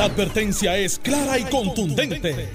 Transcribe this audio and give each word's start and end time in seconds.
La 0.00 0.06
advertencia 0.06 0.78
es 0.78 0.98
clara 0.98 1.38
y 1.38 1.44
contundente. 1.44 2.48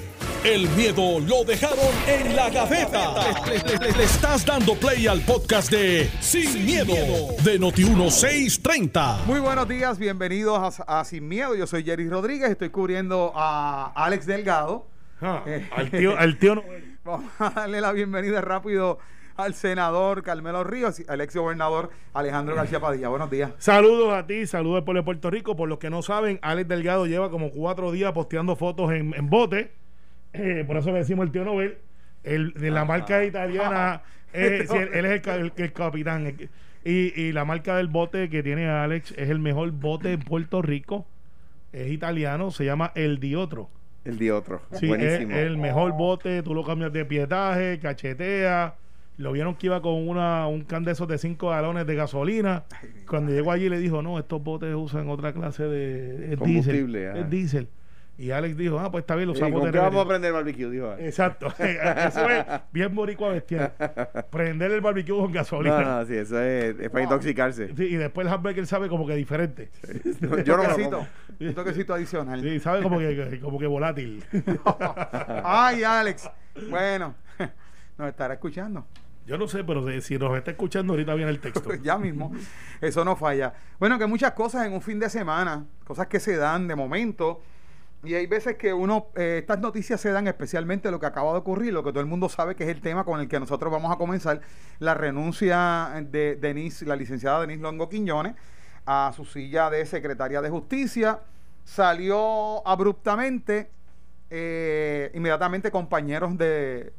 El 0.44 0.68
miedo 0.70 1.20
lo 1.20 1.44
dejaron 1.44 1.78
en 2.08 2.36
la 2.36 2.50
gaveta. 2.50 3.14
Le, 3.46 3.92
le 3.96 4.04
estás 4.04 4.44
dando 4.44 4.74
play 4.74 5.06
al 5.06 5.22
podcast 5.22 5.70
de 5.70 6.10
Sin, 6.22 6.66
miedo, 6.66 6.96
de 7.44 7.60
Noti1630. 7.60 9.26
Muy 9.28 9.40
buenos 9.42 9.68
días, 9.68 10.00
bienvenidos 10.00 10.80
a, 10.80 11.02
a 11.02 11.06
Sin 11.06 11.28
Miedo. 11.28 11.54
Yo 11.54 11.68
soy 11.68 11.84
Jerry 11.84 12.10
Rodríguez, 12.10 12.50
estoy 12.50 12.72
cubriendo 12.72 13.32
a 13.36 13.92
Alex 13.94 14.26
Delgado. 14.26 14.88
Ah, 15.22 15.44
Eh, 15.46 15.70
al 15.72 15.92
tío, 15.92 16.18
al 16.18 16.40
tío 16.40 16.56
Noel. 16.56 16.98
Vamos 17.06 17.32
a 17.38 17.52
darle 17.52 17.80
la 17.80 17.92
bienvenida 17.92 18.42
rápido 18.42 18.98
al 19.38 19.54
senador 19.54 20.24
Carmelo 20.24 20.64
Ríos, 20.64 21.02
al 21.08 21.22
ex 21.22 21.36
gobernador 21.36 21.90
Alejandro 22.14 22.56
García 22.56 22.80
Padilla. 22.80 23.10
Buenos 23.10 23.30
días. 23.30 23.52
Saludos 23.58 24.14
a 24.14 24.26
ti, 24.26 24.48
saludos 24.48 24.78
al 24.78 24.84
pueblo 24.86 25.02
de 25.02 25.06
Puerto 25.06 25.30
Rico. 25.30 25.56
Por 25.56 25.68
los 25.70 25.78
que 25.80 25.90
no 25.90 26.02
saben, 26.02 26.40
Alex 26.42 26.68
Delgado 26.70 27.06
lleva 27.06 27.30
como 27.30 27.50
cuatro 27.52 27.92
días 27.92 28.12
posteando 28.14 28.56
fotos 28.56 28.92
en, 28.94 29.14
en 29.14 29.30
bote. 29.30 29.72
Eh, 30.34 30.64
por 30.66 30.78
eso 30.78 30.92
le 30.92 31.00
decimos 31.00 31.26
el 31.26 31.32
tío 31.32 31.44
Nobel. 31.44 31.78
El, 32.24 32.54
de 32.54 32.72
la 32.72 32.86
marca 32.86 33.24
italiana, 33.24 34.02
eh, 34.34 34.66
sí, 34.70 34.76
él, 34.78 34.90
él 34.94 35.06
es 35.06 35.12
el, 35.12 35.22
ca- 35.22 35.36
el- 35.36 35.54
el 35.56 35.74
capitán. 35.74 36.26
El- 36.28 36.50
Y, 36.88 37.20
y 37.20 37.32
la 37.32 37.46
marca 37.46 37.76
del 37.78 37.88
bote 37.88 38.30
que 38.30 38.42
tiene 38.44 38.70
Alex 38.70 39.12
es 39.18 39.30
el 39.30 39.40
mejor 39.40 39.72
bote 39.72 40.14
en 40.14 40.20
Puerto 40.22 40.62
Rico. 40.62 41.06
Es 41.74 41.92
italiano, 41.92 42.52
se 42.52 42.64
llama 42.64 42.92
El 42.96 43.20
Diotro. 43.20 43.70
El 44.06 44.18
de 44.20 44.32
otro. 44.32 44.62
Sí, 44.72 44.86
es 44.86 44.90
Buenísimo. 44.90 45.36
el 45.36 45.58
mejor 45.58 45.94
bote, 45.98 46.42
tú 46.44 46.54
lo 46.54 46.64
cambias 46.64 46.94
de 46.94 47.04
pietaje, 47.06 47.80
cachetea. 47.80 48.76
Lo 49.18 49.32
vieron 49.32 49.56
que 49.56 49.68
iba 49.68 49.82
con 49.82 50.08
una, 50.08 50.48
un 50.48 50.64
can 50.64 50.84
de 50.84 50.92
esos 50.92 51.08
de 51.08 51.18
5 51.18 51.50
galones 51.50 51.88
de 51.88 51.96
gasolina. 51.96 52.66
Cuando 53.08 53.32
llegó 53.32 53.52
allí 53.52 53.70
le 53.70 53.80
dijo, 53.80 54.02
no, 54.02 54.20
estos 54.20 54.44
botes 54.44 54.76
usan 54.76 55.10
otra 55.10 55.32
clase 55.34 55.64
de 55.64 56.34
es 56.34 56.38
Combustible, 56.38 57.00
diésel. 57.00 57.18
Es 57.24 57.30
diésel. 57.30 57.70
Y 58.18 58.32
Alex 58.32 58.56
dijo, 58.56 58.80
ah, 58.80 58.90
pues 58.92 59.02
está 59.02 59.16
bien, 59.16 59.28
lo 59.28 59.34
usamos 59.34 59.60
¿Con 59.60 59.70
de 59.72 59.78
vamos 59.78 60.00
a 60.00 60.04
reverendo". 60.04 60.32
aprender 60.32 60.34
barbecue? 60.34 60.70
Dijo. 60.70 60.94
Exacto. 61.00 61.48
eso 61.60 62.30
es 62.30 62.46
bien 62.72 62.96
boricua 62.96 63.30
bestial. 63.30 63.74
Prender 64.32 64.72
el 64.72 64.80
barbecue 64.80 65.18
con 65.18 65.32
gasolina. 65.34 65.82
No, 65.82 66.00
no, 66.00 66.06
sí, 66.06 66.16
eso 66.16 66.42
es, 66.42 66.80
es 66.80 66.90
para 66.90 67.04
intoxicarse. 67.04 67.76
Sí, 67.76 67.84
y 67.84 67.96
después 67.96 68.26
el 68.26 68.34
hamburger 68.34 68.66
sabe 68.68 68.88
como 68.88 69.06
que 69.06 69.16
diferente. 69.16 69.70
Yo 70.46 70.56
no 70.56 70.64
como. 70.64 71.08
un 71.42 71.54
toquecito 71.54 71.94
adicional. 71.94 72.42
Sí, 72.42 72.60
sabe 72.62 72.82
como 72.82 73.00
que, 73.00 73.40
como 73.44 73.60
que 73.60 73.68
volátil. 73.68 74.24
Ay, 75.44 75.84
Alex. 75.84 76.30
Bueno, 76.70 77.16
nos 77.98 78.08
estará 78.08 78.36
escuchando. 78.36 78.88
Yo 79.26 79.38
no 79.38 79.48
sé, 79.48 79.64
pero 79.64 79.86
si- 79.88 80.02
si 80.02 80.18
nos 80.20 80.38
está 80.38 80.52
escuchando 80.52 80.94
ahorita 80.94 81.14
viene 81.16 81.32
el 81.32 81.40
texto. 81.40 81.74
ya 81.84 81.98
mismo. 81.98 82.32
Eso 82.82 83.04
no 83.04 83.16
falla. 83.16 83.54
Bueno, 83.80 83.98
que 83.98 84.06
muchas 84.06 84.34
cosas 84.34 84.66
en 84.68 84.74
un 84.74 84.82
fin 84.82 85.00
de 85.00 85.10
semana, 85.10 85.66
cosas 85.86 86.08
que 86.08 86.20
se 86.20 86.36
dan 86.38 86.68
de 86.68 86.76
momento. 86.76 87.42
Y 88.04 88.14
hay 88.14 88.28
veces 88.28 88.56
que 88.56 88.72
uno, 88.72 89.08
eh, 89.16 89.38
estas 89.40 89.58
noticias 89.60 90.00
se 90.00 90.12
dan 90.12 90.28
especialmente 90.28 90.92
lo 90.92 91.00
que 91.00 91.08
acaba 91.08 91.32
de 91.32 91.40
ocurrir, 91.40 91.74
lo 91.74 91.84
que 91.84 91.90
todo 91.90 92.02
el 92.02 92.06
mundo 92.06 92.30
sabe 92.30 92.56
que 92.56 92.64
es 92.64 92.70
el 92.70 92.80
tema 92.82 93.04
con 93.04 93.20
el 93.20 93.28
que 93.28 93.40
nosotros 93.40 93.72
vamos 93.72 93.92
a 93.92 93.98
comenzar, 93.98 94.42
la 94.78 94.94
renuncia 94.94 95.90
de 96.12 96.36
Denise, 96.36 96.86
la 96.86 96.96
licenciada 96.96 97.42
Denise 97.42 97.64
Longo 97.64 97.90
Quiñones, 97.90 98.36
a 98.86 99.12
su 99.16 99.26
silla 99.26 99.72
de 99.72 99.84
secretaria 99.88 100.40
de 100.44 100.52
justicia. 100.52 101.22
Salió 101.64 102.66
abruptamente, 102.68 103.72
eh, 104.30 105.10
inmediatamente 105.16 105.72
compañeros 105.72 106.38
de, 106.38 106.94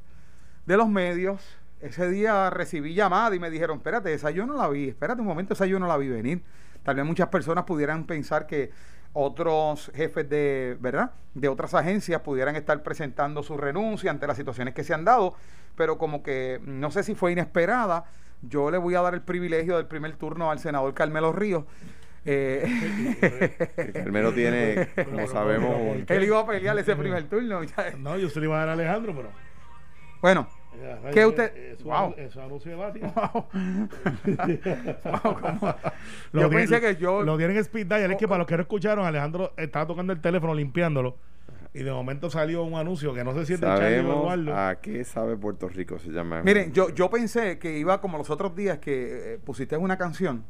de 0.67 0.77
los 0.77 0.89
medios. 0.89 1.41
Ese 1.87 2.11
día 2.11 2.51
recibí 2.51 2.95
llamada 2.95 3.37
y 3.37 3.39
me 3.39 3.49
dijeron, 3.49 3.77
espérate, 3.77 4.13
esa 4.13 4.33
yo 4.33 4.45
no 4.45 4.55
la 4.55 4.69
vi, 4.69 4.89
espérate 4.89 5.21
un 5.21 5.27
momento, 5.27 5.55
esa 5.55 5.67
yo 5.67 5.79
no 5.79 5.87
la 5.87 5.97
vi 5.97 6.09
venir. 6.09 6.43
Tal 6.83 6.97
vez 6.97 7.05
muchas 7.05 7.29
personas 7.29 7.63
pudieran 7.63 8.07
pensar 8.07 8.49
que 8.49 8.73
otros 9.13 9.93
jefes 9.95 10.29
de, 10.29 10.77
¿verdad? 10.81 11.13
De 11.35 11.49
otras 11.49 11.75
agencias 11.75 12.21
pudieran 12.23 12.57
estar 12.57 12.83
presentando 12.83 13.45
su 13.45 13.57
renuncia 13.57 14.11
ante 14.11 14.27
las 14.27 14.37
situaciones 14.37 14.75
que 14.75 14.83
se 14.83 14.95
han 14.95 15.05
dado, 15.05 15.35
pero 15.77 15.97
como 15.97 16.25
que 16.25 16.61
no 16.65 16.91
sé 16.91 17.05
si 17.05 17.15
fue 17.15 17.31
inesperada, 17.31 18.07
yo 18.43 18.69
le 18.71 18.79
voy 18.79 18.97
a 18.97 19.01
dar 19.01 19.15
el 19.15 19.23
privilegio 19.23 19.77
del 19.77 19.87
primer 19.87 20.17
turno 20.17 20.51
al 20.51 20.59
senador 20.59 20.93
Carmelo 20.93 21.33
Ríos. 21.33 21.65
Eh, 22.25 22.67
Carmelo 23.95 24.33
tiene, 24.35 24.89
como 25.05 25.29
sabemos, 25.29 25.99
él 26.09 26.25
iba 26.25 26.41
a 26.41 26.47
pelear 26.47 26.77
ese 26.79 26.97
primer 26.97 27.29
turno. 27.29 27.61
No, 27.99 28.19
yo 28.19 28.29
se 28.29 28.41
lo 28.41 28.47
iba 28.47 28.57
a 28.57 28.61
dar 28.61 28.71
a 28.71 28.73
Alejandro, 28.73 29.15
pero. 29.17 29.31
Bueno, 30.21 30.49
¿Qué 31.13 31.27
usted- 31.27 31.57
Eso, 31.73 31.85
Wow. 31.85 32.15
eso 32.17 32.43
anuncio 32.43 32.71
de 32.73 32.77
Batia. 32.77 33.13
¿cómo? 33.13 33.49
Lo 36.33 36.43
Yo 36.43 36.49
tienen- 36.49 36.51
pensé 36.51 36.81
que 36.81 36.97
yo- 36.97 37.23
Lo 37.23 37.37
tienen 37.37 37.57
en 37.57 37.63
speed 37.63 37.87
dial. 37.87 38.11
Es 38.13 38.17
que 38.19 38.29
para 38.29 38.39
los 38.39 38.47
que 38.47 38.57
no 38.57 38.63
escucharon, 38.63 39.05
Alejandro 39.07 39.53
estaba 39.57 39.87
tocando 39.87 40.13
el 40.13 40.21
teléfono 40.21 40.55
limpiándolo. 40.55 41.17
Y 41.75 41.83
de 41.83 41.93
momento 41.93 42.31
salió 42.31 42.63
un 42.63 42.75
anuncio 42.75 43.13
que 43.13 43.23
no 43.23 43.35
sé 43.35 43.45
si 43.45 43.53
es 43.55 43.61
de 43.61 43.67
Charlie 43.67 44.51
a 44.51 44.79
qué 44.81 45.05
sabe 45.05 45.37
Puerto 45.37 45.69
Rico, 45.69 45.99
se 45.99 46.09
llama. 46.11 46.43
Miren, 46.43 46.73
yo, 46.73 46.89
yo 46.91 47.11
pensé 47.11 47.59
que 47.59 47.77
iba 47.79 48.01
como 48.01 48.17
los 48.17 48.31
otros 48.31 48.55
días 48.57 48.79
que 48.79 49.35
eh, 49.35 49.39
pusiste 49.45 49.77
una 49.77 49.99
canción. 49.99 50.45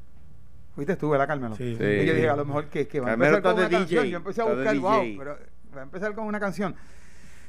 Fuiste 0.77 0.95
tú, 0.97 1.11
¿verdad, 1.11 1.27
Carmelo? 1.27 1.57
Sí. 1.57 1.75
Sí. 1.77 1.83
Y 1.85 2.07
yo 2.07 2.15
dije, 2.15 2.29
a 2.29 2.37
lo 2.37 2.45
mejor 2.45 2.67
que, 2.67 2.87
que 2.87 3.01
va 3.01 3.11
a 3.11 3.15
empezar 3.15 3.43
con 3.43 3.55
una 3.55 3.69
canción. 3.69 4.07
Yo 4.07 4.17
empecé 4.19 4.43
a 4.43 4.45
buscar, 4.45 4.79
wow, 4.79 5.03
pero 5.19 5.39
va 5.75 5.81
a 5.81 5.85
empezar 5.85 6.15
con 6.15 6.27
una 6.27 6.39
canción. 6.39 6.77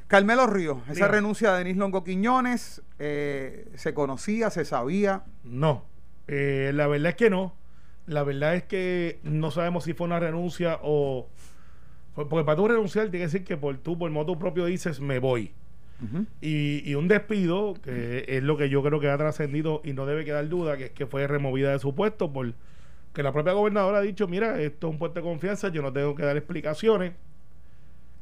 Carmelo 0.07 0.47
Ríos, 0.47 0.77
esa 0.89 1.09
renuncia 1.09 1.51
de 1.51 1.57
Denis 1.59 1.77
Longo 1.77 2.03
Quiñones, 2.03 2.81
eh, 2.97 3.69
se 3.75 3.93
conocía, 3.93 4.49
se 4.49 4.63
sabía. 4.63 5.23
No. 5.43 5.83
Eh, 6.27 6.71
la 6.73 6.87
verdad 6.87 7.09
es 7.09 7.15
que 7.15 7.29
no. 7.29 7.55
La 8.05 8.23
verdad 8.23 8.55
es 8.55 8.63
que 8.63 9.19
no 9.23 9.51
sabemos 9.51 9.83
si 9.83 9.93
fue 9.93 10.07
una 10.07 10.19
renuncia 10.19 10.79
o. 10.81 11.27
Porque 12.15 12.45
para 12.45 12.55
tú 12.55 12.69
renunciar, 12.69 13.09
tiene 13.09 13.19
que 13.19 13.31
decir 13.31 13.43
que 13.43 13.57
por 13.57 13.77
tú, 13.77 13.97
por 13.97 14.09
modo 14.09 14.39
propio, 14.39 14.65
dices 14.65 15.01
me 15.01 15.19
voy. 15.19 15.53
Y, 16.41 16.87
y 16.87 16.93
un 16.93 17.07
despido, 17.07 17.73
que 17.73 18.23
es 18.27 18.43
lo 18.43 18.55
que 18.55 18.69
yo 18.69 18.83
creo 18.83 18.99
que 18.99 19.09
ha 19.09 19.17
trascendido 19.17 19.81
y 19.83 19.93
no 19.93 20.05
debe 20.05 20.25
quedar 20.25 20.47
duda, 20.47 20.77
que 20.77 20.85
es 20.85 20.91
que 20.91 21.07
fue 21.07 21.25
removida 21.25 21.71
de 21.71 21.79
su 21.79 21.95
puesto 21.95 22.31
por 22.31 22.53
que 23.13 23.23
la 23.23 23.33
propia 23.33 23.53
gobernadora 23.53 23.97
ha 23.97 24.01
dicho, 24.01 24.27
mira, 24.27 24.61
esto 24.61 24.87
es 24.87 24.93
un 24.93 24.99
puesto 24.99 25.19
de 25.19 25.25
confianza, 25.25 25.69
yo 25.69 25.81
no 25.81 25.91
tengo 25.91 26.13
que 26.13 26.21
dar 26.21 26.37
explicaciones 26.37 27.13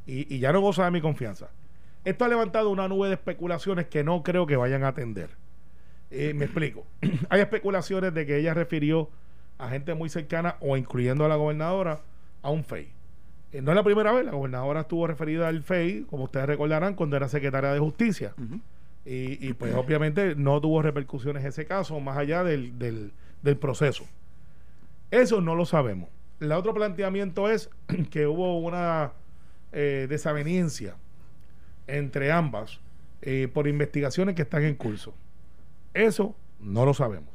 y, 0.07 0.34
y 0.34 0.40
ya 0.40 0.53
no 0.53 0.62
goza 0.62 0.85
de 0.85 0.91
mi 0.91 1.01
confianza. 1.01 1.50
Esto 2.06 2.24
ha 2.24 2.28
levantado 2.28 2.70
una 2.70 2.88
nube 2.88 3.08
de 3.08 3.16
especulaciones 3.16 3.88
que 3.88 4.04
no 4.04 4.22
creo 4.22 4.46
que 4.46 4.56
vayan 4.56 4.84
a 4.84 4.90
atender. 4.90 5.32
Eh, 6.12 6.34
me 6.36 6.46
explico. 6.46 6.86
Hay 7.30 7.42
especulaciones 7.42 8.14
de 8.14 8.28
que 8.28 8.38
ella 8.38 8.54
refirió 8.54 9.10
a 9.58 9.70
gente 9.70 9.96
muy 9.96 10.10
cercana 10.10 10.56
o 10.60 10.78
incluyendo 10.78 11.26
a 11.26 11.28
la 11.28 11.36
gobernadora 11.36 12.02
a 12.44 12.52
un 12.52 12.64
FEI. 12.64 12.90
Eh, 13.54 13.62
no 13.62 13.72
es 13.72 13.76
la 13.76 13.84
primera 13.84 14.12
vez, 14.12 14.24
la 14.24 14.34
gobernadora 14.34 14.82
estuvo 14.82 15.08
referida 15.08 15.48
al 15.48 15.64
FEI, 15.64 16.04
como 16.04 16.26
ustedes 16.26 16.46
recordarán, 16.46 16.94
cuando 16.94 17.18
era 17.18 17.28
secretaria 17.28 17.72
de 17.72 17.80
Justicia. 17.80 18.36
Y, 19.04 19.48
y, 19.48 19.54
pues 19.54 19.74
obviamente 19.76 20.36
no 20.36 20.60
tuvo 20.62 20.82
repercusiones 20.82 21.44
ese 21.44 21.66
caso, 21.66 22.00
más 22.00 22.18
allá 22.18 22.44
del, 22.44 22.78
del, 22.78 23.14
del 23.42 23.58
proceso. 23.58 24.06
Eso 25.10 25.42
no 25.42 25.56
lo 25.56 25.66
sabemos. 25.66 26.10
El 26.40 26.52
otro 26.52 26.74
planteamiento 26.74 27.50
es 27.50 27.70
que 28.12 28.28
hubo 28.28 28.60
una 28.60 29.14
eh, 29.72 30.06
desaveniencia 30.08 30.96
entre 31.88 32.31
ambas 32.31 32.79
eh, 33.22 33.47
por 33.51 33.68
investigaciones 33.68 34.35
que 34.35 34.44
están 34.44 34.63
en 34.63 34.75
curso. 34.75 35.16
Eso 35.94 36.35
no 36.59 36.85
lo 36.85 36.94
sabemos. 36.94 37.29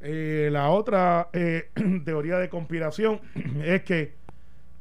Eh, 0.00 0.48
la 0.52 0.70
otra 0.70 1.28
eh, 1.32 1.70
teoría 2.04 2.38
de 2.38 2.48
conspiración 2.48 3.20
es 3.64 3.82
que 3.82 4.14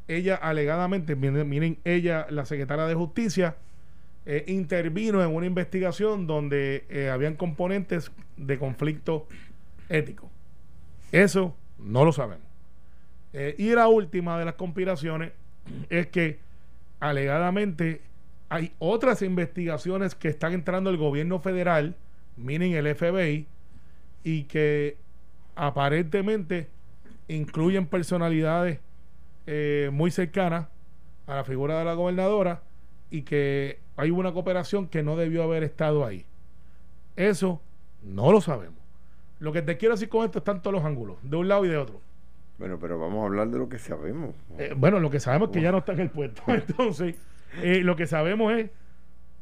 ella 0.07 0.35
alegadamente, 0.35 1.15
miren, 1.15 1.47
miren, 1.47 1.77
ella, 1.85 2.27
la 2.29 2.45
secretaria 2.45 2.85
de 2.85 2.95
Justicia, 2.95 3.57
intervino 4.47 5.21
en 5.21 5.35
una 5.35 5.45
investigación 5.45 6.27
donde 6.27 7.09
habían 7.11 7.35
componentes 7.35 8.09
de 8.37 8.57
conflicto 8.57 9.27
ético. 9.89 10.31
Eso 11.11 11.53
no 11.77 12.05
lo 12.05 12.13
sabemos. 12.13 12.47
Y 13.57 13.71
la 13.71 13.89
última 13.89 14.39
de 14.39 14.45
las 14.45 14.55
conspiraciones 14.55 15.33
es 15.89 16.07
que 16.07 16.39
alegadamente 17.01 18.01
hay 18.53 18.71
otras 18.77 19.23
investigaciones 19.23 20.13
que 20.13 20.27
están 20.27 20.53
entrando 20.53 20.91
el 20.91 20.97
gobierno 20.97 21.39
federal, 21.39 21.95
miren 22.37 22.73
el 22.73 22.95
FBI, 22.95 23.47
y 24.23 24.43
que 24.43 24.95
aparentemente 25.55 26.69
incluyen 27.27 27.87
personalidades 27.87 28.79
eh, 29.47 29.89
muy 29.91 30.11
cercanas 30.11 30.67
a 31.25 31.33
la 31.37 31.43
figura 31.43 31.79
de 31.79 31.85
la 31.85 31.95
gobernadora 31.95 32.61
y 33.09 33.23
que 33.23 33.79
hay 33.97 34.11
una 34.11 34.33
cooperación 34.33 34.87
que 34.87 35.01
no 35.01 35.15
debió 35.15 35.41
haber 35.41 35.63
estado 35.63 36.05
ahí. 36.05 36.23
Eso 37.15 37.59
no 38.03 38.31
lo 38.31 38.39
sabemos. 38.39 38.77
Lo 39.39 39.51
que 39.51 39.63
te 39.63 39.77
quiero 39.77 39.95
decir 39.95 40.09
con 40.09 40.25
esto 40.25 40.37
están 40.37 40.61
todos 40.61 40.75
los 40.75 40.85
ángulos, 40.85 41.17
de 41.23 41.37
un 41.37 41.47
lado 41.47 41.65
y 41.65 41.69
de 41.69 41.77
otro. 41.77 42.01
Bueno, 42.59 42.77
pero 42.79 42.99
vamos 42.99 43.23
a 43.23 43.25
hablar 43.25 43.47
de 43.47 43.57
lo 43.57 43.67
que 43.67 43.79
sabemos. 43.79 44.35
Eh, 44.59 44.75
bueno, 44.77 44.99
lo 44.99 45.09
que 45.09 45.19
sabemos 45.19 45.49
es 45.49 45.53
que 45.55 45.61
ya 45.63 45.71
no 45.71 45.79
está 45.79 45.93
en 45.93 46.01
el 46.01 46.11
puesto. 46.11 46.43
Entonces, 46.47 47.15
eh, 47.61 47.81
lo 47.83 47.95
que 47.95 48.07
sabemos 48.07 48.53
es 48.53 48.69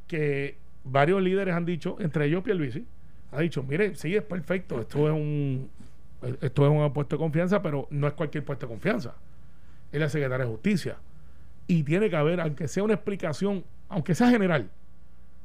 que 0.08 0.58
varios 0.84 1.22
líderes 1.22 1.56
han 1.56 1.66
dicho, 1.66 1.98
entre 2.00 2.26
ellos 2.26 2.44
Pierluisi, 2.44 2.86
ha 3.32 3.40
dicho, 3.40 3.64
mire, 3.64 3.96
sí, 3.96 4.16
es 4.16 4.24
perfecto, 4.24 4.82
esto 4.82 5.08
es 5.08 5.14
un 5.14 5.70
esto 6.42 6.66
es 6.66 6.72
un 6.72 6.94
puesto 6.94 7.16
de 7.16 7.20
confianza, 7.20 7.62
pero 7.62 7.88
no 7.90 8.08
es 8.08 8.14
cualquier 8.14 8.46
puesto 8.46 8.68
de 8.68 8.72
confianza. 8.72 9.16
Es 9.92 10.00
la 10.00 10.10
secretaria 10.10 10.46
de 10.46 10.52
Justicia. 10.52 10.98
Y 11.68 11.84
tiene 11.84 12.10
que 12.10 12.16
haber, 12.16 12.40
aunque 12.42 12.68
sea 12.68 12.84
una 12.84 12.94
explicación, 12.94 13.64
aunque 13.90 14.14
sea 14.14 14.30
general. 14.30 14.70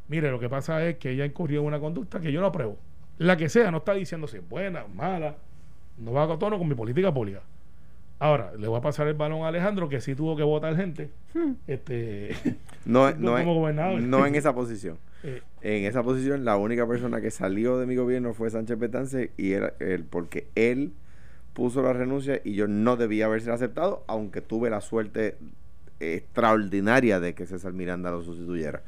Mire, 0.08 0.30
lo 0.30 0.38
que 0.38 0.48
pasa 0.48 0.84
es 0.84 0.98
que 0.98 1.10
ella 1.10 1.24
incurrió 1.24 1.60
en 1.60 1.66
una 1.66 1.80
conducta 1.80 2.20
que 2.20 2.30
yo 2.30 2.40
no 2.40 2.48
apruebo. 2.48 2.78
La 3.18 3.36
que 3.36 3.48
sea, 3.48 3.70
no 3.70 3.78
está 3.78 3.94
diciendo 3.94 4.26
si 4.26 4.36
es 4.36 4.48
buena, 4.48 4.84
mala, 4.94 5.36
no 5.98 6.12
va 6.12 6.24
a 6.24 6.38
tono 6.38 6.58
con 6.58 6.68
mi 6.68 6.74
política 6.74 7.12
pública. 7.12 7.40
Ahora, 8.18 8.52
le 8.58 8.66
voy 8.66 8.78
a 8.78 8.80
pasar 8.80 9.06
el 9.08 9.14
balón 9.14 9.42
a 9.42 9.48
Alejandro, 9.48 9.88
que 9.88 10.00
sí 10.00 10.14
tuvo 10.14 10.36
que 10.36 10.42
votar 10.42 10.74
gente. 10.76 11.10
Este, 11.66 12.34
No, 12.86 13.12
no 13.12 13.34
como 13.36 13.54
gobernador. 13.54 14.00
no 14.00 14.24
en 14.26 14.34
esa 14.34 14.54
posición. 14.54 14.98
eh, 15.22 15.42
En 15.60 15.84
esa 15.84 16.02
posición, 16.02 16.44
la 16.44 16.56
única 16.56 16.86
persona 16.86 17.20
que 17.20 17.30
salió 17.30 17.78
de 17.78 17.86
mi 17.86 17.96
gobierno 17.96 18.32
fue 18.32 18.48
Sánchez 18.50 18.78
Petance 18.78 19.32
y 19.36 19.52
era 19.52 19.74
él, 19.80 20.04
porque 20.08 20.46
él 20.54 20.92
puso 21.52 21.82
la 21.82 21.92
renuncia 21.92 22.40
y 22.44 22.54
yo 22.54 22.68
no 22.68 22.96
debía 22.96 23.26
haberse 23.26 23.50
aceptado, 23.50 24.04
aunque 24.06 24.40
tuve 24.40 24.70
la 24.70 24.80
suerte 24.80 25.36
extraordinaria 26.00 27.20
de 27.20 27.34
que 27.34 27.46
César 27.46 27.72
Miranda 27.72 28.10
lo 28.10 28.22
sustituyera. 28.22 28.82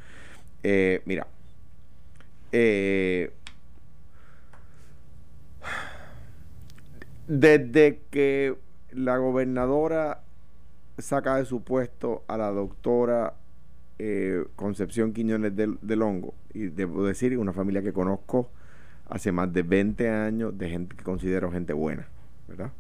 Eh, 0.63 1.01
mira, 1.07 1.27
eh, 2.53 3.31
desde 7.27 8.01
que 8.11 8.55
la 8.93 9.17
gobernadora 9.19 10.23
saca 10.99 11.37
de 11.37 11.45
su 11.45 11.63
puesto 11.63 12.25
a 12.29 12.37
la 12.37 12.51
doctora 12.51 13.35
eh, 13.99 14.45
Concepción 14.57 15.13
Quiñones 15.13 15.55
del, 15.57 16.03
Hongo, 16.03 16.35
y 16.55 16.69
debo 16.69 17.05
decir, 17.05 17.37
una 17.39 17.53
familia 17.53 17.83
que 17.83 17.93
conozco 17.93 18.51
hace 19.09 19.33
más 19.33 19.53
de 19.53 19.63
20 19.63 20.09
años, 20.09 20.57
de 20.57 20.71
gente 20.71 20.97
que 20.97 21.03
considero 21.03 21.51
gente 21.51 21.73
buena, 21.73 22.07
¿verdad? 22.47 22.73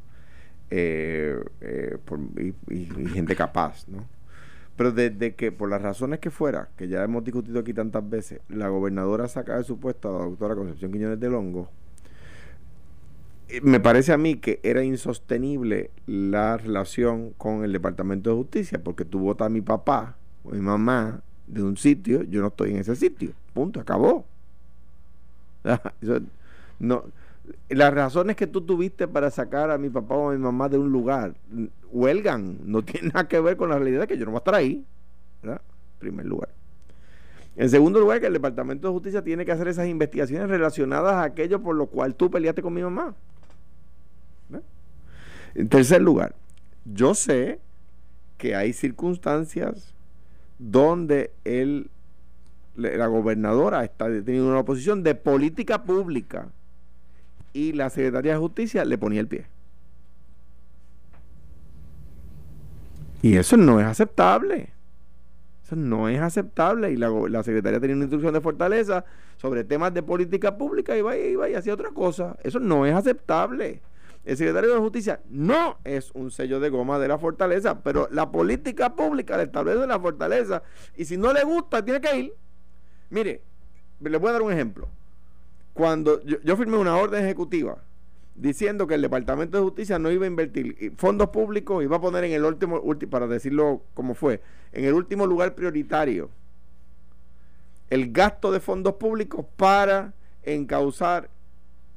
Eh, 0.70 1.43
eh, 1.60 1.99
y, 2.70 2.84
gente 3.08 3.34
capaz, 3.34 3.88
¿no? 3.88 4.06
Pero 4.76 4.93
desde 4.93 5.34
que, 5.34 5.50
por 5.50 5.69
las 5.69 5.82
razones 5.82 6.20
que 6.20 6.31
fuera, 6.31 6.69
que 6.76 6.87
ya 6.87 7.02
hemos 7.02 7.25
discutido 7.25 7.58
aquí 7.58 7.75
tantas 7.75 8.08
veces, 8.08 8.40
la 8.49 8.69
gobernadora 8.69 9.26
saca 9.26 9.56
de 9.56 9.64
su 9.64 9.81
puesto 9.81 10.08
a 10.08 10.20
la 10.20 10.25
doctora 10.26 10.54
Concepción 10.54 10.93
Quiñones 10.93 11.19
del 11.19 11.34
Hongo, 11.34 11.69
me 13.62 13.80
parece 13.80 14.12
a 14.12 14.18
mí 14.18 14.36
que 14.36 14.60
era 14.62 14.82
insostenible 14.82 15.90
la 16.06 16.56
relación 16.56 17.32
con 17.38 17.64
el 17.64 17.72
Departamento 17.72 18.30
de 18.30 18.36
Justicia, 18.36 18.80
porque 18.82 19.04
tú 19.04 19.20
votas 19.20 19.46
a 19.46 19.48
mi 19.48 19.60
papá 19.60 20.16
o 20.44 20.50
mi 20.50 20.60
mamá 20.60 21.22
de 21.46 21.62
un 21.62 21.76
sitio, 21.76 22.22
yo 22.24 22.40
no 22.42 22.48
estoy 22.48 22.72
en 22.72 22.78
ese 22.78 22.94
sitio. 22.96 23.32
Punto, 23.54 23.80
acabó. 23.80 24.24
No, 26.80 27.02
las 27.68 27.92
razones 27.92 28.36
que 28.36 28.46
tú 28.46 28.60
tuviste 28.60 29.08
para 29.08 29.32
sacar 29.32 29.72
a 29.72 29.78
mi 29.78 29.90
papá 29.90 30.14
o 30.14 30.30
a 30.30 30.32
mi 30.32 30.38
mamá 30.38 30.68
de 30.68 30.78
un 30.78 30.92
lugar 30.92 31.34
huelgan, 31.90 32.58
no 32.64 32.82
tiene 32.84 33.08
nada 33.08 33.26
que 33.26 33.40
ver 33.40 33.56
con 33.56 33.70
la 33.70 33.78
realidad 33.78 34.06
que 34.06 34.16
yo 34.16 34.24
no 34.24 34.30
voy 34.30 34.36
a 34.36 34.38
estar 34.38 34.54
ahí. 34.54 34.84
En 35.42 35.58
primer 35.98 36.26
lugar. 36.26 36.50
En 37.56 37.68
segundo 37.68 37.98
lugar, 37.98 38.20
que 38.20 38.26
el 38.26 38.32
Departamento 38.32 38.86
de 38.86 38.92
Justicia 38.92 39.24
tiene 39.24 39.44
que 39.44 39.50
hacer 39.50 39.66
esas 39.66 39.88
investigaciones 39.88 40.48
relacionadas 40.48 41.14
a 41.14 41.24
aquello 41.24 41.60
por 41.60 41.74
lo 41.74 41.86
cual 41.86 42.14
tú 42.14 42.30
peleaste 42.30 42.62
con 42.62 42.72
mi 42.72 42.82
mamá. 42.82 43.16
En 45.54 45.68
tercer 45.68 46.02
lugar, 46.02 46.34
yo 46.84 47.14
sé 47.14 47.60
que 48.36 48.54
hay 48.54 48.72
circunstancias 48.72 49.94
donde 50.58 51.32
el, 51.44 51.90
la 52.76 53.06
gobernadora 53.06 53.84
está 53.84 54.06
teniendo 54.06 54.50
una 54.50 54.64
posición 54.64 55.02
de 55.02 55.14
política 55.14 55.82
pública 55.82 56.48
y 57.52 57.72
la 57.72 57.90
secretaria 57.90 58.32
de 58.32 58.38
justicia 58.38 58.84
le 58.84 58.98
ponía 58.98 59.20
el 59.20 59.28
pie. 59.28 59.46
Y 63.22 63.36
eso 63.36 63.56
no 63.56 63.80
es 63.80 63.86
aceptable. 63.86 64.70
Eso 65.64 65.76
no 65.76 66.08
es 66.08 66.20
aceptable. 66.20 66.92
Y 66.92 66.96
la, 66.96 67.10
la 67.10 67.42
secretaria 67.42 67.80
tenía 67.80 67.96
una 67.96 68.04
instrucción 68.04 68.32
de 68.32 68.40
fortaleza 68.40 69.04
sobre 69.38 69.64
temas 69.64 69.92
de 69.92 70.02
política 70.02 70.56
pública 70.56 70.96
y 70.96 71.02
va 71.02 71.16
y 71.16 71.32
iba 71.32 71.48
y 71.48 71.54
hacía 71.54 71.74
otra 71.74 71.90
cosa. 71.90 72.36
Eso 72.42 72.60
no 72.60 72.86
es 72.86 72.94
aceptable. 72.94 73.80
El 74.28 74.36
secretario 74.36 74.75
de 74.75 74.78
Justicia 74.78 75.22
no 75.30 75.78
es 75.84 76.10
un 76.12 76.30
sello 76.30 76.60
de 76.60 76.69
goma 76.69 76.98
de 76.98 77.08
la 77.08 77.16
fortaleza, 77.16 77.82
pero 77.82 78.08
la 78.10 78.30
política 78.30 78.94
pública 78.94 79.38
le 79.38 79.44
establece 79.44 79.86
la 79.86 79.98
fortaleza. 79.98 80.62
Y 80.98 81.06
si 81.06 81.16
no 81.16 81.32
le 81.32 81.44
gusta, 81.44 81.82
tiene 81.82 81.98
que 81.98 82.14
ir. 82.14 82.34
Mire, 83.08 83.40
le 84.00 84.19
voy 84.19 84.28
a 84.28 84.32
dar 84.32 84.42
un 84.42 84.52
ejemplo. 84.52 84.86
Cuando 85.72 86.20
yo, 86.25 86.56
firmé 86.58 86.76
una 86.76 86.98
orden 86.98 87.25
ejecutiva 87.25 87.78
diciendo 88.34 88.86
que 88.86 88.96
el 88.96 89.00
Departamento 89.00 89.56
de 89.56 89.64
Justicia 89.64 89.98
no 89.98 90.10
iba 90.10 90.26
a 90.26 90.28
invertir 90.28 90.92
fondos 90.98 91.30
públicos, 91.30 91.82
iba 91.82 91.96
a 91.96 92.00
poner 92.02 92.25
en 92.25 92.32
el 92.32 92.44
último, 92.44 92.82
ulti- 92.82 93.08
para 93.08 93.28
decirlo 93.28 93.80
como 93.94 94.14
fue, 94.14 94.42
en 94.72 94.84
el 94.84 94.92
último 94.92 95.26
lugar 95.26 95.54
prioritario 95.54 96.28
el 97.88 98.12
gasto 98.12 98.52
de 98.52 98.60
fondos 98.60 98.96
públicos 98.96 99.46
para 99.56 100.12
encauzar 100.42 101.30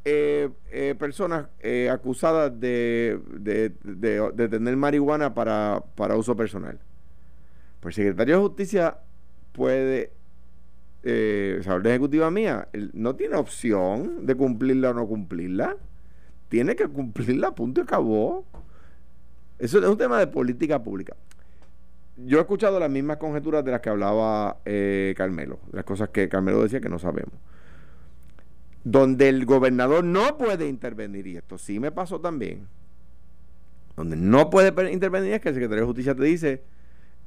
eh, 0.05 0.49
eh, 0.71 0.95
personas 0.97 1.47
eh, 1.59 1.89
acusadas 1.89 2.59
de, 2.59 3.19
de, 3.33 3.73
de- 3.83 4.49
tener 4.49 4.75
marihuana 4.77 5.33
para, 5.33 5.83
para 5.95 6.15
uso 6.15 6.35
personal. 6.35 6.79
Pues 7.79 7.97
el 7.97 8.05
secretario 8.05 8.37
de 8.37 8.41
Justicia 8.47 8.97
puede, 9.51 10.11
eh, 11.03 11.61
orden 11.67 11.91
ejecutiva 11.91 12.29
mía, 12.31 12.67
no 12.93 13.15
tiene 13.15 13.35
opción 13.35 14.25
de 14.25 14.35
cumplirla 14.35 14.91
o 14.91 14.93
no 14.93 15.07
cumplirla. 15.07 15.77
Tiene 16.49 16.75
que 16.75 16.87
cumplirla, 16.87 17.55
punto 17.55 17.81
y 17.81 17.83
acabó. 17.83 18.45
Eso 19.57 19.79
es 19.79 19.85
un 19.85 19.97
tema 19.97 20.19
de 20.19 20.27
política 20.27 20.81
pública. 20.83 21.15
Yo 22.17 22.37
he 22.37 22.41
escuchado 22.41 22.79
las 22.79 22.89
mismas 22.89 23.17
conjeturas 23.17 23.63
de 23.63 23.71
las 23.71 23.79
que 23.81 23.89
hablaba 23.89 24.57
eh, 24.65 25.13
Carmelo, 25.17 25.59
las 25.71 25.85
cosas 25.85 26.09
que 26.09 26.27
Carmelo 26.29 26.61
decía 26.61 26.81
que 26.81 26.89
no 26.89 26.99
sabemos. 26.99 27.33
Donde 28.83 29.29
el 29.29 29.45
gobernador 29.45 30.03
no 30.03 30.37
puede 30.37 30.67
intervenir, 30.67 31.27
y 31.27 31.37
esto 31.37 31.57
sí 31.57 31.79
me 31.79 31.91
pasó 31.91 32.19
también, 32.19 32.67
donde 33.95 34.15
no 34.15 34.49
puede 34.49 34.91
intervenir 34.91 35.33
es 35.33 35.41
que 35.41 35.49
el 35.49 35.55
secretario 35.55 35.83
de 35.83 35.87
Justicia 35.87 36.15
te 36.15 36.23
dice, 36.23 36.63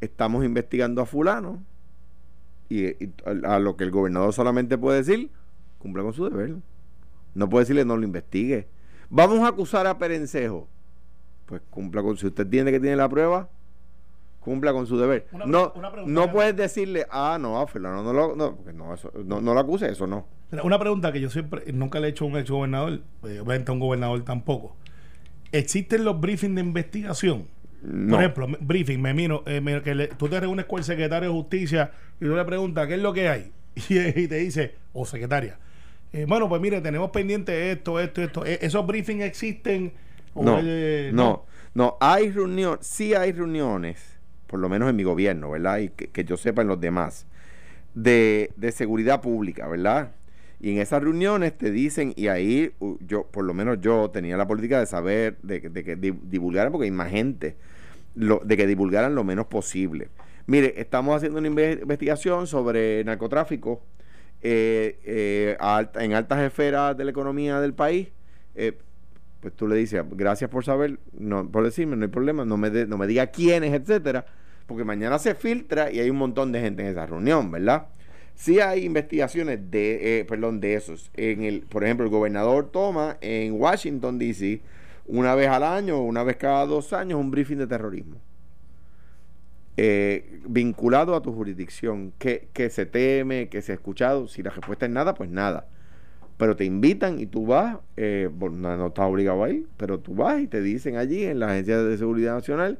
estamos 0.01 0.45
investigando 0.45 1.01
a 1.03 1.06
fulano, 1.06 1.62
y, 2.69 2.87
y 3.05 3.12
a, 3.45 3.56
a 3.56 3.59
lo 3.61 3.77
que 3.77 3.85
el 3.85 3.91
gobernador 3.93 4.33
solamente 4.33 4.77
puede 4.79 4.99
decir, 4.99 5.31
cumpla 5.79 6.03
con 6.03 6.12
su 6.12 6.29
deber. 6.29 6.56
No 7.35 7.49
puede 7.49 7.62
decirle, 7.65 7.85
no 7.85 7.97
lo 7.97 8.05
investigue. 8.05 8.67
Vamos 9.11 9.41
a 9.41 9.49
acusar 9.49 9.87
a 9.87 9.99
Perencejo. 9.99 10.67
Pues 11.47 11.61
cumpla 11.71 12.03
con, 12.03 12.17
si 12.17 12.27
usted 12.27 12.47
tiene 12.47 12.71
que 12.73 12.81
tiene 12.81 12.97
la 12.97 13.09
prueba, 13.09 13.49
cumpla 14.41 14.73
con 14.73 14.87
su 14.87 14.97
deber. 14.99 15.27
Una- 15.33 15.45
no 15.47 15.73
una 15.77 15.91
no 16.06 16.33
puedes 16.33 16.56
decirle, 16.56 17.06
ah, 17.11 17.37
no, 17.41 17.61
a 17.61 17.67
fulano 17.67 18.03
no 18.03 18.13
lo, 18.13 18.34
no, 18.34 18.56
porque 18.56 18.73
no, 18.73 18.94
eso, 18.94 19.13
no, 19.25 19.41
no 19.41 19.53
lo 19.55 19.61
acuse, 19.61 19.89
eso 19.91 20.06
no. 20.06 20.27
Una 20.63 20.79
pregunta 20.79 21.13
que 21.13 21.20
yo 21.20 21.31
siempre, 21.31 21.63
nunca 21.72 21.98
le 22.01 22.06
he 22.06 22.10
hecho 22.10 22.24
a 22.24 22.29
un 22.29 22.36
ex 22.36 22.48
gobernador, 22.51 23.01
eh, 23.24 23.41
obviamente 23.41 23.70
a 23.70 23.74
un 23.74 23.81
gobernador 23.81 24.24
tampoco. 24.24 24.77
¿Existen 25.53 26.05
los 26.05 26.20
briefings 26.20 26.55
de 26.55 26.60
investigación? 26.60 27.46
No. 27.82 28.17
Por 28.17 28.20
ejemplo, 28.24 28.48
briefing, 28.60 29.01
me 29.01 29.13
miro, 29.15 29.43
eh, 29.46 29.60
me- 29.60 29.82
que 29.82 29.94
le- 29.94 30.08
tú 30.08 30.29
te 30.29 30.39
reúnes 30.41 30.65
con 30.67 30.79
el 30.79 30.84
secretario 30.84 31.29
de 31.31 31.34
justicia 31.34 31.91
y 32.20 32.24
tú 32.24 32.34
le 32.34 32.44
preguntas 32.44 32.86
qué 32.86 32.94
es 32.94 33.01
lo 33.01 33.13
que 33.13 33.29
hay. 33.29 33.53
Y, 33.89 33.98
y 33.98 34.29
te 34.29 34.36
dice, 34.36 34.77
o 34.93 35.05
secretaria, 35.05 35.58
eh, 36.13 36.27
bueno, 36.29 36.48
pues 36.48 36.60
mire, 36.63 36.81
tenemos 36.81 37.10
pendiente 37.10 37.72
esto, 37.72 37.98
esto, 37.98 38.22
esto. 38.22 38.46
Eh, 38.46 38.58
¿Esos 38.63 38.86
briefings 38.86 39.24
existen? 39.24 39.93
¿O 40.34 40.44
No, 40.44 40.60
eh, 40.63 41.10
no, 41.13 41.44
no, 41.74 41.96
hay 42.01 42.31
reuniones, 42.31 42.86
sí 42.86 43.15
hay 43.15 43.32
reuniones, 43.32 44.17
por 44.46 44.60
lo 44.60 44.69
menos 44.69 44.89
en 44.89 44.94
mi 44.96 45.03
gobierno, 45.03 45.51
¿verdad? 45.51 45.79
Y 45.79 45.89
que, 45.89 46.08
que 46.08 46.24
yo 46.24 46.36
sepa 46.36 46.63
en 46.63 46.69
los 46.69 46.81
demás, 46.81 47.27
de, 47.94 48.51
de 48.56 48.70
seguridad 48.72 49.20
pública, 49.20 49.67
¿verdad? 49.69 50.13
Y 50.61 50.70
en 50.70 50.79
esas 50.79 51.03
reuniones 51.03 51.56
te 51.58 51.70
dicen, 51.70 52.13
y 52.17 52.29
ahí 52.29 52.73
yo, 53.01 53.25
por 53.25 53.44
lo 53.44 53.53
menos 53.55 53.81
yo 53.81 54.11
tenía 54.11 54.37
la 54.37 54.46
política 54.46 54.81
de 54.81 54.87
saber, 54.87 55.37
de, 55.43 55.61
que- 55.61 55.96
divulgaran, 55.96 56.73
porque 56.73 56.87
hay 56.87 56.91
más 56.91 57.11
gente, 57.11 57.56
de 58.15 58.56
que 58.56 58.67
divulgaran 58.67 59.15
lo 59.15 59.25
menos 59.25 59.46
posible. 59.46 60.08
Mire, 60.46 60.75
estamos 60.77 61.17
haciendo 61.17 61.39
una 61.39 61.49
inve- 61.49 61.82
investigación 61.82 62.46
sobre 62.46 63.03
narcotráfico 63.05 63.82
eh, 64.43 64.99
eh, 65.05 65.56
en 65.96 66.13
altas 66.13 66.41
esferas 66.41 66.96
de 66.96 67.05
la 67.05 67.11
economía 67.11 67.61
del 67.61 67.75
país. 67.75 68.08
Eh, 68.55 68.79
pues 69.41 69.55
tú 69.55 69.67
le 69.69 69.77
dices, 69.77 70.03
gracias 70.13 70.49
por 70.51 70.65
saber, 70.65 70.99
por 71.51 71.65
decirme, 71.65 71.96
no 71.96 72.05
hay 72.05 72.11
problema, 72.11 72.44
no 72.44 72.56
me, 72.56 72.70
de- 72.70 72.87
no 72.87 72.96
me 72.96 73.06
diga 73.06 73.27
quiénes, 73.27 73.73
etcétera, 73.75 74.25
porque 74.67 74.84
mañana 74.84 75.19
se 75.19 75.34
filtra 75.34 75.91
y 75.91 75.99
hay 76.01 76.08
un 76.08 76.17
montón 76.17 76.53
de 76.53 76.61
gente 76.61 76.82
en 76.82 76.89
esa 76.89 77.05
reunión, 77.06 77.51
¿verdad? 77.51 77.89
Sí 78.34 78.60
hay 78.60 78.84
investigaciones 78.84 79.70
de, 79.70 80.20
eh, 80.20 80.24
perdón, 80.24 80.60
de 80.60 80.74
esos. 80.74 81.10
En 81.14 81.43
el, 81.43 81.62
por 81.62 81.84
ejemplo, 81.84 82.05
el 82.05 82.10
gobernador 82.10 82.70
toma 82.70 83.17
en 83.20 83.53
Washington, 83.53 84.19
D.C., 84.19 84.60
una 85.06 85.34
vez 85.34 85.48
al 85.48 85.62
año, 85.62 86.03
una 86.03 86.22
vez 86.24 86.36
cada 86.36 86.67
dos 86.67 86.93
años, 86.93 87.20
un 87.20 87.31
briefing 87.31 87.58
de 87.58 87.67
terrorismo. 87.67 88.17
Eh, 89.76 90.41
vinculado 90.46 91.14
a 91.14 91.22
tu 91.22 91.32
jurisdicción, 91.32 92.12
que, 92.19 92.48
que 92.53 92.70
se 92.70 92.86
teme, 92.86 93.48
que 93.48 93.60
se 93.60 93.72
ha 93.72 93.74
escuchado, 93.74 94.29
si 94.29 94.43
la 94.43 94.50
respuesta 94.50 94.86
es 94.86 94.93
nada, 94.93 95.14
pues 95.14 95.31
nada 95.31 95.69
pero 96.36 96.56
te 96.56 96.64
invitan 96.64 97.20
y 97.20 97.26
tú 97.26 97.46
vas, 97.46 97.79
eh, 97.96 98.29
bueno, 98.32 98.76
no, 98.76 98.88
estás 98.88 99.06
obligado 99.06 99.44
a 99.44 99.50
ir, 99.50 99.67
pero 99.76 100.00
tú 100.00 100.14
vas 100.14 100.41
y 100.41 100.48
te 100.48 100.60
dicen 100.60 100.96
allí 100.96 101.24
en 101.24 101.38
la 101.38 101.50
Agencia 101.50 101.82
de 101.82 101.96
Seguridad 101.96 102.34
Nacional, 102.34 102.79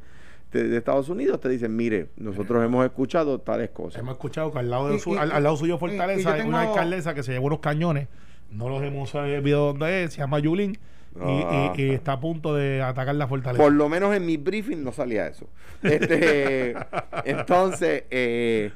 de, 0.63 0.69
de 0.69 0.77
Estados 0.79 1.09
Unidos 1.09 1.41
te 1.41 1.49
dicen, 1.49 1.75
mire, 1.77 2.09
nosotros 2.17 2.65
hemos 2.65 2.85
escuchado 2.85 3.41
tales 3.41 3.71
cosas. 3.71 4.01
Hemos 4.01 4.13
escuchado 4.15 4.53
que 4.53 4.59
al 4.61 4.71
lado, 4.71 4.89
de 4.89 4.97
Y- 4.97 4.99
su- 5.01 5.15
y- 5.15 5.19
al, 5.19 5.33
al 5.33 5.43
lado 5.43 5.57
suyo 5.57 5.75
y- 5.75 5.77
y 5.77 5.81
Fortaleza 5.81 6.33
hay 6.35 6.43
una 6.47 6.63
alcaldesa 6.63 7.15
que 7.15 7.23
se 7.23 7.33
llevó 7.33 7.47
unos 7.47 7.61
cañones. 7.61 8.09
No 8.51 8.69
los 8.69 8.83
hemos 8.83 9.11
sabido 9.11 9.67
dónde 9.67 10.05
es, 10.05 10.13
se 10.15 10.19
llama 10.21 10.39
Yulín. 10.39 10.79
y- 11.17 11.19
y, 11.19 11.43
Ah. 11.47 11.73
y 11.77 11.91
está 11.91 12.15
a 12.15 12.21
punto 12.21 12.55
de 12.57 12.83
atacar 12.83 13.15
la 13.15 13.29
fortaleza. 13.29 13.63
Por 13.63 13.73
lo 13.73 13.89
menos 13.89 14.13
en 14.17 14.27
mi 14.27 14.37
briefing 14.37 14.83
no 14.83 14.91
salía 14.91 15.29
eso. 15.29 15.47
Este, 15.81 16.75
entonces, 17.25 18.05
eh, 18.11 18.73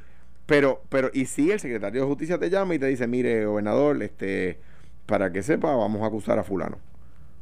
pero, 0.46 0.82
pero, 0.88 1.10
y 1.12 1.26
si 1.26 1.50
el 1.50 1.58
secretario 1.60 2.00
de 2.02 2.06
justicia 2.06 2.38
te 2.38 2.48
llama 2.48 2.74
y 2.74 2.78
te 2.78 2.86
dice, 2.86 3.06
mire, 3.08 3.44
gobernador, 3.44 4.00
este, 4.02 4.58
para 5.06 5.32
que 5.32 5.42
sepa, 5.42 5.74
vamos 5.74 6.00
a 6.02 6.06
acusar 6.06 6.38
a 6.38 6.44
fulano. 6.44 6.78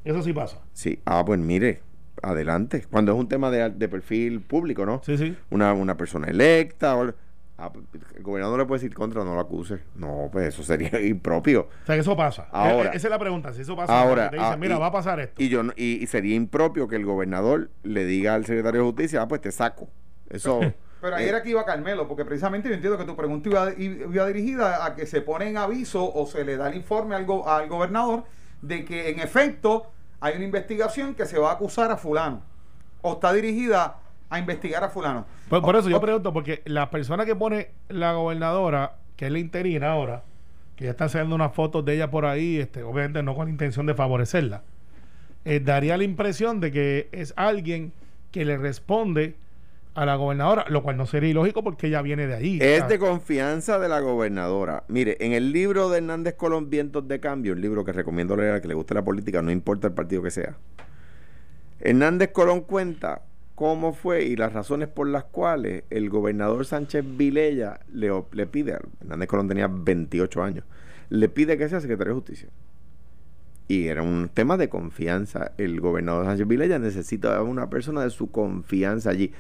Eso 0.05 0.23
sí 0.23 0.33
pasa. 0.33 0.59
Sí, 0.73 0.99
ah, 1.05 1.23
pues 1.27 1.39
mire, 1.41 1.81
adelante. 2.23 2.85
Cuando 2.91 3.13
es 3.13 3.19
un 3.19 3.29
tema 3.29 3.51
de, 3.51 3.71
de 3.71 3.89
perfil 3.89 4.41
público, 4.41 4.87
¿no? 4.87 5.01
Sí, 5.05 5.17
sí. 5.19 5.37
Una, 5.51 5.73
una 5.73 5.97
persona 5.97 6.29
electa, 6.29 6.97
o- 6.97 7.13
ah, 7.59 7.73
el 8.17 8.23
gobernador 8.23 8.59
le 8.61 8.67
puede 8.67 8.81
decir 8.83 8.95
contra, 8.95 9.25
no 9.25 9.35
lo 9.35 9.41
acuse. 9.41 9.79
No, 9.95 10.29
pues 10.33 10.49
eso 10.49 10.63
sería 10.63 11.01
impropio. 11.07 11.69
O 11.83 11.87
sea, 11.87 11.95
que 11.95 12.01
eso 12.01 12.17
pasa. 12.17 12.49
Ahora- 12.53 12.91
E- 12.91 12.95
e- 12.95 12.97
esa 12.97 13.07
es 13.09 13.11
la 13.11 13.19
pregunta. 13.19 13.53
Si 13.53 13.63
eso 13.63 13.77
pasa, 13.77 13.99
Ahora, 14.01 14.31
te 14.31 14.37
dicen, 14.37 14.53
ah, 14.53 14.57
mira, 14.57 14.77
y- 14.77 14.79
va 14.79 14.87
a 14.87 14.93
pasar 14.93 15.21
esto. 15.21 15.43
Y 15.43 15.49
yo 15.49 15.63
no- 15.63 15.73
y, 15.77 16.03
y 16.03 16.07
sería 16.07 16.35
impropio 16.35 16.89
que 16.89 16.97
el 16.97 17.05
gobernador 17.05 17.71
le 17.83 18.05
diga 18.05 18.35
al 18.35 18.45
secretario 18.47 18.81
de 18.83 18.87
justicia, 18.87 19.23
ah, 19.23 19.29
pues 19.29 19.41
te 19.41 19.53
saco. 19.53 19.89
Eso. 20.31 20.61
Pero 21.01 21.15
ahí 21.17 21.27
eh, 21.27 21.29
era 21.29 21.43
que 21.43 21.51
iba 21.51 21.65
Carmelo, 21.67 22.09
porque 22.09 22.25
precisamente 22.25 22.69
yo 22.71 22.75
entiendo 22.75 22.99
que 22.99 23.05
tu 23.05 23.15
pregunta 23.15 23.49
iba, 23.51 23.73
iba 23.79 24.27
dirigida 24.27 24.85
a 24.87 24.95
que 24.95 25.05
se 25.07 25.21
pone 25.21 25.47
en 25.49 25.59
aviso 25.59 26.11
o 26.13 26.27
se 26.27 26.43
le 26.45 26.57
da 26.57 26.71
el 26.71 26.75
informe 26.77 27.15
al, 27.15 27.27
go- 27.27 27.47
al 27.47 27.69
gobernador 27.69 28.25
de 28.63 28.85
que 28.87 29.11
en 29.11 29.21
efecto 29.21 29.93
hay 30.21 30.37
una 30.37 30.45
investigación 30.45 31.15
que 31.15 31.27
se 31.27 31.39
va 31.39 31.51
a 31.51 31.55
acusar 31.55 31.91
a 31.91 31.97
fulano. 31.97 32.43
O 33.03 33.15
está 33.15 33.33
dirigida 33.33 33.97
a 34.31 34.39
investigar 34.39 34.83
a 34.83 34.89
fulano. 34.89 35.25
Por, 35.49 35.63
por 35.63 35.77
O- 35.77 35.79
eso 35.79 35.89
yo 35.89 36.01
pregunto, 36.01 36.33
porque 36.33 36.63
la 36.65 36.91
persona 36.91 37.25
que 37.25 37.37
pone 37.37 37.71
la 37.89 38.13
gobernadora, 38.15 38.97
que 39.17 39.27
es 39.27 39.33
la 39.33 39.39
interina 39.39 39.93
ahora, 39.93 40.23
que 40.75 40.85
ya 40.85 40.91
están 40.91 41.09
saliendo 41.09 41.35
unas 41.37 41.55
fotos 41.55 41.85
de 41.85 41.95
ella 41.95 42.11
por 42.11 42.27
ahí, 42.27 42.59
este, 42.59 42.83
obviamente 42.83 43.23
no 43.23 43.35
con 43.35 43.47
la 43.47 43.51
intención 43.53 43.87
de 43.87 43.95
favorecerla, 43.95 44.63
eh, 45.45 45.61
daría 45.61 45.97
la 45.97 46.05
impresión 46.05 46.61
de 46.61 46.73
que 46.73 47.09
es 47.13 47.33
alguien 47.37 47.93
que 48.33 48.45
le 48.45 48.57
responde 48.59 49.37
a 49.97 50.05
la 50.05 50.15
gobernadora, 50.17 50.67
lo 50.69 50.83
cual 50.83 50.99
no 50.99 51.07
sería 51.07 51.31
ilógico 51.31 51.65
porque 51.65 51.87
ella 51.87 52.03
viene 52.03 52.27
de 52.27 52.35
ahí. 52.35 52.59
Es 52.61 52.87
de 52.87 52.99
confianza 52.99 53.79
de 53.79 53.89
la 53.89 54.01
gobernadora. 54.01 54.85
Mire, 54.89 55.17
en 55.21 55.33
el 55.33 55.53
libro 55.53 55.89
de 55.89 55.99
Hernández 55.99 56.35
Colón, 56.35 56.69
Vientos 56.69 57.09
de 57.09 57.19
Cambio, 57.19 57.55
un 57.55 57.63
libro 57.63 57.83
que 57.85 57.93
recomiendo 57.93 58.37
leer 58.37 58.55
a 58.55 58.61
que 58.61 58.69
le 58.69 58.75
guste 58.75 58.93
la 58.93 59.03
política, 59.03 59.41
no 59.41 59.51
importa 59.51 59.89
el 59.89 59.95
partido 59.95 60.23
que 60.23 60.31
sea. 60.31 60.59
Hernández 61.81 62.31
Colón 62.33 62.61
cuenta 62.61 63.23
cómo 63.55 63.95
fue 63.95 64.25
y 64.25 64.37
las 64.37 64.53
razones 64.53 64.89
por 64.89 65.09
las 65.09 65.25
cuales 65.25 65.85
el 65.89 66.11
gobernador 66.11 66.67
Sánchez 66.67 67.03
Vilella 67.17 67.81
le, 67.91 68.11
pide, 68.47 68.79
Hernández 69.01 69.29
Colón 69.29 69.49
tenía 69.49 69.67
28 69.67 70.43
años, 70.43 70.65
le 71.09 71.29
pide 71.31 71.57
que 71.57 71.71
sea 71.71 71.81
secretario 71.81 72.13
de 72.13 72.21
justicia. 72.21 72.49
Y 73.69 73.87
era 73.89 74.03
un 74.03 74.29
tema 74.33 74.57
de 74.57 74.69
confianza. 74.69 75.53
El 75.57 75.81
gobernador 75.81 76.27
Sánchez 76.27 76.47
Vilella 76.47 76.79
necesitaba 76.79 77.43
una 77.43 77.69
persona 77.69 78.03
de 78.03 78.11
su 78.11 78.31
confianza 78.31 79.11
allí. 79.11 79.33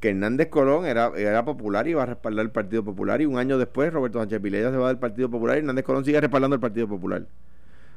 Que 0.00 0.10
Hernández 0.10 0.48
Colón 0.48 0.86
era, 0.86 1.10
era 1.16 1.44
popular 1.44 1.86
y 1.88 1.90
iba 1.90 2.02
a 2.02 2.06
respaldar 2.06 2.44
el 2.44 2.52
Partido 2.52 2.84
Popular. 2.84 3.20
Y 3.20 3.26
un 3.26 3.38
año 3.38 3.58
después, 3.58 3.92
Roberto 3.92 4.18
Sánchez 4.20 4.40
Vilella 4.40 4.70
se 4.70 4.76
va 4.76 4.88
del 4.88 4.98
Partido 4.98 5.30
Popular 5.30 5.56
y 5.56 5.60
Hernández 5.60 5.84
Colón 5.84 6.04
sigue 6.04 6.20
respaldando 6.20 6.54
el 6.54 6.60
Partido 6.60 6.86
Popular. 6.86 7.22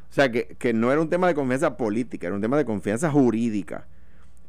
O 0.09 0.13
sea, 0.13 0.31
que, 0.31 0.55
que 0.59 0.73
no 0.73 0.91
era 0.91 0.99
un 0.99 1.09
tema 1.09 1.27
de 1.27 1.35
confianza 1.35 1.77
política, 1.77 2.27
era 2.27 2.35
un 2.35 2.41
tema 2.41 2.57
de 2.57 2.65
confianza 2.65 3.09
jurídica. 3.09 3.87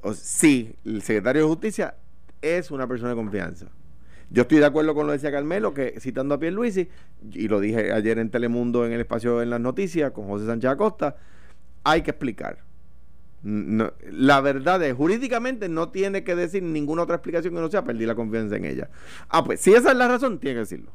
O, 0.00 0.12
sí, 0.12 0.74
el 0.84 1.02
secretario 1.02 1.42
de 1.42 1.48
Justicia 1.48 1.94
es 2.40 2.70
una 2.70 2.86
persona 2.88 3.10
de 3.10 3.16
confianza. 3.16 3.66
Yo 4.30 4.42
estoy 4.42 4.58
de 4.58 4.66
acuerdo 4.66 4.94
con 4.94 5.06
lo 5.06 5.12
que 5.12 5.18
decía 5.18 5.30
Carmelo, 5.30 5.74
que 5.74 6.00
citando 6.00 6.34
a 6.34 6.38
Pierluisi, 6.38 6.88
y 7.32 7.48
lo 7.48 7.60
dije 7.60 7.92
ayer 7.92 8.18
en 8.18 8.30
Telemundo 8.30 8.86
en 8.86 8.92
el 8.92 9.00
espacio 9.00 9.42
en 9.42 9.50
las 9.50 9.60
noticias 9.60 10.10
con 10.12 10.26
José 10.26 10.46
Sánchez 10.46 10.70
Acosta, 10.70 11.16
hay 11.84 12.02
que 12.02 12.12
explicar. 12.12 12.58
No, 13.42 13.92
la 14.08 14.40
verdad 14.40 14.80
es, 14.84 14.94
jurídicamente 14.94 15.68
no 15.68 15.88
tiene 15.88 16.22
que 16.22 16.36
decir 16.36 16.62
ninguna 16.62 17.02
otra 17.02 17.16
explicación 17.16 17.52
que 17.52 17.60
no 17.60 17.68
sea 17.68 17.82
perdí 17.82 18.06
la 18.06 18.14
confianza 18.14 18.56
en 18.56 18.64
ella. 18.64 18.88
Ah, 19.28 19.42
pues 19.42 19.60
si 19.60 19.74
esa 19.74 19.90
es 19.90 19.96
la 19.96 20.06
razón, 20.06 20.38
tiene 20.38 20.54
que 20.54 20.60
decirlo. 20.60 20.92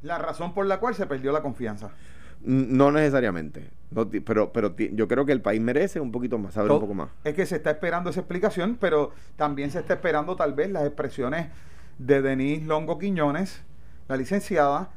La 0.00 0.18
razón 0.18 0.54
por 0.54 0.66
la 0.66 0.80
cual 0.80 0.94
se 0.94 1.06
perdió 1.06 1.30
la 1.32 1.42
confianza. 1.42 1.90
No 2.44 2.90
necesariamente, 2.90 3.70
no 3.90 4.08
pero, 4.08 4.52
pero 4.52 4.74
yo 4.76 5.06
creo 5.06 5.24
que 5.24 5.32
el 5.32 5.42
país 5.42 5.60
merece 5.60 6.00
un 6.00 6.10
poquito 6.10 6.38
más, 6.38 6.54
saber 6.54 6.72
un 6.72 6.80
poco 6.80 6.94
más. 6.94 7.10
Es 7.22 7.34
que 7.34 7.46
se 7.46 7.56
está 7.56 7.70
esperando 7.70 8.10
esa 8.10 8.20
explicación, 8.20 8.78
pero 8.80 9.12
también 9.36 9.70
se 9.70 9.78
está 9.78 9.94
esperando 9.94 10.34
tal 10.34 10.54
vez 10.54 10.70
las 10.70 10.84
expresiones 10.84 11.48
de 11.98 12.20
Denise 12.20 12.66
Longo 12.66 12.98
Quiñones, 12.98 13.62
la 14.08 14.16
licenciada. 14.16 14.90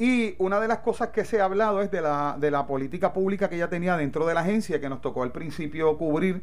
Y 0.00 0.34
una 0.38 0.58
de 0.60 0.66
las 0.66 0.78
cosas 0.78 1.08
que 1.08 1.26
se 1.26 1.42
ha 1.42 1.44
hablado 1.44 1.82
es 1.82 1.90
de 1.90 2.00
la, 2.00 2.34
de 2.40 2.50
la 2.50 2.66
política 2.66 3.12
pública 3.12 3.50
que 3.50 3.56
ella 3.56 3.68
tenía 3.68 3.98
dentro 3.98 4.24
de 4.26 4.32
la 4.32 4.40
agencia, 4.40 4.80
que 4.80 4.88
nos 4.88 5.02
tocó 5.02 5.22
al 5.22 5.30
principio 5.30 5.98
cubrir 5.98 6.42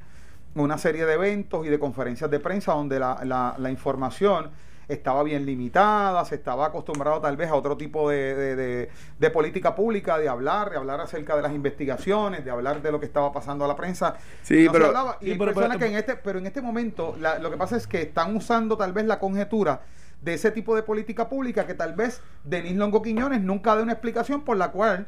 una 0.54 0.78
serie 0.78 1.08
de 1.08 1.14
eventos 1.16 1.66
y 1.66 1.70
de 1.70 1.80
conferencias 1.80 2.30
de 2.30 2.40
prensa 2.40 2.74
donde 2.74 3.00
la, 3.00 3.20
la- 3.26 3.56
la 3.58 3.72
información 3.72 4.52
estaba 4.88 5.24
bien 5.24 5.44
limitada, 5.46 6.24
se 6.24 6.36
estaba 6.36 6.68
acostumbrado 6.68 7.20
tal 7.20 7.36
vez 7.36 7.50
a 7.50 7.56
otro 7.56 7.76
tipo 7.78 8.12
de, 8.12 8.36
de- 8.36 8.56
de- 8.56 8.90
de 9.18 9.30
política 9.32 9.74
pública, 9.76 10.20
de 10.20 10.30
hablar, 10.30 10.70
de 10.70 10.78
hablar 10.78 11.02
acerca 11.02 11.36
de 11.36 11.42
las 11.42 11.52
investigaciones, 11.52 12.46
de 12.46 12.52
hablar 12.52 12.84
de 12.84 12.92
lo 12.92 13.00
que 13.00 13.08
estaba 13.08 13.34
pasando 13.34 13.66
a 13.66 13.68
la 13.68 13.76
prensa. 13.76 14.16
Sí, 14.44 14.66
No 14.66 14.72
se 14.72 14.78
pero- 14.78 14.86
hablaba. 14.86 15.18
Y 15.20 15.26
Sí, 15.26 15.32
hay 15.32 15.38
pero- 15.40 15.52
personas 15.54 15.78
pero- 15.78 15.80
que 15.80 15.92
en 15.94 15.98
este, 16.00 16.16
pero 16.16 16.38
en 16.40 16.46
este 16.46 16.62
momento 16.62 17.16
la- 17.20 17.40
lo 17.40 17.50
que 17.50 17.58
pasa 17.58 17.76
es 17.76 17.88
que 17.88 18.04
están 18.04 18.36
usando 18.36 18.78
tal 18.78 18.94
vez 18.94 19.06
la 19.08 19.18
conjetura 19.20 19.82
de 20.22 20.34
ese 20.34 20.52
tipo 20.52 20.76
de 20.76 20.84
política 20.84 21.30
pública 21.30 21.66
que 21.68 21.74
tal 21.74 21.94
vez 21.94 22.22
Denis 22.44 22.76
Longo 22.76 23.02
Quiñones 23.02 23.42
nunca 23.42 23.76
dé 23.76 23.84
una 23.84 23.94
explicación 23.94 24.42
por 24.42 24.58
la 24.58 24.72
cual 24.72 25.08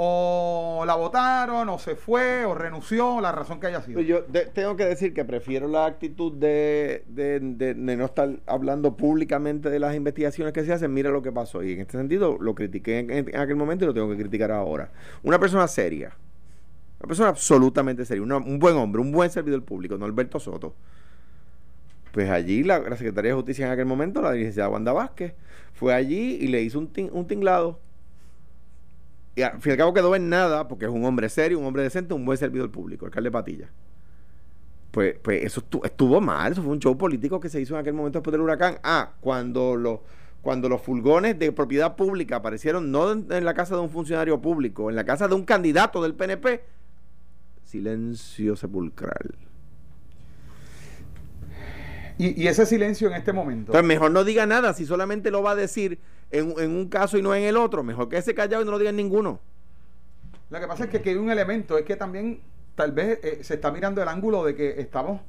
o 0.00 0.84
la 0.86 0.94
votaron 0.94 1.68
o 1.68 1.78
se 1.80 1.96
fue 1.96 2.44
o 2.44 2.54
renunció, 2.54 3.20
la 3.20 3.32
razón 3.32 3.58
que 3.58 3.66
haya 3.66 3.82
sido. 3.82 4.00
Yo 4.00 4.22
tengo 4.54 4.76
que 4.76 4.84
decir 4.84 5.12
que 5.12 5.24
prefiero 5.24 5.66
la 5.66 5.86
actitud 5.86 6.32
de, 6.34 7.02
de- 7.08 7.74
no 7.74 8.04
estar 8.04 8.30
hablando 8.46 8.96
públicamente 8.96 9.70
de 9.70 9.80
las 9.80 9.96
investigaciones 9.96 10.52
que 10.52 10.64
se 10.64 10.72
hacen. 10.72 10.94
Mira 10.94 11.10
lo 11.10 11.20
que 11.20 11.32
pasó. 11.32 11.64
Y 11.64 11.72
en 11.72 11.80
este 11.80 11.98
sentido 11.98 12.38
lo 12.40 12.54
critiqué 12.54 13.00
en, 13.00 13.36
aquel 13.36 13.56
momento 13.56 13.84
y 13.84 13.88
lo 13.88 13.94
tengo 13.94 14.08
que 14.10 14.16
criticar 14.18 14.52
ahora. 14.52 14.92
Una 15.24 15.40
persona 15.40 15.66
seria, 15.66 16.12
una 17.00 17.08
persona 17.08 17.30
absolutamente 17.30 18.04
seria, 18.04 18.22
un 18.22 18.58
buen 18.60 18.76
hombre, 18.76 19.02
un 19.02 19.10
buen 19.10 19.30
servidor 19.30 19.64
público, 19.64 19.98
Norberto 19.98 20.38
Soto. 20.38 20.76
Pues 22.12 22.30
allí 22.30 22.62
la, 22.62 22.82
Secretaría 22.96 23.30
de 23.30 23.36
Justicia 23.36 23.66
en 23.66 23.72
aquel 23.72 23.86
momento, 23.86 24.22
la 24.22 24.32
licenciada 24.32 24.68
Wanda 24.68 24.92
Vázquez, 24.92 25.34
fue 25.74 25.94
allí 25.94 26.38
y 26.40 26.48
le 26.48 26.62
hizo 26.62 26.78
un, 26.78 26.92
tin- 26.92 27.10
un 27.12 27.26
tinglado. 27.26 27.80
Y 29.36 29.42
al 29.42 29.60
fin 29.60 29.70
y 29.70 29.72
al 29.72 29.78
cabo 29.78 29.94
quedó 29.94 30.16
en 30.16 30.28
nada, 30.28 30.66
porque 30.66 30.86
es 30.86 30.90
un 30.90 31.04
hombre 31.04 31.28
serio, 31.28 31.58
un 31.58 31.66
hombre 31.66 31.82
decente, 31.82 32.14
un 32.14 32.24
buen 32.24 32.38
servidor 32.38 32.70
público, 32.72 33.06
alcalde 33.06 33.30
Patilla. 33.30 33.68
Pues, 34.90 35.16
pues 35.22 35.44
eso 35.44 35.62
estu- 35.62 35.84
estuvo 35.84 36.20
mal, 36.20 36.52
eso 36.52 36.62
fue 36.62 36.72
un 36.72 36.80
show 36.80 36.96
político 36.96 37.38
que 37.38 37.48
se 37.48 37.60
hizo 37.60 37.74
en 37.74 37.80
aquel 37.80 37.94
momento 37.94 38.18
después 38.18 38.32
del 38.32 38.40
huracán. 38.40 38.78
Ah, 38.82 39.12
cuando 39.20 39.76
los 39.76 40.00
cuando 40.40 40.68
los 40.68 40.80
furgones 40.80 41.38
de 41.38 41.50
propiedad 41.52 41.96
pública 41.96 42.36
aparecieron 42.36 42.90
no 42.92 43.10
en 43.12 43.44
la 43.44 43.54
casa 43.54 43.74
de 43.74 43.82
un 43.82 43.90
funcionario 43.90 44.40
público, 44.40 44.88
en 44.88 44.96
la 44.96 45.04
casa 45.04 45.28
de 45.28 45.34
un 45.34 45.44
candidato 45.44 46.00
del 46.02 46.14
PNP, 46.14 46.62
silencio 47.64 48.56
sepulcral. 48.56 49.34
Y, 52.18 52.42
y 52.42 52.48
ese 52.48 52.66
silencio 52.66 53.08
en 53.08 53.14
este 53.14 53.32
momento. 53.32 53.72
Entonces 53.72 53.86
mejor 53.86 54.10
no 54.10 54.24
diga 54.24 54.44
nada, 54.44 54.74
si 54.74 54.84
solamente 54.84 55.30
lo 55.30 55.42
va 55.42 55.52
a 55.52 55.56
decir 55.56 55.98
en, 56.30 56.52
en 56.58 56.70
un 56.72 56.88
caso 56.88 57.16
y 57.16 57.22
no 57.22 57.34
en 57.34 57.44
el 57.44 57.56
otro, 57.56 57.82
mejor 57.82 58.08
que 58.08 58.18
ese 58.18 58.34
callado 58.34 58.62
y 58.62 58.64
no 58.64 58.72
lo 58.72 58.78
diga 58.78 58.90
en 58.90 58.96
ninguno. 58.96 59.40
Lo 60.50 60.60
que 60.60 60.66
pasa 60.66 60.84
es 60.84 60.90
que 60.90 60.98
aquí 60.98 61.10
hay 61.10 61.16
un 61.16 61.30
elemento, 61.30 61.78
es 61.78 61.84
que 61.84 61.96
también 61.96 62.40
tal 62.74 62.92
vez 62.92 63.18
eh, 63.22 63.38
se 63.42 63.54
está 63.54 63.70
mirando 63.70 64.02
el 64.02 64.08
ángulo 64.08 64.44
de 64.44 64.54
que 64.54 64.80
estamos 64.80 65.20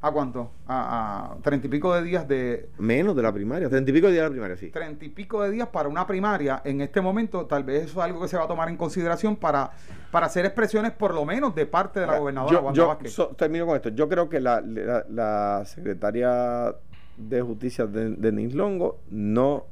a 0.00 0.12
cuánto, 0.12 0.52
a, 0.68 1.36
treinta 1.42 1.66
y 1.66 1.70
pico 1.70 1.92
de 1.92 2.02
días 2.02 2.28
de 2.28 2.68
Menos 2.78 3.16
de 3.16 3.22
la 3.22 3.32
primaria, 3.32 3.68
treinta 3.68 3.90
y 3.90 3.94
pico 3.94 4.06
de 4.06 4.12
días 4.12 4.22
de 4.24 4.28
la 4.28 4.32
primaria, 4.32 4.56
sí. 4.56 4.70
treinta 4.70 5.04
y 5.04 5.08
pico 5.08 5.42
de 5.42 5.50
días 5.50 5.68
para 5.68 5.88
una 5.88 6.06
primaria. 6.06 6.62
En 6.64 6.80
este 6.80 7.00
momento, 7.00 7.46
tal 7.46 7.64
vez 7.64 7.84
eso 7.86 7.98
es 7.98 8.04
algo 8.04 8.20
que 8.20 8.28
se 8.28 8.36
va 8.36 8.44
a 8.44 8.46
tomar 8.48 8.68
en 8.68 8.76
consideración 8.76 9.34
para, 9.36 9.70
para 10.12 10.26
hacer 10.26 10.44
expresiones, 10.44 10.92
por 10.92 11.12
lo 11.14 11.24
menos 11.24 11.54
de 11.54 11.66
parte 11.66 11.98
de 12.00 12.06
la 12.06 12.18
gobernadora 12.18 12.52
yo, 12.54 12.62
Wanda 12.62 12.76
yo 12.76 12.86
Vázquez. 12.88 13.12
so- 13.12 13.28
termino 13.36 13.66
con 13.66 13.74
esto. 13.76 13.88
Yo 13.88 14.08
creo 14.08 14.28
que 14.28 14.38
la, 14.40 14.60
la, 14.60 15.04
la 15.08 15.64
secretaria 15.64 16.74
de 17.16 17.42
Justicia 17.42 17.86
de, 17.86 18.10
Denise 18.10 18.56
Longo 18.56 19.00
no 19.10 19.66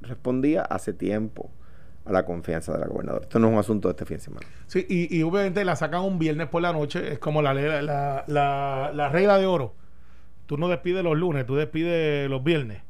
respondía 0.00 0.62
hace 0.62 0.92
tiempo 0.92 1.50
a 2.06 2.12
la 2.12 2.24
confianza 2.24 2.72
de 2.72 2.78
la 2.78 2.86
gobernadora. 2.86 3.24
Esto 3.24 3.38
no 3.38 3.48
es 3.48 3.52
un 3.52 3.58
asunto 3.58 3.88
de 3.88 3.92
este 3.92 4.04
fin 4.04 4.18
de 4.18 4.22
semana. 4.22 4.46
Sí, 4.66 4.86
y, 4.88 5.22
obviamente 5.22 5.64
la 5.64 5.76
sacan 5.76 6.02
un 6.02 6.18
viernes 6.18 6.48
por 6.48 6.62
la 6.62 6.72
noche, 6.72 7.12
es 7.12 7.18
como 7.18 7.42
la, 7.42 7.52
la, 7.52 8.24
la, 8.26 8.90
la 8.94 9.08
regla 9.08 9.38
de 9.38 9.46
oro. 9.46 9.74
Tú 10.46 10.56
no 10.56 10.68
despides 10.68 11.02
los 11.02 11.16
lunes, 11.16 11.44
tú 11.46 11.56
despides 11.56 12.30
los 12.30 12.44
viernes. 12.44 12.82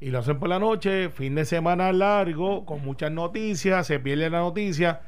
Y 0.00 0.10
lo 0.10 0.18
hacen 0.18 0.38
por 0.38 0.48
la 0.48 0.58
noche, 0.58 1.08
fin 1.08 1.34
de 1.34 1.44
semana 1.44 1.92
largo, 1.92 2.66
con 2.66 2.84
muchas 2.84 3.10
noticias, 3.12 3.86
se 3.86 4.00
pierde 4.00 4.28
la 4.28 4.40
noticia. 4.40 5.00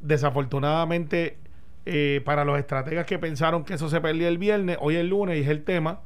Desafortunadamente, 0.00 1.38
eh, 1.86 2.22
para 2.24 2.44
los 2.44 2.58
estrategas 2.58 3.06
que 3.06 3.18
pensaron 3.18 3.64
que 3.64 3.74
eso 3.74 3.88
se 3.88 4.00
perdía 4.00 4.28
el 4.28 4.38
viernes, 4.38 4.78
hoy 4.80 4.96
es 4.96 5.04
lunes 5.04 5.36
y 5.36 5.42
es 5.42 5.48
el 5.48 5.62
tema, 5.62 6.00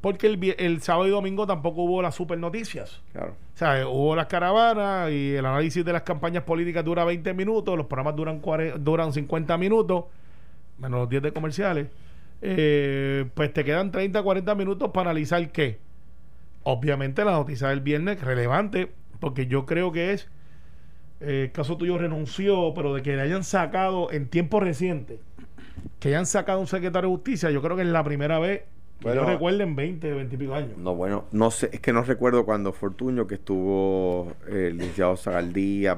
porque 0.00 0.26
el, 0.26 0.54
el 0.58 0.80
sábado 0.82 1.06
y 1.06 1.10
domingo 1.10 1.46
tampoco 1.46 1.82
hubo 1.82 2.00
las 2.00 2.14
super 2.14 2.38
noticias. 2.38 3.02
Claro. 3.12 3.36
O 3.54 3.58
sea, 3.58 3.86
hubo 3.86 4.16
las 4.16 4.26
caravanas 4.26 5.10
y 5.10 5.34
el 5.34 5.44
análisis 5.44 5.84
de 5.84 5.92
las 5.92 6.02
campañas 6.02 6.44
políticas 6.44 6.84
dura 6.84 7.04
20 7.04 7.34
minutos, 7.34 7.76
los 7.76 7.86
programas 7.86 8.16
duran, 8.16 8.40
40 8.40 8.78
duran 8.78 9.12
50 9.12 9.58
minutos, 9.58 10.04
menos 10.78 11.00
los 11.00 11.08
10 11.10 11.22
de 11.22 11.32
comerciales. 11.32 11.88
Eh, 12.42 13.26
pues 13.34 13.52
te 13.52 13.64
quedan 13.64 13.90
30, 13.90 14.22
40 14.22 14.54
minutos 14.54 14.90
para 14.92 15.10
analizar 15.10 15.50
qué. 15.52 15.78
Obviamente 16.62 17.24
la 17.24 17.32
noticia 17.32 17.68
del 17.68 17.80
viernes 17.80 18.20
relevante, 18.22 18.90
porque 19.18 19.46
yo 19.46 19.66
creo 19.66 19.92
que 19.92 20.12
es, 20.14 20.28
eh, 21.20 21.44
el 21.44 21.52
caso 21.52 21.76
tuyo 21.76 21.98
renunció, 21.98 22.72
pero 22.74 22.94
de 22.94 23.02
que 23.02 23.16
le 23.16 23.22
hayan 23.22 23.44
sacado 23.44 24.10
en 24.10 24.28
tiempo 24.28 24.60
reciente, 24.60 25.20
que 25.98 26.08
hayan 26.08 26.24
sacado 26.24 26.60
un 26.60 26.66
secretario 26.66 27.10
de 27.10 27.16
justicia, 27.16 27.50
yo 27.50 27.60
creo 27.60 27.76
que 27.76 27.82
es 27.82 27.88
la 27.88 28.04
primera 28.04 28.38
vez 28.38 28.62
Bueno, 29.02 29.22
yo 29.22 29.28
recuerdo 29.28 29.62
en 29.62 29.74
20, 29.74 30.12
20 30.12 30.34
y 30.34 30.38
pico 30.38 30.54
años. 30.54 30.76
No, 30.76 30.94
bueno, 30.94 31.24
no 31.32 31.50
sé, 31.50 31.70
es 31.72 31.80
que 31.80 31.92
no 31.92 32.02
recuerdo 32.02 32.44
cuando 32.44 32.72
Fortuño, 32.72 33.26
que 33.26 33.36
estuvo 33.36 34.32
eh, 34.48 34.68
el 34.68 34.76
licenciado 34.78 35.16
Zagaldía, 35.16 35.96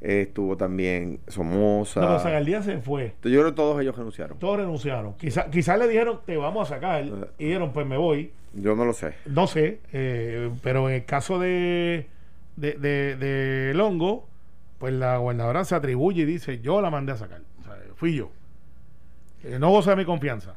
eh, 0.00 0.22
estuvo 0.22 0.56
también 0.56 1.18
Somoza. 1.26 2.00
No, 2.00 2.06
pero 2.08 2.20
Zagaldía 2.20 2.62
se 2.62 2.78
fue. 2.78 3.06
Entonces, 3.06 3.32
yo 3.32 3.40
creo 3.40 3.50
que 3.52 3.56
todos 3.56 3.80
ellos 3.80 3.96
renunciaron. 3.96 4.38
Todos 4.38 4.58
renunciaron. 4.58 5.14
Quizás 5.14 5.46
quizá 5.50 5.76
le 5.76 5.88
dijeron, 5.88 6.20
te 6.24 6.36
vamos 6.36 6.70
a 6.70 6.74
sacar. 6.74 7.04
Y 7.38 7.46
dijeron, 7.46 7.72
pues 7.72 7.86
me 7.86 7.96
voy. 7.96 8.30
Yo 8.52 8.76
no 8.76 8.84
lo 8.84 8.92
sé. 8.92 9.14
No 9.26 9.46
sé, 9.46 9.80
eh, 9.92 10.50
pero 10.62 10.88
en 10.88 10.96
el 10.96 11.04
caso 11.04 11.38
de, 11.40 12.06
de, 12.56 12.72
de, 12.74 13.16
de 13.16 13.74
Longo, 13.74 14.28
pues 14.78 14.92
la 14.92 15.16
gobernadora 15.16 15.64
se 15.64 15.74
atribuye 15.74 16.22
y 16.22 16.26
dice, 16.26 16.60
yo 16.60 16.80
la 16.80 16.90
mandé 16.90 17.12
a 17.12 17.16
sacar. 17.16 17.40
O 17.60 17.64
sea, 17.64 17.76
fui 17.96 18.14
yo. 18.14 18.30
Eh, 19.42 19.58
no 19.58 19.70
goza 19.70 19.90
de 19.90 19.96
mi 19.96 20.04
confianza. 20.04 20.54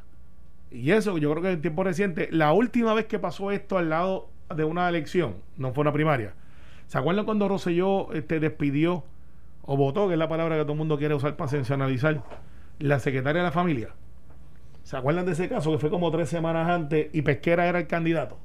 Y 0.70 0.90
eso, 0.90 1.16
yo 1.18 1.30
creo 1.30 1.42
que 1.42 1.50
en 1.52 1.60
tiempo 1.62 1.82
reciente, 1.84 2.28
la 2.30 2.52
última 2.52 2.92
vez 2.94 3.06
que 3.06 3.18
pasó 3.18 3.50
esto 3.50 3.78
al 3.78 3.88
lado 3.90 4.28
de 4.54 4.64
una 4.64 4.88
elección, 4.88 5.36
no 5.56 5.72
fue 5.72 5.82
una 5.82 5.92
primaria. 5.92 6.34
¿Se 6.86 6.98
acuerdan 6.98 7.24
cuando 7.24 7.48
Rosselló 7.48 8.12
este, 8.12 8.40
despidió 8.40 9.04
o 9.62 9.76
votó, 9.76 10.06
que 10.08 10.14
es 10.14 10.18
la 10.18 10.28
palabra 10.28 10.56
que 10.56 10.62
todo 10.62 10.72
el 10.72 10.78
mundo 10.78 10.98
quiere 10.98 11.14
usar 11.14 11.36
para 11.36 11.48
sensacionalizar, 11.48 12.22
la 12.78 12.98
secretaria 12.98 13.40
de 13.42 13.46
la 13.48 13.52
familia? 13.52 13.88
¿Se 14.82 14.96
acuerdan 14.96 15.26
de 15.26 15.32
ese 15.32 15.48
caso 15.48 15.70
que 15.72 15.78
fue 15.78 15.90
como 15.90 16.10
tres 16.10 16.28
semanas 16.30 16.68
antes 16.68 17.08
y 17.12 17.22
Pesquera 17.22 17.66
era 17.66 17.78
el 17.78 17.86
candidato? 17.86 18.38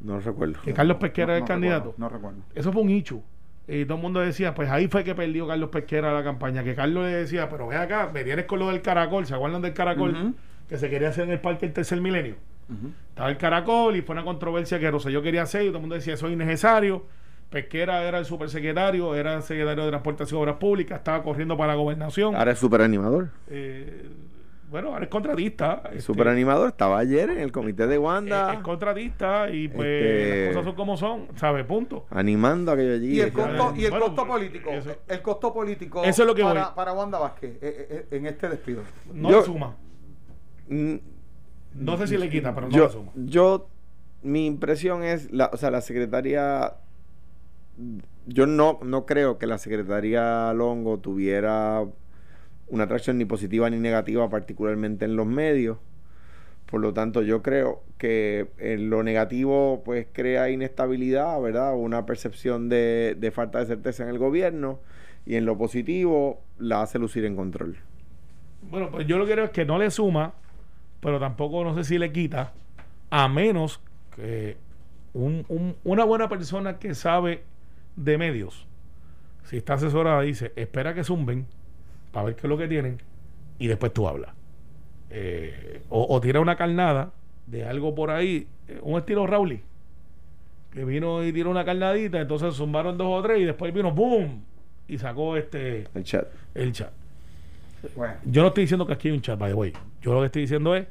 No 0.00 0.18
recuerdo. 0.18 0.60
Que 0.62 0.72
Carlos 0.72 0.96
Pesquera 0.96 1.26
No- 1.26 1.32
era 1.32 1.36
el 1.38 1.42
no 1.42 1.46
candidato. 1.48 1.78
recuerdo, 1.90 1.98
no 1.98 2.08
recuerdo. 2.08 2.38
Eso 2.54 2.72
fue 2.72 2.82
un 2.82 2.90
hecho. 2.90 3.22
Y 3.68 3.84
todo 3.84 3.96
el 3.98 4.02
mundo 4.02 4.18
decía, 4.20 4.52
pues 4.54 4.68
ahí 4.70 4.88
fue 4.88 5.04
que 5.04 5.14
perdió 5.14 5.46
Carlos 5.46 5.68
Pesquera 5.70 6.12
la 6.12 6.24
campaña. 6.24 6.64
Que 6.64 6.74
Carlos 6.74 7.04
le 7.04 7.12
decía, 7.12 7.48
pero 7.48 7.68
ve 7.68 7.76
acá, 7.76 8.10
me 8.12 8.24
tienes 8.24 8.46
con 8.46 8.58
lo 8.58 8.68
del 8.68 8.82
caracol. 8.82 9.26
¿Se 9.26 9.34
acuerdan 9.34 9.62
del 9.62 9.74
caracol? 9.74 10.34
Que 10.70 10.78
se 10.78 10.88
quería 10.88 11.08
hacer 11.10 11.24
en 11.24 11.32
el 11.32 11.40
parque 11.40 11.66
el 11.66 11.72
tercer 11.74 12.00
milenio. 12.00 12.36
Estaba 13.10 13.28
el 13.28 13.36
caracol 13.36 13.96
y 13.96 14.02
fue 14.02 14.12
una 14.14 14.24
controversia 14.24 14.78
que 14.78 14.88
Rosselló 14.90 15.20
quería 15.20 15.42
hacer 15.42 15.62
y 15.62 15.66
todo 15.66 15.78
el 15.78 15.80
mundo 15.82 15.96
decía, 15.96 16.14
eso 16.14 16.28
es 16.28 16.32
innecesario. 16.32 17.04
Pesquera 17.50 18.04
era 18.04 18.18
el 18.18 18.24
supersecretario, 18.24 19.16
era 19.16 19.34
el 19.34 19.42
secretario 19.42 19.82
de 19.82 19.90
Transportación 19.90 20.38
y 20.38 20.42
Obras 20.44 20.56
Públicas, 20.58 20.98
estaba 20.98 21.20
corriendo 21.24 21.56
para 21.56 21.72
la 21.72 21.78
gobernación. 21.80 22.36
Ahora 22.36 22.52
es 22.52 22.58
super 22.60 22.80
animador. 22.82 23.30
Eh, 23.48 24.08
bueno, 24.70 24.92
ahora 24.92 25.02
es 25.06 25.10
contratista. 25.10 25.82
este, 25.86 26.00
Super 26.02 26.28
animador. 26.28 26.68
Estaba 26.68 27.00
ayer 27.00 27.28
en 27.30 27.40
el 27.40 27.50
comité 27.50 27.88
de 27.88 27.94
es, 27.96 28.00
Wanda 28.00 28.52
es 28.54 28.60
contratista 28.60 29.50
y 29.50 29.66
pues 29.66 29.88
Este- 29.88 30.44
las 30.44 30.48
cosas 30.54 30.64
son 30.66 30.74
como 30.76 30.96
son, 30.96 31.26
¿sabe? 31.34 31.64
Punto. 31.64 32.06
animando 32.10 32.70
aquello 32.70 32.94
allí. 32.94 33.16
Y 33.16 33.20
el 33.20 33.32
costo, 33.32 33.74
y 33.76 33.84
el 33.86 33.90
Bueno, 33.90 34.06
costo 34.06 34.26
político, 34.28 34.70
eso- 34.70 34.94
el 35.08 35.20
costo 35.22 35.52
político 35.52 36.04
Eso 36.04 36.22
es 36.22 36.28
lo 36.28 36.36
que 36.36 36.44
para, 36.44 36.66
voy. 36.66 36.72
para 36.76 36.92
Wanda 36.92 37.18
Vázquez 37.18 37.56
eh, 37.60 37.86
eh, 37.90 38.06
en 38.12 38.26
este 38.26 38.48
despido. 38.48 38.82
No 39.12 39.28
Yo- 39.32 39.42
suma. 39.42 39.74
Mm, 40.70 40.96
No 41.74 41.96
sé 41.98 42.06
si 42.08 42.16
le 42.18 42.30
quita, 42.30 42.54
pero 42.54 42.68
no 42.70 42.74
yo, 42.76 42.88
suma. 42.88 43.12
yo, 43.14 43.68
mi 44.22 44.46
impresión 44.46 45.02
es, 45.04 45.30
la, 45.32 45.50
o 45.52 45.56
sea, 45.56 45.70
la 45.70 45.80
secretaria, 45.82 46.74
yo 48.26 48.46
no, 48.46 48.78
no 48.82 49.06
creo 49.06 49.38
que 49.38 49.46
la 49.46 49.58
secretaria 49.58 50.52
Longo 50.54 50.98
tuviera 50.98 51.84
una 52.68 52.84
atracción 52.84 53.18
ni 53.18 53.24
positiva 53.24 53.68
ni 53.70 53.78
negativa, 53.78 54.28
particularmente 54.30 55.04
en 55.04 55.16
los 55.16 55.26
medios. 55.26 55.78
Por 56.66 56.80
lo 56.80 56.92
tanto, 56.94 57.22
yo 57.22 57.42
creo 57.42 57.82
que 57.98 58.48
en 58.58 58.90
lo 58.90 59.02
negativo, 59.02 59.82
pues 59.84 60.06
crea 60.12 60.50
inestabilidad, 60.50 61.40
¿verdad? 61.40 61.74
Una 61.76 62.06
percepción 62.06 62.68
de, 62.68 63.16
de 63.18 63.30
falta 63.32 63.58
de 63.58 63.66
certeza 63.66 64.04
en 64.04 64.10
el 64.10 64.18
gobierno. 64.18 64.78
Y 65.26 65.34
en 65.36 65.46
lo 65.46 65.58
positivo, 65.58 66.40
la 66.58 66.82
hace 66.82 66.98
lucir 67.00 67.24
en 67.24 67.36
control. 67.36 67.76
Bueno, 68.70 68.90
pues 68.90 69.06
yo 69.06 69.18
lo 69.18 69.26
que 69.26 69.32
creo 69.32 69.46
es 69.46 69.50
que 69.50 69.64
no 69.64 69.78
le 69.78 69.90
suma, 69.90 70.34
pero 71.00 71.18
tampoco 71.18 71.64
no 71.64 71.74
sé 71.74 71.84
si 71.84 71.98
le 71.98 72.12
quita, 72.12 72.52
a 73.10 73.28
menos 73.28 73.80
que 74.14 74.56
un- 75.14 75.44
un- 75.48 75.76
una 75.84 76.04
buena 76.04 76.28
persona 76.28 76.78
que 76.78 76.94
sabe 76.94 77.42
de 77.96 78.18
medios, 78.18 78.66
si 79.44 79.56
está 79.56 79.74
asesorada, 79.74 80.20
dice, 80.22 80.52
espera 80.56 80.94
que 80.94 81.02
zumben 81.04 81.46
para 82.12 82.26
ver 82.26 82.36
qué 82.36 82.42
es 82.46 82.48
lo 82.48 82.58
que 82.58 82.68
tienen 82.68 82.98
y 83.58 83.66
después 83.66 83.92
tú 83.92 84.06
hablas. 84.06 84.30
Eh, 85.10 85.82
o, 85.88 86.06
o 86.14 86.20
tira 86.20 86.40
una 86.40 86.56
carnada 86.56 87.10
de 87.46 87.64
algo 87.64 87.94
por 87.94 88.10
ahí, 88.10 88.46
eh, 88.68 88.78
un 88.82 88.98
estilo 88.98 89.26
Rowley, 89.26 89.62
que 90.72 90.84
vino 90.84 91.24
y 91.24 91.32
tiró 91.32 91.50
una 91.50 91.64
carnadita, 91.64 92.20
entonces 92.20 92.54
zumbaron 92.54 92.96
dos 92.96 93.08
o 93.08 93.22
tres 93.22 93.40
y 93.40 93.44
después 93.44 93.74
vino 93.74 93.90
¡boom! 93.90 94.44
y 94.86 94.98
sacó 94.98 95.36
este 95.36 95.88
El 95.94 96.04
chat. 96.04 96.28
el 96.54 96.72
chat. 96.72 96.92
Bueno, 97.96 98.14
Yo 98.24 98.42
no 98.42 98.48
estoy 98.48 98.64
diciendo 98.64 98.86
que 98.86 98.92
aquí 98.92 99.08
hay 99.08 99.14
un 99.14 99.20
chat, 99.22 99.38
by 99.38 99.50
the 99.50 99.54
way. 99.54 99.72
Yo 100.02 100.12
lo 100.14 100.20
que 100.20 100.26
estoy 100.26 100.42
diciendo 100.42 100.74
es. 100.74 100.86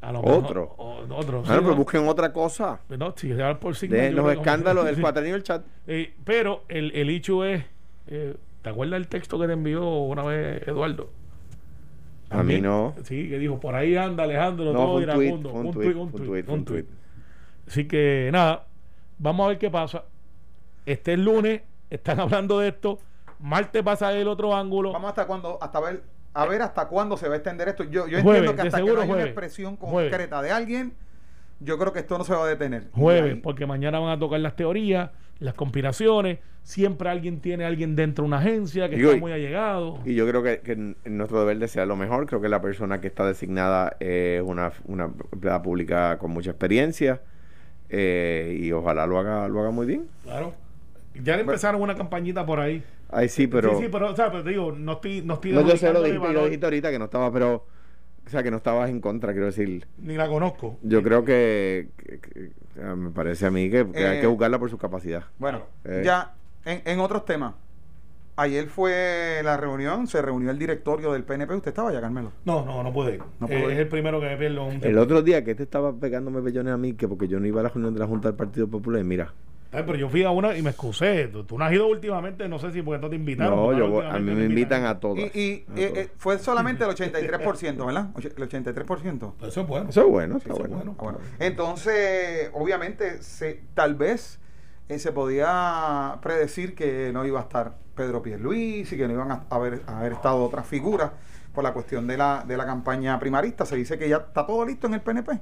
A 0.00 0.12
lo 0.12 0.20
Otro. 0.20 0.74
o- 0.76 0.98
otro. 1.10 1.42
sí, 1.42 1.46
Bueno, 1.48 1.62
pero 1.62 1.70
¿no? 1.70 1.76
busquen 1.76 2.06
otra 2.08 2.32
cosa. 2.32 2.80
No, 2.88 3.14
si 3.16 3.32
por 3.60 3.74
signos, 3.74 3.98
De 4.00 4.10
los 4.12 4.32
escándalos 4.32 4.84
del 4.84 5.00
cuatrenio 5.00 5.32
del 5.32 5.42
chat. 5.42 5.64
Eh, 5.86 6.14
pero 6.24 6.64
el, 6.68 6.92
el 6.94 7.10
hecho 7.10 7.44
es. 7.44 7.64
eh, 8.08 8.36
¿Te 8.62 8.70
acuerdas 8.70 8.98
el 8.98 9.08
texto 9.08 9.38
que 9.38 9.46
te 9.46 9.52
envió 9.54 9.88
una 9.88 10.22
vez 10.24 10.66
Eduardo? 10.66 11.10
A 12.30 12.42
mí 12.42 12.60
no. 12.60 12.94
Sí, 13.04 13.28
que 13.28 13.38
dijo: 13.38 13.58
por 13.60 13.74
ahí 13.74 13.96
anda 13.96 14.24
Alejandro, 14.24 14.66
No, 14.66 14.72
todo 14.72 14.92
fue 14.92 15.04
un 15.06 15.06
tweet, 15.14 15.24
iracundo. 15.26 15.52
un 15.52 15.66
Un 15.66 15.72
tweet, 15.72 15.84
tuit, 15.92 15.96
un 15.96 16.10
tweet, 16.12 16.44
un 16.48 16.64
tweet. 16.64 16.84
Así 17.68 17.86
que 17.86 18.28
nada, 18.32 18.66
vamos 19.18 19.44
a 19.46 19.48
ver 19.50 19.58
qué 19.58 19.70
pasa. 19.70 20.04
Este 20.84 21.12
es 21.14 21.18
lunes, 21.18 21.62
están 21.90 22.18
hablando 22.20 22.58
de 22.58 22.68
esto. 22.68 22.98
Martes 23.38 23.82
pasa 23.82 24.12
el 24.12 24.28
otro 24.28 24.54
ángulo. 24.54 24.92
vamos 24.92 25.10
hasta 25.10 25.26
cuándo, 25.26 25.58
hasta 25.60 25.78
ver, 25.80 26.02
a 26.36 26.46
ver 26.46 26.62
hasta 26.62 26.86
cuándo 26.88 27.16
se 27.16 27.28
va 27.28 27.34
a 27.34 27.36
extender 27.38 27.68
esto. 27.68 27.84
Yo, 27.84 28.06
yo 28.06 28.20
Jueves, 28.22 28.40
entiendo 28.42 28.54
que 28.54 28.68
hasta 28.68 28.78
que 28.78 28.92
no 28.92 29.00
haya 29.00 29.12
una 29.14 29.22
expresión 29.24 29.76
Jueves. 29.76 30.10
concreta 30.10 30.42
de 30.42 30.50
alguien, 30.50 30.92
yo 31.60 31.78
creo 31.78 31.92
que 31.92 32.00
esto 32.00 32.18
no 32.18 32.24
se 32.24 32.34
va 32.34 32.44
a 32.44 32.48
detener. 32.48 32.88
Jueves, 32.92 33.34
ahí- 33.34 33.40
porque 33.40 33.66
mañana 33.66 33.98
van 33.98 34.10
a 34.10 34.18
tocar 34.18 34.40
las 34.40 34.54
teorías, 34.56 35.10
las 35.38 35.54
conspiraciones. 35.54 36.38
Siempre 36.62 37.08
alguien 37.08 37.40
tiene 37.40 37.64
a 37.64 37.68
alguien 37.68 37.94
dentro 37.94 38.24
de 38.24 38.26
una 38.28 38.38
agencia 38.38 38.88
que 38.90 38.96
está 39.00 39.16
muy 39.18 39.30
allegado. 39.32 40.00
Y 40.04 40.14
yo 40.16 40.26
creo 40.28 40.42
que, 40.42 40.94
nuestro 41.04 41.38
deber 41.40 41.58
desear 41.58 41.86
lo 41.86 41.94
mejor. 41.94 42.26
Creo 42.26 42.40
que 42.40 42.48
la 42.48 42.60
persona 42.60 43.00
que 43.00 43.06
está 43.06 43.24
designada 43.24 43.96
es 44.00 44.42
una, 44.42 44.72
una 44.86 45.04
empleada 45.32 45.62
pública 45.62 46.18
con 46.18 46.32
mucha 46.32 46.50
experiencia. 46.50 47.20
eh, 47.88 48.58
y 48.60 48.72
ojalá 48.72 49.06
lo 49.06 49.18
haga, 49.18 49.46
lo 49.48 49.60
haga 49.60 49.70
muy 49.70 49.86
bien. 49.86 50.08
Claro. 50.24 50.54
Ya 51.22 51.36
le 51.36 51.42
empezaron 51.42 51.80
una 51.80 51.94
campañita 51.94 52.44
por 52.44 52.58
ahí. 52.60 52.82
Ay, 53.10 53.28
sí, 53.28 53.46
pero. 53.46 53.76
sí, 53.76 53.84
sí, 53.84 53.88
pero, 53.90 54.10
o 54.10 54.16
sea, 54.16 54.30
pero 54.30 54.42
te 54.44 54.50
digo, 54.50 54.72
no 54.72 54.92
estoy, 54.94 55.22
no 55.22 55.34
estoy 55.34 55.52
no, 55.52 55.60
yo 55.62 55.76
sé, 55.76 55.92
lo 55.92 56.02
dijiste, 56.02 56.32
lo 56.32 56.44
dijiste 56.44 56.66
ahorita 56.66 56.90
que 56.90 56.98
no 56.98 57.04
estaba, 57.06 57.32
pero. 57.32 57.66
O 58.26 58.28
sea, 58.28 58.42
que 58.42 58.50
no 58.50 58.56
estabas 58.56 58.90
en 58.90 59.00
contra, 59.00 59.30
quiero 59.32 59.46
decir. 59.46 59.86
ni 59.98 60.16
la 60.16 60.26
conozco. 60.28 60.78
Yo 60.82 61.02
creo 61.02 61.24
que. 61.24 61.88
me 62.96 63.10
parece 63.10 63.46
a 63.46 63.50
mí 63.50 63.70
que, 63.70 63.86
que 63.90 64.04
hay 64.06 64.18
Eh, 64.18 64.20
que 64.20 64.26
buscarla 64.26 64.58
por 64.58 64.68
su 64.70 64.78
capacidad. 64.78 65.24
Bueno, 65.38 65.62
Eh. 65.84 66.02
ya 66.04 66.34
en, 66.64 66.82
en 66.84 67.00
otros 67.00 67.24
temas. 67.24 67.54
Ayer 68.38 68.66
fue 68.66 69.40
la 69.42 69.56
reunión, 69.56 70.06
se 70.08 70.20
reunió 70.20 70.50
el 70.50 70.58
directorio 70.58 71.12
del 71.12 71.24
PNP. 71.24 71.54
¿Usted 71.54 71.68
estaba 71.70 71.90
ya, 71.90 72.02
Carmelo? 72.02 72.32
No, 72.44 72.66
no, 72.66 72.82
no 72.82 72.92
puede 72.92 73.14
ir. 73.14 73.22
No 73.40 73.46
Eh, 73.48 73.72
es 73.72 73.78
el 73.78 73.88
primero 73.88 74.20
que 74.20 74.26
me 74.26 74.36
pierdo 74.36 74.64
un 74.66 74.84
El 74.84 74.98
otro 74.98 75.22
día 75.22 75.42
que 75.42 75.54
te 75.54 75.62
estaba 75.62 75.94
pegándome 75.94 76.42
pellones 76.42 76.74
a 76.74 76.76
mí, 76.76 76.92
que 76.92 77.08
porque 77.08 77.28
yo 77.28 77.40
no 77.40 77.46
iba 77.46 77.60
a 77.60 77.62
la 77.62 77.68
reunión 77.70 77.94
de 77.94 78.00
la 78.00 78.06
Junta 78.06 78.28
del 78.28 78.36
Partido 78.36 78.68
Popular, 78.68 79.00
y 79.00 79.04
mira. 79.04 79.32
Ay, 79.76 79.84
pero 79.86 79.98
yo 79.98 80.08
fui 80.08 80.22
a 80.24 80.30
una 80.30 80.56
y 80.56 80.62
me 80.62 80.70
excusé. 80.70 81.28
Tú, 81.28 81.44
tú 81.44 81.58
no 81.58 81.64
has 81.64 81.72
ido 81.72 81.86
últimamente, 81.86 82.48
no 82.48 82.58
sé 82.58 82.72
si 82.72 82.82
porque 82.82 83.00
no 83.02 83.10
te 83.10 83.16
invitaron. 83.16 83.56
No, 83.56 83.76
yo, 83.76 84.02
a 84.02 84.18
mí 84.18 84.30
me 84.30 84.34
me 84.34 84.44
invitan 84.46 84.84
a 84.84 84.98
todas. 84.98 85.18
Y, 85.34 85.38
y, 85.38 85.66
a 85.68 85.80
eh, 85.80 85.88
todas. 85.88 86.04
eh, 86.06 86.10
fue 86.16 86.38
solamente 86.38 86.84
el 86.84 86.90
83%, 86.90 87.86
¿verdad? 87.86 88.08
El 88.16 88.48
83%. 88.48 89.32
Pues 89.38 89.52
Eso 89.52 89.60
es 89.60 89.66
bueno. 89.66 89.90
Eso 89.90 90.00
es 90.00 90.08
bueno, 90.08 90.36
está 90.38 90.52
Eso 90.52 90.62
es 90.64 90.68
bueno. 90.70 90.76
bueno. 90.76 90.96
Ah, 90.98 91.02
bueno. 91.02 91.18
Entonces, 91.38 92.50
obviamente, 92.54 93.22
se, 93.22 93.60
tal 93.74 93.94
vez 93.94 94.40
eh, 94.88 94.98
se 94.98 95.12
podía 95.12 96.18
predecir 96.22 96.74
que 96.74 97.10
no 97.12 97.24
iba 97.26 97.40
a 97.40 97.42
estar 97.42 97.74
Pedro 97.94 98.22
Pierluisi 98.22 98.94
y 98.94 98.98
que 98.98 99.06
no 99.08 99.14
iban 99.14 99.30
a 99.30 99.46
haber, 99.50 99.82
a 99.86 99.98
haber 99.98 100.12
estado 100.12 100.44
otras 100.44 100.66
figuras 100.66 101.10
por 101.54 101.64
la 101.64 101.72
cuestión 101.72 102.06
de 102.06 102.16
la, 102.16 102.44
de 102.46 102.56
la 102.56 102.66
campaña 102.66 103.18
primarista. 103.18 103.64
Se 103.66 103.76
dice 103.76 103.98
que 103.98 104.08
ya 104.08 104.16
está 104.18 104.46
todo 104.46 104.64
listo 104.64 104.86
en 104.86 104.94
el 104.94 105.00
PNP. 105.00 105.40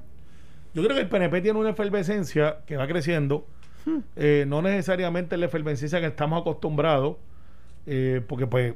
Yo 0.75 0.83
creo 0.83 0.97
que 0.97 1.03
el 1.03 1.09
PNP 1.09 1.41
tiene 1.41 1.59
una 1.59 1.71
efervescencia 1.71 2.59
que 2.67 2.77
va 2.77 2.87
creciendo. 2.89 3.47
Eh, 4.17 4.45
no 4.49 4.63
necesariamente 4.63 5.37
la 5.37 5.47
efervescencia 5.47 6.01
que 6.01 6.07
estamos 6.07 6.41
acostumbrados, 6.41 7.17
eh, 7.87 8.23
porque 8.27 8.47
pues 8.47 8.75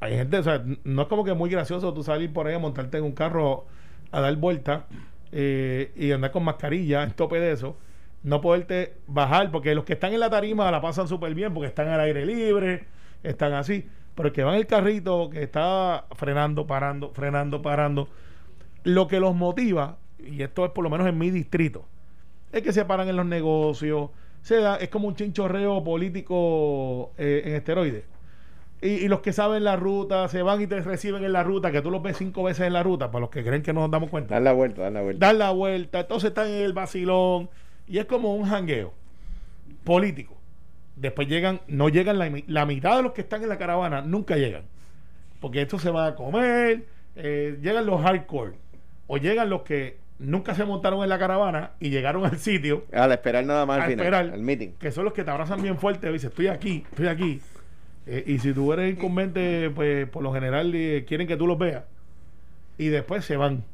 hay 0.00 0.16
gente, 0.16 0.38
o 0.38 0.42
sea, 0.42 0.64
no 0.84 1.02
es 1.02 1.08
como 1.08 1.24
que 1.24 1.34
muy 1.34 1.50
gracioso 1.50 1.92
tú 1.92 2.02
salir 2.02 2.32
por 2.32 2.46
ahí 2.46 2.54
a 2.54 2.58
montarte 2.58 2.98
en 2.98 3.04
un 3.04 3.12
carro 3.12 3.66
a 4.12 4.20
dar 4.20 4.36
vuelta 4.36 4.86
eh, 5.32 5.92
y 5.96 6.12
andar 6.12 6.30
con 6.30 6.44
mascarilla 6.44 7.02
en 7.02 7.12
tope 7.12 7.40
de 7.40 7.52
eso, 7.52 7.76
no 8.22 8.40
poderte 8.40 8.94
bajar, 9.06 9.50
porque 9.50 9.74
los 9.74 9.84
que 9.84 9.94
están 9.94 10.12
en 10.12 10.20
la 10.20 10.30
tarima 10.30 10.70
la 10.70 10.80
pasan 10.80 11.08
súper 11.08 11.34
bien 11.34 11.52
porque 11.52 11.68
están 11.68 11.88
al 11.88 12.00
aire 12.00 12.24
libre, 12.24 12.84
están 13.22 13.52
así, 13.54 13.88
pero 14.14 14.28
el 14.28 14.32
que 14.32 14.44
va 14.44 14.52
en 14.52 14.58
el 14.58 14.66
carrito, 14.66 15.30
que 15.30 15.42
está 15.42 16.06
frenando, 16.12 16.66
parando, 16.66 17.10
frenando, 17.10 17.62
parando, 17.62 18.08
lo 18.84 19.08
que 19.08 19.18
los 19.18 19.34
motiva, 19.34 19.98
y 20.18 20.42
esto 20.42 20.64
es 20.64 20.70
por 20.70 20.84
lo 20.84 20.90
menos 20.90 21.06
en 21.08 21.18
mi 21.18 21.30
distrito, 21.30 21.86
es 22.52 22.62
que 22.62 22.72
se 22.72 22.84
paran 22.84 23.08
en 23.08 23.16
los 23.16 23.26
negocios, 23.26 24.10
se 24.44 24.56
da, 24.56 24.76
es 24.76 24.90
como 24.90 25.08
un 25.08 25.16
chinchorreo 25.16 25.82
político 25.82 27.12
eh, 27.16 27.44
en 27.46 27.54
esteroides. 27.54 28.04
Y, 28.82 28.88
y 28.88 29.08
los 29.08 29.20
que 29.20 29.32
saben 29.32 29.64
la 29.64 29.76
ruta, 29.76 30.28
se 30.28 30.42
van 30.42 30.60
y 30.60 30.66
te 30.66 30.82
reciben 30.82 31.24
en 31.24 31.32
la 31.32 31.42
ruta, 31.42 31.72
que 31.72 31.80
tú 31.80 31.90
los 31.90 32.02
ves 32.02 32.18
cinco 32.18 32.42
veces 32.42 32.66
en 32.66 32.74
la 32.74 32.82
ruta, 32.82 33.10
para 33.10 33.22
los 33.22 33.30
que 33.30 33.42
creen 33.42 33.62
que 33.62 33.72
no 33.72 33.80
nos 33.80 33.90
damos 33.90 34.10
cuenta. 34.10 34.34
dar 34.34 34.42
la 34.42 34.52
vuelta, 34.52 34.82
dar 34.82 34.92
la 34.92 35.00
vuelta. 35.00 35.26
dar 35.26 35.34
la 35.34 35.50
vuelta, 35.50 36.00
entonces 36.00 36.28
están 36.28 36.48
en 36.48 36.60
el 36.60 36.74
vacilón 36.74 37.48
y 37.88 37.96
es 37.96 38.04
como 38.04 38.36
un 38.36 38.44
jangueo 38.44 38.92
político. 39.82 40.36
Después 40.96 41.26
llegan, 41.26 41.62
no 41.66 41.88
llegan 41.88 42.18
la, 42.18 42.30
la 42.46 42.66
mitad 42.66 42.98
de 42.98 43.02
los 43.02 43.12
que 43.12 43.22
están 43.22 43.42
en 43.42 43.48
la 43.48 43.56
caravana, 43.56 44.02
nunca 44.02 44.36
llegan. 44.36 44.64
Porque 45.40 45.62
esto 45.62 45.78
se 45.78 45.90
va 45.90 46.08
a 46.08 46.14
comer, 46.16 46.84
eh, 47.16 47.58
llegan 47.62 47.86
los 47.86 48.02
hardcore 48.02 48.52
o 49.06 49.16
llegan 49.16 49.48
los 49.48 49.62
que 49.62 50.03
nunca 50.18 50.54
se 50.54 50.64
montaron 50.64 51.02
en 51.02 51.08
la 51.08 51.18
caravana 51.18 51.72
y 51.80 51.90
llegaron 51.90 52.24
al 52.24 52.38
sitio, 52.38 52.84
Al 52.92 53.12
esperar 53.12 53.44
nada 53.44 53.66
más 53.66 53.80
al 53.80 53.90
final, 53.90 54.06
esperar. 54.06 54.30
al 54.32 54.40
meeting. 54.40 54.70
que 54.78 54.90
son 54.90 55.04
los 55.04 55.12
que 55.12 55.24
te 55.24 55.30
abrazan 55.30 55.62
bien 55.62 55.78
fuerte 55.78 56.08
y 56.08 56.12
dicen, 56.12 56.30
estoy 56.30 56.46
aquí, 56.48 56.84
estoy 56.90 57.06
aquí. 57.08 57.40
Eh, 58.06 58.22
y 58.26 58.38
si 58.38 58.52
tú 58.52 58.72
eres 58.72 58.92
incumbente, 58.92 59.70
pues 59.74 60.06
por 60.08 60.22
lo 60.22 60.32
general 60.32 60.72
eh, 60.74 61.04
quieren 61.08 61.26
que 61.26 61.36
tú 61.36 61.46
los 61.46 61.58
veas. 61.58 61.84
Y 62.76 62.88
después 62.88 63.24
se 63.24 63.36
van. 63.36 63.64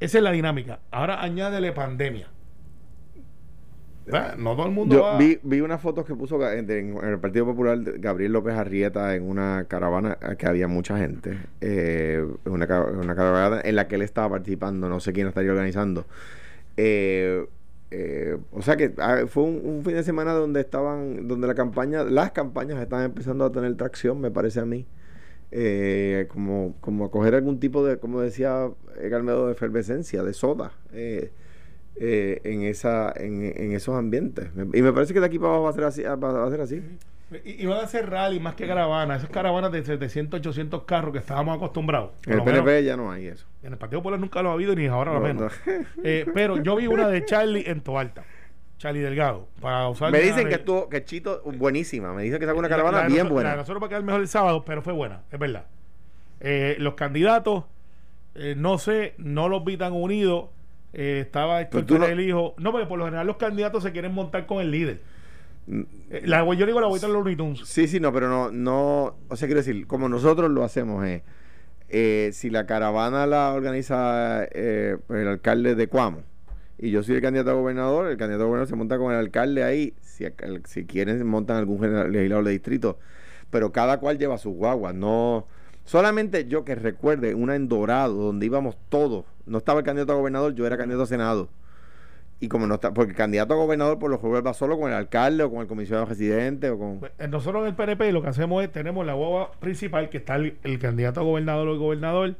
Esa 0.00 0.18
es 0.18 0.24
la 0.24 0.32
dinámica. 0.32 0.80
Ahora 0.90 1.22
añádele 1.22 1.72
pandemia. 1.72 2.26
No 4.38 4.56
todo 4.56 4.66
el 4.66 4.72
mundo 4.72 4.96
Yo 4.96 5.02
va. 5.02 5.16
vi, 5.18 5.38
vi 5.42 5.60
unas 5.60 5.80
fotos 5.80 6.04
que 6.04 6.14
puso 6.14 6.36
en, 6.50 6.68
en 6.70 6.96
el 7.04 7.18
Partido 7.20 7.46
Popular 7.46 7.78
Gabriel 7.98 8.32
López 8.32 8.54
Arrieta 8.54 9.14
en 9.14 9.22
una 9.22 9.66
caravana 9.68 10.18
eh, 10.20 10.36
que 10.36 10.46
había 10.46 10.66
mucha 10.68 10.98
gente. 10.98 11.38
eh, 11.60 12.24
una, 12.44 12.66
una 12.84 13.14
caravana 13.14 13.60
en 13.64 13.76
la 13.76 13.86
que 13.88 13.94
él 13.94 14.02
estaba 14.02 14.30
participando, 14.30 14.88
no 14.88 14.98
sé 15.00 15.12
quién 15.12 15.28
estaría 15.28 15.50
organizando. 15.52 16.04
Eh, 16.76 17.46
eh, 17.90 18.38
o 18.52 18.62
sea 18.62 18.76
que 18.76 18.92
ah, 18.98 19.24
fue 19.28 19.42
un, 19.44 19.60
un 19.64 19.84
fin 19.84 19.94
de 19.94 20.02
semana 20.02 20.32
donde 20.32 20.60
estaban, 20.60 21.28
donde 21.28 21.46
la 21.46 21.54
campaña, 21.54 22.02
las 22.04 22.32
campañas 22.32 22.80
estaban 22.80 23.04
empezando 23.04 23.44
a 23.44 23.52
tener 23.52 23.74
tracción, 23.76 24.20
me 24.20 24.30
parece 24.30 24.60
a 24.60 24.64
mí. 24.64 24.86
Eh, 25.54 26.28
como, 26.28 26.74
como 26.80 27.04
a 27.04 27.10
coger 27.10 27.34
algún 27.34 27.60
tipo 27.60 27.84
de, 27.84 27.98
como 27.98 28.20
decía 28.22 28.70
Carmelo, 29.10 29.46
de 29.46 29.52
efervescencia, 29.52 30.22
de 30.22 30.32
soda. 30.32 30.72
eh, 30.92 31.30
eh, 31.96 32.40
en 32.44 32.62
esa 32.62 33.12
en, 33.16 33.42
en 33.44 33.72
esos 33.72 33.94
ambientes 33.96 34.48
y 34.72 34.82
me 34.82 34.92
parece 34.92 35.12
que 35.12 35.20
de 35.20 35.26
aquí 35.26 35.38
para 35.38 35.50
abajo 35.50 35.64
va 35.64 35.70
a 35.70 35.72
ser 35.74 35.84
así 35.84 36.02
va 36.02 36.46
a 36.46 36.50
ser 36.50 36.60
así 36.62 36.82
Y, 37.44 37.62
y 37.62 37.66
van 37.66 37.78
a 37.80 37.82
hacer 37.84 38.08
rally 38.10 38.40
más 38.40 38.54
que 38.54 38.66
caravana. 38.66 39.16
Esas 39.16 39.30
caravanas 39.30 39.72
de 39.72 39.82
700, 39.82 40.38
800 40.40 40.82
carros 40.84 41.12
que 41.12 41.18
estábamos 41.18 41.56
acostumbrados. 41.56 42.10
En 42.26 42.34
el 42.34 42.38
menos, 42.44 42.60
PNP 42.62 42.84
ya 42.84 42.96
no 42.96 43.10
hay 43.10 43.26
eso 43.28 43.46
en 43.62 43.72
el 43.72 43.78
Partido 43.78 44.00
Popular 44.00 44.18
nunca 44.20 44.42
lo 44.42 44.50
ha 44.50 44.52
habido 44.54 44.74
ni 44.74 44.86
ahora 44.86 45.12
lo 45.14 45.20
No, 45.20 45.26
menos. 45.26 45.52
no. 45.66 45.72
Eh, 46.04 46.26
pero 46.34 46.62
yo 46.62 46.76
vi 46.76 46.86
una 46.88 47.08
de 47.08 47.24
Charlie 47.24 47.64
en 47.68 47.80
Toalta. 47.80 48.24
Charlie 48.78 49.00
Delgado. 49.00 49.46
Para 49.60 49.88
usar 49.88 50.10
me 50.10 50.18
la 50.18 50.24
dicen 50.26 50.48
que 50.48 50.54
estuvo 50.56 50.88
que 50.88 51.04
Chito 51.04 51.40
buenísima 51.44 52.12
me 52.12 52.22
dicen 52.24 52.40
que 52.40 52.46
sacó 52.46 52.58
una 52.58 52.66
La- 52.68 52.74
caravana 52.74 52.98
la 53.02 53.06
bien 53.06 53.18
nosotros- 53.18 53.32
buena 53.34 53.50
La 53.56 53.62
va 53.78 53.86
a 53.86 53.88
quedar 53.88 54.02
mejor 54.02 54.20
el 54.22 54.28
sábado, 54.28 54.64
pero 54.64 54.82
fue 54.82 54.92
buena, 54.92 55.22
es 55.30 55.38
verdad. 55.38 55.66
Eh, 56.40 56.74
los 56.80 56.94
candidatos, 56.94 57.64
eh, 58.34 58.54
no 58.56 58.78
sé, 58.78 59.14
no 59.18 59.48
los 59.48 59.64
vi 59.64 59.76
tan 59.76 59.92
unidos. 59.92 60.46
Eh, 60.92 61.20
estaba 61.20 61.58
Pero 61.68 61.80
Héctor 61.80 61.98
no- 61.98 62.04
Ferrer, 62.06 62.20
el 62.20 62.28
hijo. 62.28 62.54
No, 62.58 62.70
porque 62.72 62.86
por 62.86 62.98
lo 62.98 63.04
general 63.06 63.26
los 63.26 63.36
candidatos 63.36 63.82
se 63.82 63.92
quieren 63.92 64.12
montar 64.12 64.46
con 64.46 64.60
el 64.60 64.70
líder. 64.70 65.00
Mm, 65.66 65.82
Eh, 66.10 66.22
la, 66.26 66.44
yo 66.54 66.66
digo 66.66 66.80
la 66.80 66.88
vuelta 66.88 67.06
de 67.06 67.12
los 67.12 67.24
Looney 67.24 67.56
sí 67.64 67.86
sí 67.86 68.00
no 68.00 68.12
pero 68.12 68.28
no 68.28 68.50
no 68.50 69.14
o 69.28 69.36
sea 69.36 69.46
quiero 69.46 69.60
decir 69.60 69.86
como 69.86 70.08
nosotros 70.08 70.50
lo 70.50 70.64
hacemos 70.64 71.06
eh, 71.06 71.22
eh, 71.88 72.30
si 72.32 72.50
la 72.50 72.66
caravana 72.66 73.26
la 73.28 73.52
organiza 73.54 74.44
eh, 74.50 74.96
el 75.08 75.28
alcalde 75.28 75.76
de 75.76 75.86
Cuamo 75.86 76.24
y 76.78 76.90
yo 76.90 77.04
soy 77.04 77.14
el 77.14 77.22
candidato 77.22 77.50
a 77.50 77.54
gobernador, 77.54 78.08
el 78.08 78.16
candidato 78.16 78.42
a 78.42 78.46
gobernador 78.46 78.68
se 78.68 78.74
monta 78.74 78.98
con 78.98 79.12
el 79.12 79.18
alcalde 79.18 79.62
ahí, 79.62 79.94
si, 80.00 80.26
si 80.64 80.84
quieren 80.84 81.24
montan 81.28 81.58
algún 81.58 81.78
general- 81.78 82.10
legislador 82.10 82.44
de 82.44 82.50
distrito, 82.50 82.98
pero 83.50 83.70
cada 83.70 84.00
cual 84.00 84.18
lleva 84.18 84.36
sus 84.38 84.54
guaguas, 84.56 84.92
no 84.92 85.46
solamente 85.84 86.46
yo 86.46 86.64
que 86.64 86.74
recuerde 86.74 87.34
una 87.34 87.54
en 87.56 87.68
Dorado 87.68 88.14
donde 88.14 88.46
íbamos 88.46 88.76
todos, 88.88 89.24
no 89.46 89.58
estaba 89.58 89.80
el 89.80 89.86
candidato 89.86 90.12
a 90.12 90.16
gobernador, 90.16 90.54
yo 90.54 90.66
era 90.66 90.76
candidato 90.76 91.04
a 91.04 91.06
senado. 91.06 91.48
Y 92.40 92.48
como 92.48 92.66
no 92.66 92.74
está, 92.74 92.92
porque 92.92 93.12
el 93.12 93.16
candidato 93.16 93.54
a 93.54 93.56
gobernador 93.56 94.00
por 94.00 94.10
lo 94.10 94.18
general 94.18 94.44
va 94.44 94.52
solo 94.52 94.76
con 94.76 94.90
el 94.90 94.96
alcalde 94.96 95.44
o 95.44 95.50
con 95.50 95.60
el 95.60 95.68
comisionado 95.68 96.06
residente 96.06 96.70
o 96.70 96.78
con 96.78 96.98
Pues, 96.98 97.12
eh, 97.20 97.28
Nosotros 97.28 97.62
en 97.62 97.68
el 97.68 97.74
PNP 97.76 98.10
lo 98.10 98.20
que 98.20 98.28
hacemos 98.28 98.64
es, 98.64 98.72
tenemos 98.72 99.06
la 99.06 99.12
guagua 99.14 99.52
principal, 99.60 100.08
que 100.08 100.18
está 100.18 100.34
el, 100.34 100.56
el 100.64 100.80
candidato 100.80 101.20
a 101.20 101.22
gobernador 101.22 101.68
o 101.68 101.72
el 101.72 101.78
gobernador, 101.78 102.34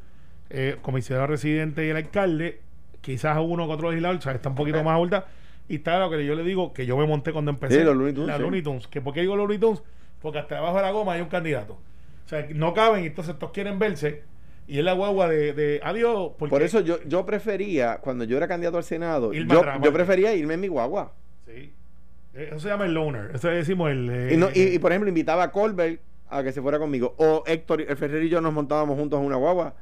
eh, 0.50 0.76
comisionado 0.83 1.28
residente 1.28 1.87
y 1.87 1.90
el 1.90 1.96
alcalde, 1.96 2.61
quizás 3.00 3.38
uno 3.40 3.68
que 3.68 3.74
otro 3.74 3.90
legislador, 3.90 4.18
o 4.18 4.20
sea, 4.20 4.33
está 4.33 4.48
un 4.48 4.57
poquito 4.57 4.83
más 4.83 5.00
alta, 5.00 5.26
y 5.68 5.76
está 5.76 6.00
lo 6.00 6.11
que 6.11 6.26
yo 6.26 6.35
le 6.35 6.42
digo, 6.42 6.72
que 6.72 6.85
yo 6.85 6.96
me 6.96 7.07
monté 7.07 7.33
cuando 7.33 7.52
empecé. 7.52 7.78
Sí, 7.78 7.85
los 7.85 7.96
Looney 7.96 8.12
Tunes, 8.12 8.28
La 8.28 8.37
sí. 8.38 8.42
Looney 8.42 8.62
Tunes. 8.62 8.88
¿Que 8.88 9.00
¿Por 9.00 9.14
qué 9.14 9.20
digo 9.20 9.37
Looney 9.37 9.59
Tunes? 9.59 9.83
Porque 10.20 10.40
hasta 10.40 10.57
debajo 10.57 10.76
de 10.76 10.83
la 10.83 10.90
goma 10.90 11.12
hay 11.12 11.20
un 11.20 11.28
candidato. 11.28 11.78
O 12.24 12.28
sea, 12.28 12.46
no 12.54 12.72
caben, 12.74 13.04
y 13.04 13.06
entonces 13.08 13.38
todos 13.38 13.52
quieren 13.52 13.78
verse, 13.78 14.22
y 14.66 14.78
es 14.78 14.85
la 14.85 14.92
guagua 14.92 15.28
de, 15.28 15.52
de 15.52 15.80
adiós. 15.82 16.32
Porque, 16.38 16.50
Por 16.50 16.62
eso 16.62 16.80
yo, 16.80 17.02
yo 17.04 17.26
prefería, 17.26 17.98
cuando 17.98 18.24
yo 18.24 18.37
era 18.37 18.48
candidato 18.48 18.76
al 18.78 18.85
Senado, 18.85 19.32
yo, 19.32 19.92
prefería 19.92 20.35
irme 20.35 20.54
en 20.54 20.61
mi 20.61 20.68
guagua. 20.68 21.12
Sí. 21.46 21.72
Eh, 22.35 22.46
Eso 22.50 22.61
se 22.61 22.68
llama 22.68 22.87
el 22.87 22.94
loner. 22.94 23.32
Eso 23.35 23.48
decimos 23.48 23.90
el. 23.90 24.08
eh, 24.11 24.35
Y, 24.35 24.37
no- 24.37 24.48
y, 24.54 24.62
y, 24.74 24.78
por 24.78 24.92
ejemplo, 24.92 25.08
invitaba 25.08 25.42
a 25.42 25.50
Colbert 25.52 26.00
a 26.30 26.42
que 26.42 26.52
se 26.52 26.62
fuera 26.62 26.78
conmigo. 26.78 27.14
O 27.18 27.42
Héctor, 27.46 27.82
el 27.82 27.96
Ferrer 27.96 28.22
y 28.22 28.28
yo 28.30 28.40
nos 28.40 28.52
montábamos 28.54 28.96
juntos 28.98 29.20
en 29.20 29.26
una 29.26 29.37
guagua. 29.37 29.74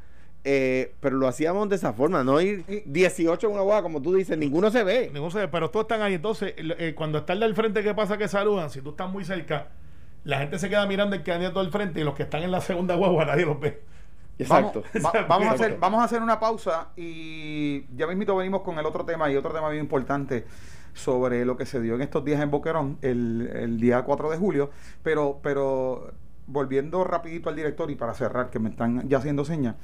Eh, 0.43 0.95
pero 1.01 1.17
lo 1.17 1.29
hacíamos 1.29 1.69
de 1.69 1.77
esa 1.77 1.93
forma, 1.93 2.25
no 2.25 2.41
ir 2.41 2.65
18 2.87 3.47
en 3.47 3.53
una 3.53 3.63
guagua, 3.63 3.83
como 3.83 4.01
tú 4.01 4.15
dices, 4.15 4.39
ninguno 4.39 4.71
se 4.71 4.83
ve. 4.83 5.11
Ninguno 5.13 5.31
se 5.31 5.41
ve, 5.41 5.49
pero 5.49 5.69
todos 5.71 5.85
están 5.85 6.01
ahí. 6.01 6.15
Entonces, 6.15 6.55
eh, 6.57 6.95
cuando 6.97 7.19
está 7.19 7.35
el 7.35 7.41
del 7.41 7.55
frente, 7.55 7.83
¿qué 7.83 7.93
pasa? 7.95 8.17
Que 8.17 8.27
saludan. 8.27 8.71
Si 8.71 8.81
tú 8.81 8.91
estás 8.91 9.11
muy 9.11 9.23
cerca, 9.25 9.69
la 10.25 10.39
gente 10.39 10.59
se 10.59 10.69
queda 10.69 10.87
mirando 10.87 11.17
el 11.17 11.23
candidato 11.23 11.61
del 11.63 11.71
frente 11.71 12.01
y 12.01 12.05
los 12.05 12.15
que 12.15 12.25
están 12.25 12.43
en 12.43 12.51
la 12.51 12.61
segunda 12.61 12.95
guagua 12.95 13.25
nadie 13.25 13.47
los 13.47 13.59
ve. 13.61 13.83
Exacto. 14.39 14.83
Vamos, 14.95 15.13
va- 15.15 15.27
vamos 15.27 15.49
a 15.49 15.51
hacer, 15.53 15.67
Exacto. 15.67 15.81
vamos 15.81 16.01
a 16.01 16.05
hacer 16.05 16.23
una 16.23 16.41
pausa 16.41 16.89
y 16.97 17.85
ya 17.95 18.07
mismito 18.07 18.35
venimos 18.37 18.63
con 18.63 18.79
el 18.79 18.87
otro 18.87 19.05
tema 19.05 19.31
y 19.31 19.37
otro 19.37 19.53
tema 19.53 19.69
bien 19.69 19.83
importante 19.85 20.47
sobre 20.95 21.45
lo 21.45 21.57
que 21.57 21.67
se 21.67 21.81
dio 21.81 21.95
en 21.95 22.01
estos 22.01 22.25
días 22.25 22.41
en 22.41 22.51
Boquerón, 22.51 22.99
el, 23.03 23.51
el 23.55 23.81
día 23.81 24.03
4 24.03 24.31
de 24.31 24.37
julio. 24.39 24.71
Pero, 25.03 25.41
pero 25.43 26.11
volviendo 26.47 27.05
rapidito 27.05 27.49
al 27.49 27.57
director 27.57 27.91
y 27.91 27.95
para 27.97 28.15
cerrar, 28.15 28.51
que 28.51 28.59
me 28.59 28.71
están 28.71 29.09
ya 29.09 29.19
haciendo 29.19 29.45
señas, 29.45 29.77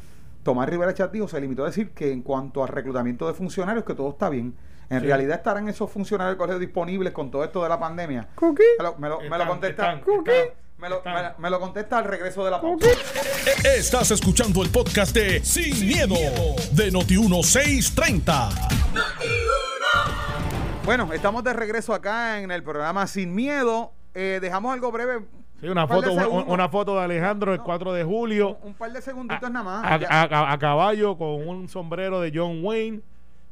Tomás 0.43 0.69
Rivera 0.69 0.95
Chat 0.95 1.13
dijo, 1.13 1.29
se 1.29 1.41
limitó 1.41 1.63
a 1.65 1.67
decir 1.67 1.91
que 1.91 2.11
en 2.13 2.23
cuanto 2.23 2.63
al 2.63 2.69
reclutamiento 2.69 3.27
de 3.27 3.35
funcionarios, 3.35 3.85
que 3.85 3.95
todo 3.95 4.11
está 4.11 4.29
bien. 4.31 4.55
En 4.89 5.01
Sí. 5.01 5.07
realidad 5.07 5.37
estarán 5.39 5.69
esos 5.69 5.91
funcionarios 5.91 6.33
del 6.33 6.39
colegio 6.39 6.59
disponibles 6.61 7.13
con 7.13 7.31
todo 7.31 7.43
esto 7.45 7.63
de 7.63 7.69
la 7.69 7.79
pandemia. 7.81 8.29
¿Cookie? 8.37 8.63
Me 8.79 8.85
lo, 8.85 8.97
me 8.99 9.09
lo- 9.09 9.21
me 9.21 9.39
lo 9.39 9.47
contesta. 9.47 9.93
están, 9.93 10.01
¿Cookie? 10.03 10.31
están, 10.31 10.55
Me 10.79 10.89
lo, 10.89 10.97
están. 10.99 11.15
me- 11.15 11.33
me 11.39 11.51
lo 11.51 11.59
contesta 11.61 11.99
al 11.99 12.05
regreso 12.05 12.45
de 12.45 12.51
la 12.53 12.61
pausa. 12.61 12.87
Estás 13.77 14.11
escuchando 14.13 14.63
el 14.63 14.71
podcast 14.71 15.15
de 15.15 15.43
Sin, 15.45 15.87
miedo, 15.87 16.15
de 16.73 16.93
Noti1630. 16.93 18.51
Bueno, 20.85 21.13
estamos 21.13 21.43
de 21.43 21.53
regreso 21.53 21.93
acá 21.93 22.41
en 22.41 22.51
el 22.51 22.63
programa 22.63 23.07
Sin 23.07 23.35
Miedo. 23.35 23.93
Eh, 24.15 24.39
dejamos 24.41 24.73
algo 24.73 24.93
breve. 24.93 25.25
Sí, 25.61 25.69
una 25.69 25.83
un 25.85 25.89
par 25.89 26.01
de 26.03 26.07
foto, 26.09 26.45
una, 26.47 26.69
foto 26.69 26.95
de 26.97 27.03
Alejandro 27.03 27.53
el 27.53 27.59
No. 27.59 27.65
4 27.65 27.93
de 27.93 28.05
julio. 28.05 28.59
Un 28.63 28.75
par 28.75 28.93
de 28.93 29.01
segunditos 29.03 29.51
nada 29.51 29.65
más. 29.65 30.03
A 30.09 30.59
caballo 30.61 31.17
con 31.19 31.49
un 31.49 31.69
sombrero 31.69 32.21
de 32.21 32.31
John 32.35 32.61
Wayne. 32.63 33.01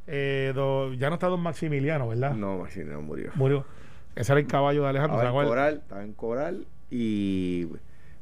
Eh, 0.07 0.51
do- 0.55 0.93
ya 0.93 1.09
no 1.09 1.15
está 1.15 1.27
Don 1.27 1.41
Maximiliano, 1.41 2.07
¿verdad? 2.07 2.33
No, 2.33 2.59
Maximiliano 2.59 3.01
murió. 3.01 3.31
Murió. 3.35 3.65
Ese 4.15 4.31
era 4.31 4.39
el 4.39 4.47
caballo 4.47 4.83
de 4.83 4.89
Alejandro. 4.89 5.17
Estaba 5.17 5.39
¿se 5.39 5.43
en? 5.43 5.49
Coral, 5.49 5.73
estaba 5.83 6.03
en 6.03 6.13
Coral 6.13 6.67
y 6.89 7.67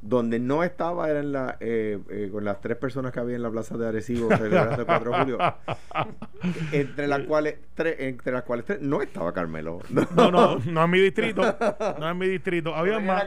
donde 0.02 0.38
no 0.40 0.64
estaba 0.64 1.10
era 1.10 1.20
en 1.22 1.32
la, 1.32 1.56
eh, 1.62 1.98
eh, 2.10 2.30
con 2.32 2.44
las 2.44 2.60
tres 2.60 2.76
personas 2.78 3.14
que 3.14 3.20
había 3.22 3.36
en 3.38 3.42
la 3.44 3.50
plaza 3.50 3.78
de 3.78 3.88
Arecibo 3.88 4.28
celebrando 4.36 4.82
el 4.82 4.86
4 4.86 5.12
de 5.12 5.18
julio, 5.18 5.38
entre 6.72 7.08
las 7.08 7.22
cuales 7.22 7.56
tres, 7.74 7.96
entre 8.00 8.34
las 8.34 8.44
cuales 8.44 8.66
tres 8.66 8.82
no 8.82 9.02
estaba 9.02 9.34
Carmelo. 9.34 9.80
No, 9.90 10.30
no, 10.32 10.58
no 10.60 10.84
en 10.84 10.90
mi 10.92 11.00
distrito. 11.00 11.56
No 12.00 12.10
en 12.10 12.18
mi 12.18 12.28
distrito. 12.28 12.76
Había 12.76 13.00
más. 13.00 13.24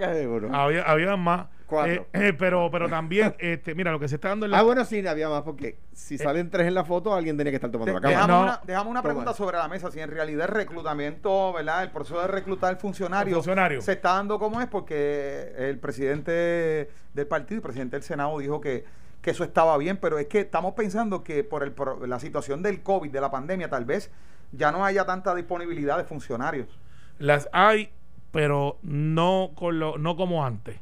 Había, 0.53 0.83
había 0.83 1.17
más. 1.17 1.47
Cuatro. 1.67 1.93
Eh, 1.93 2.07
eh, 2.13 2.33
pero, 2.39 2.69
pero 2.71 2.89
también, 2.89 3.35
este, 3.41 3.75
mira, 3.75 3.91
lo 3.91 3.99
que 3.99 4.07
se 4.09 4.15
está 4.15 4.29
dando 4.29 4.47
en 4.47 4.53
la. 4.53 4.59
Ah, 4.59 4.63
bueno, 4.63 4.85
sí, 4.85 5.05
había 5.07 5.29
más 5.29 5.43
porque 5.43 5.79
si 5.93 6.17
salen 6.17 6.49
tres 6.49 6.69
en 6.69 6.75
la 6.75 6.85
foto, 6.85 7.13
alguien 7.15 7.37
tenía 7.37 7.51
que 7.51 7.57
estar 7.57 7.71
tomando 7.71 7.93
de- 7.93 8.01
la 8.01 8.01
cámara. 8.01 8.21
dejamos, 8.27 8.37
No. 8.47 8.53
una, 8.53 8.61
dejamos 8.65 8.91
una 8.93 9.01
Toma. 9.03 9.09
pregunta 9.11 9.35
sobre 9.35 9.59
la 9.59 9.67
mesa. 9.69 9.91
Si 9.91 9.99
en 9.99 10.11
realidad 10.11 10.49
el 10.49 10.55
reclutamiento, 10.55 11.53
¿verdad? 11.53 11.83
El 11.83 11.91
proceso 11.91 12.21
de 12.21 12.29
reclutar 12.29 12.77
funcionarios 12.79 13.35
Funcionario. 13.37 13.81
se 13.83 13.93
está 13.93 14.15
dando 14.15 14.39
como 14.39 14.61
es, 14.61 14.69
porque 14.69 15.53
el 15.57 15.79
presidente 15.79 16.89
del 17.15 17.27
partido, 17.27 17.57
el 17.59 17.63
presidente 17.63 17.97
del 17.97 18.03
Senado, 18.05 18.39
dijo 18.39 18.61
que, 18.61 18.85
que 19.21 19.31
eso 19.31 19.43
estaba 19.43 19.77
bien, 19.79 19.97
pero 19.97 20.19
es 20.21 20.27
que 20.29 20.41
estamos 20.41 20.75
pensando 20.75 21.25
que 21.25 21.43
por, 21.43 21.63
el, 21.65 21.73
por 21.73 22.07
la 22.07 22.21
situación 22.21 22.63
del 22.63 22.83
COVID, 22.83 23.11
de 23.11 23.21
la 23.21 23.31
pandemia, 23.31 23.69
tal 23.69 23.85
vez 23.85 24.11
ya 24.53 24.71
no 24.71 24.85
haya 24.85 25.05
tanta 25.05 25.35
disponibilidad 25.35 25.99
de 25.99 26.05
funcionarios. 26.05 26.69
Las 27.19 27.49
hay, 27.53 27.91
pero 28.31 28.79
no, 28.83 29.51
con 29.57 29.81
lo, 29.81 29.99
no 29.99 30.15
como 30.17 30.45
antes. 30.47 30.77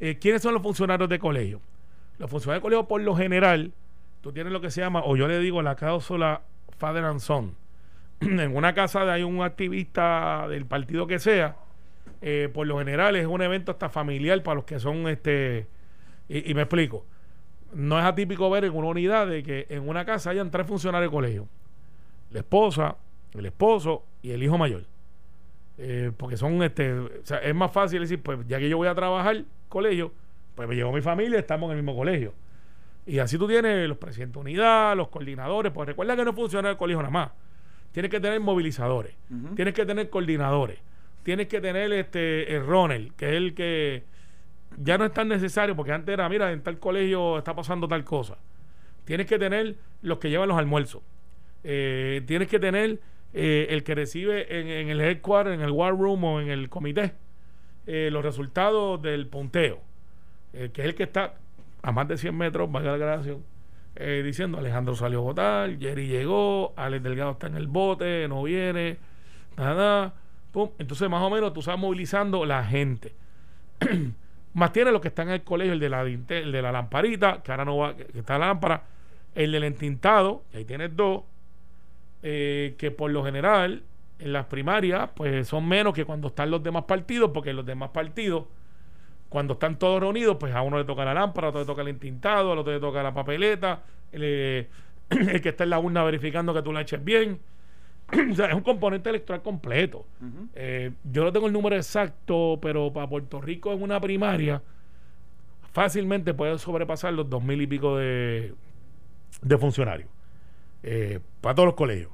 Eh, 0.00 0.18
¿Quiénes 0.18 0.42
son 0.42 0.54
los 0.54 0.62
funcionarios 0.62 1.08
de 1.08 1.18
colegio? 1.18 1.60
Los 2.18 2.30
funcionarios 2.30 2.60
de 2.60 2.62
colegio, 2.62 2.88
por 2.88 3.02
lo 3.02 3.14
general, 3.14 3.72
tú 4.22 4.32
tienes 4.32 4.52
lo 4.52 4.60
que 4.60 4.70
se 4.70 4.80
llama, 4.80 5.02
o 5.04 5.16
yo 5.16 5.28
le 5.28 5.38
digo 5.38 5.62
la 5.62 5.76
cláusula 5.76 6.42
Father 6.78 7.04
and 7.04 7.20
Son. 7.20 7.54
en 8.20 8.56
una 8.56 8.74
casa 8.74 9.10
hay 9.12 9.22
un 9.22 9.42
activista 9.42 10.46
del 10.48 10.66
partido 10.66 11.06
que 11.06 11.18
sea, 11.18 11.56
eh, 12.22 12.48
por 12.52 12.66
lo 12.66 12.78
general 12.78 13.16
es 13.16 13.26
un 13.26 13.42
evento 13.42 13.72
hasta 13.72 13.88
familiar 13.88 14.42
para 14.42 14.56
los 14.56 14.64
que 14.64 14.78
son 14.78 15.06
este. 15.08 15.66
Y, 16.28 16.50
y 16.50 16.54
me 16.54 16.62
explico. 16.62 17.04
No 17.72 17.98
es 17.98 18.04
atípico 18.04 18.50
ver 18.50 18.64
en 18.64 18.74
una 18.74 18.88
unidad 18.88 19.26
de 19.26 19.42
que 19.42 19.66
en 19.68 19.88
una 19.88 20.04
casa 20.04 20.30
hayan 20.30 20.50
tres 20.50 20.66
funcionarios 20.66 21.10
de 21.10 21.14
colegio: 21.14 21.48
la 22.30 22.40
esposa, 22.40 22.96
el 23.32 23.46
esposo 23.46 24.04
y 24.22 24.30
el 24.30 24.42
hijo 24.42 24.58
mayor. 24.58 24.84
Eh, 25.78 26.12
porque 26.16 26.36
son 26.36 26.62
este, 26.62 26.92
o 26.92 27.08
sea, 27.22 27.38
es 27.38 27.54
más 27.54 27.72
fácil 27.72 28.00
decir, 28.00 28.22
pues 28.22 28.46
ya 28.46 28.58
que 28.58 28.68
yo 28.68 28.76
voy 28.76 28.88
a 28.88 28.94
trabajar 28.94 29.44
colegio, 29.70 30.12
pues 30.54 30.68
me 30.68 30.74
llevo 30.74 30.92
mi 30.92 31.00
familia, 31.00 31.38
estamos 31.38 31.70
en 31.70 31.78
el 31.78 31.82
mismo 31.82 31.96
colegio. 31.96 32.34
Y 33.06 33.18
así 33.18 33.38
tú 33.38 33.48
tienes 33.48 33.88
los 33.88 33.96
presidentes 33.96 34.34
de 34.34 34.40
unidad, 34.40 34.94
los 34.94 35.08
coordinadores, 35.08 35.72
pues 35.72 35.88
recuerda 35.88 36.14
que 36.14 36.24
no 36.24 36.34
funciona 36.34 36.68
el 36.68 36.76
colegio 36.76 37.00
nada 37.00 37.10
más. 37.10 37.30
Tienes 37.92 38.10
que 38.10 38.20
tener 38.20 38.38
movilizadores, 38.40 39.14
tienes 39.56 39.74
que 39.74 39.86
tener 39.86 40.10
coordinadores, 40.10 40.78
tienes 41.22 41.48
que 41.48 41.60
tener 41.60 41.92
este 41.92 42.54
el 42.54 42.64
runner, 42.64 43.12
que 43.14 43.30
es 43.30 43.34
el 43.34 43.54
que 43.54 44.04
ya 44.76 44.98
no 44.98 45.04
es 45.06 45.12
tan 45.12 45.28
necesario, 45.28 45.74
porque 45.74 45.92
antes 45.92 46.12
era, 46.12 46.28
mira, 46.28 46.52
en 46.52 46.62
tal 46.62 46.78
colegio 46.78 47.38
está 47.38 47.54
pasando 47.54 47.88
tal 47.88 48.04
cosa. 48.04 48.36
Tienes 49.04 49.26
que 49.26 49.38
tener 49.38 49.76
los 50.02 50.18
que 50.18 50.30
llevan 50.30 50.48
los 50.48 50.58
almuerzos. 50.58 51.02
Eh, 51.64 52.22
tienes 52.26 52.48
que 52.48 52.60
tener 52.60 53.00
eh, 53.32 53.66
el 53.70 53.82
que 53.82 53.94
recibe 53.94 54.60
en, 54.60 54.68
en 54.68 54.88
el 54.88 55.00
headquarter, 55.00 55.52
en 55.52 55.62
el 55.62 55.70
war 55.70 55.96
room 55.96 56.22
o 56.22 56.40
en 56.40 56.48
el 56.48 56.68
comité, 56.68 57.14
eh, 57.92 58.08
los 58.08 58.22
resultados 58.22 59.02
del 59.02 59.26
punteo, 59.26 59.80
eh, 60.52 60.70
que 60.72 60.82
es 60.82 60.86
el 60.86 60.94
que 60.94 61.02
está 61.02 61.34
a 61.82 61.90
más 61.90 62.06
de 62.06 62.18
100 62.18 62.36
metros, 62.36 62.70
valga 62.70 62.92
la 62.92 62.98
grabación, 62.98 63.42
eh, 63.96 64.22
diciendo 64.24 64.58
Alejandro 64.58 64.94
salió 64.94 65.18
a 65.18 65.22
votar, 65.22 65.76
Jerry 65.76 66.06
llegó, 66.06 66.72
Alex 66.76 67.02
Delgado 67.02 67.32
está 67.32 67.48
en 67.48 67.56
el 67.56 67.66
bote, 67.66 68.28
no 68.28 68.44
viene, 68.44 68.98
nada, 69.56 70.14
pum. 70.52 70.70
Entonces, 70.78 71.10
más 71.10 71.20
o 71.20 71.30
menos, 71.30 71.52
tú 71.52 71.58
estás 71.58 71.76
movilizando 71.76 72.46
la 72.46 72.62
gente. 72.62 73.12
más 74.54 74.72
tiene 74.72 74.92
los 74.92 75.00
que 75.00 75.08
están 75.08 75.26
en 75.26 75.34
el 75.34 75.42
colegio, 75.42 75.72
el 75.72 75.80
de 75.80 75.88
la, 75.88 76.02
el 76.02 76.52
de 76.52 76.62
la 76.62 76.70
lamparita, 76.70 77.42
que 77.42 77.50
ahora 77.50 77.64
no 77.64 77.76
va, 77.76 77.96
que 77.96 78.06
está 78.16 78.38
la 78.38 78.46
lámpara, 78.46 78.84
el 79.34 79.50
del 79.50 79.64
entintado, 79.64 80.44
que 80.52 80.58
ahí 80.58 80.64
tienes 80.64 80.94
dos, 80.94 81.24
que 82.22 82.94
por 82.96 83.10
lo 83.10 83.24
general 83.24 83.82
en 84.20 84.32
las 84.32 84.46
primarias 84.46 85.10
pues 85.14 85.48
son 85.48 85.66
menos 85.66 85.94
que 85.94 86.04
cuando 86.04 86.28
están 86.28 86.50
los 86.50 86.62
demás 86.62 86.84
partidos, 86.84 87.30
porque 87.32 87.52
los 87.52 87.66
demás 87.66 87.90
partidos, 87.90 88.44
cuando 89.28 89.54
están 89.54 89.78
todos 89.78 90.00
reunidos, 90.00 90.36
pues 90.38 90.54
a 90.54 90.62
uno 90.62 90.78
le 90.78 90.84
toca 90.84 91.04
la 91.04 91.14
lámpara, 91.14 91.48
a 91.48 91.50
otro 91.50 91.60
le 91.60 91.66
toca 91.66 91.82
el 91.82 91.88
entintado, 91.88 92.52
al 92.52 92.58
otro 92.58 92.72
le 92.72 92.80
toca 92.80 93.02
la 93.02 93.14
papeleta, 93.14 93.82
el, 94.12 94.22
eh, 94.24 94.68
el 95.10 95.40
que 95.40 95.50
está 95.50 95.64
en 95.64 95.70
la 95.70 95.78
urna 95.78 96.04
verificando 96.04 96.54
que 96.54 96.62
tú 96.62 96.72
la 96.72 96.82
eches 96.82 97.02
bien. 97.02 97.40
o 98.32 98.34
sea, 98.34 98.46
es 98.46 98.54
un 98.54 98.62
componente 98.62 99.08
electoral 99.08 99.42
completo. 99.42 100.04
Eh, 100.54 100.92
yo 101.04 101.24
no 101.24 101.32
tengo 101.32 101.46
el 101.46 101.52
número 101.52 101.76
exacto, 101.76 102.58
pero 102.60 102.92
para 102.92 103.08
Puerto 103.08 103.40
Rico 103.40 103.72
en 103.72 103.82
una 103.82 104.00
primaria 104.00 104.62
fácilmente 105.72 106.34
puede 106.34 106.58
sobrepasar 106.58 107.12
los 107.12 107.30
dos 107.30 107.42
mil 107.42 107.62
y 107.62 107.66
pico 107.66 107.96
de, 107.96 108.54
de 109.42 109.58
funcionarios 109.58 110.08
eh, 110.82 111.20
para 111.40 111.54
todos 111.54 111.66
los 111.66 111.74
colegios. 111.74 112.10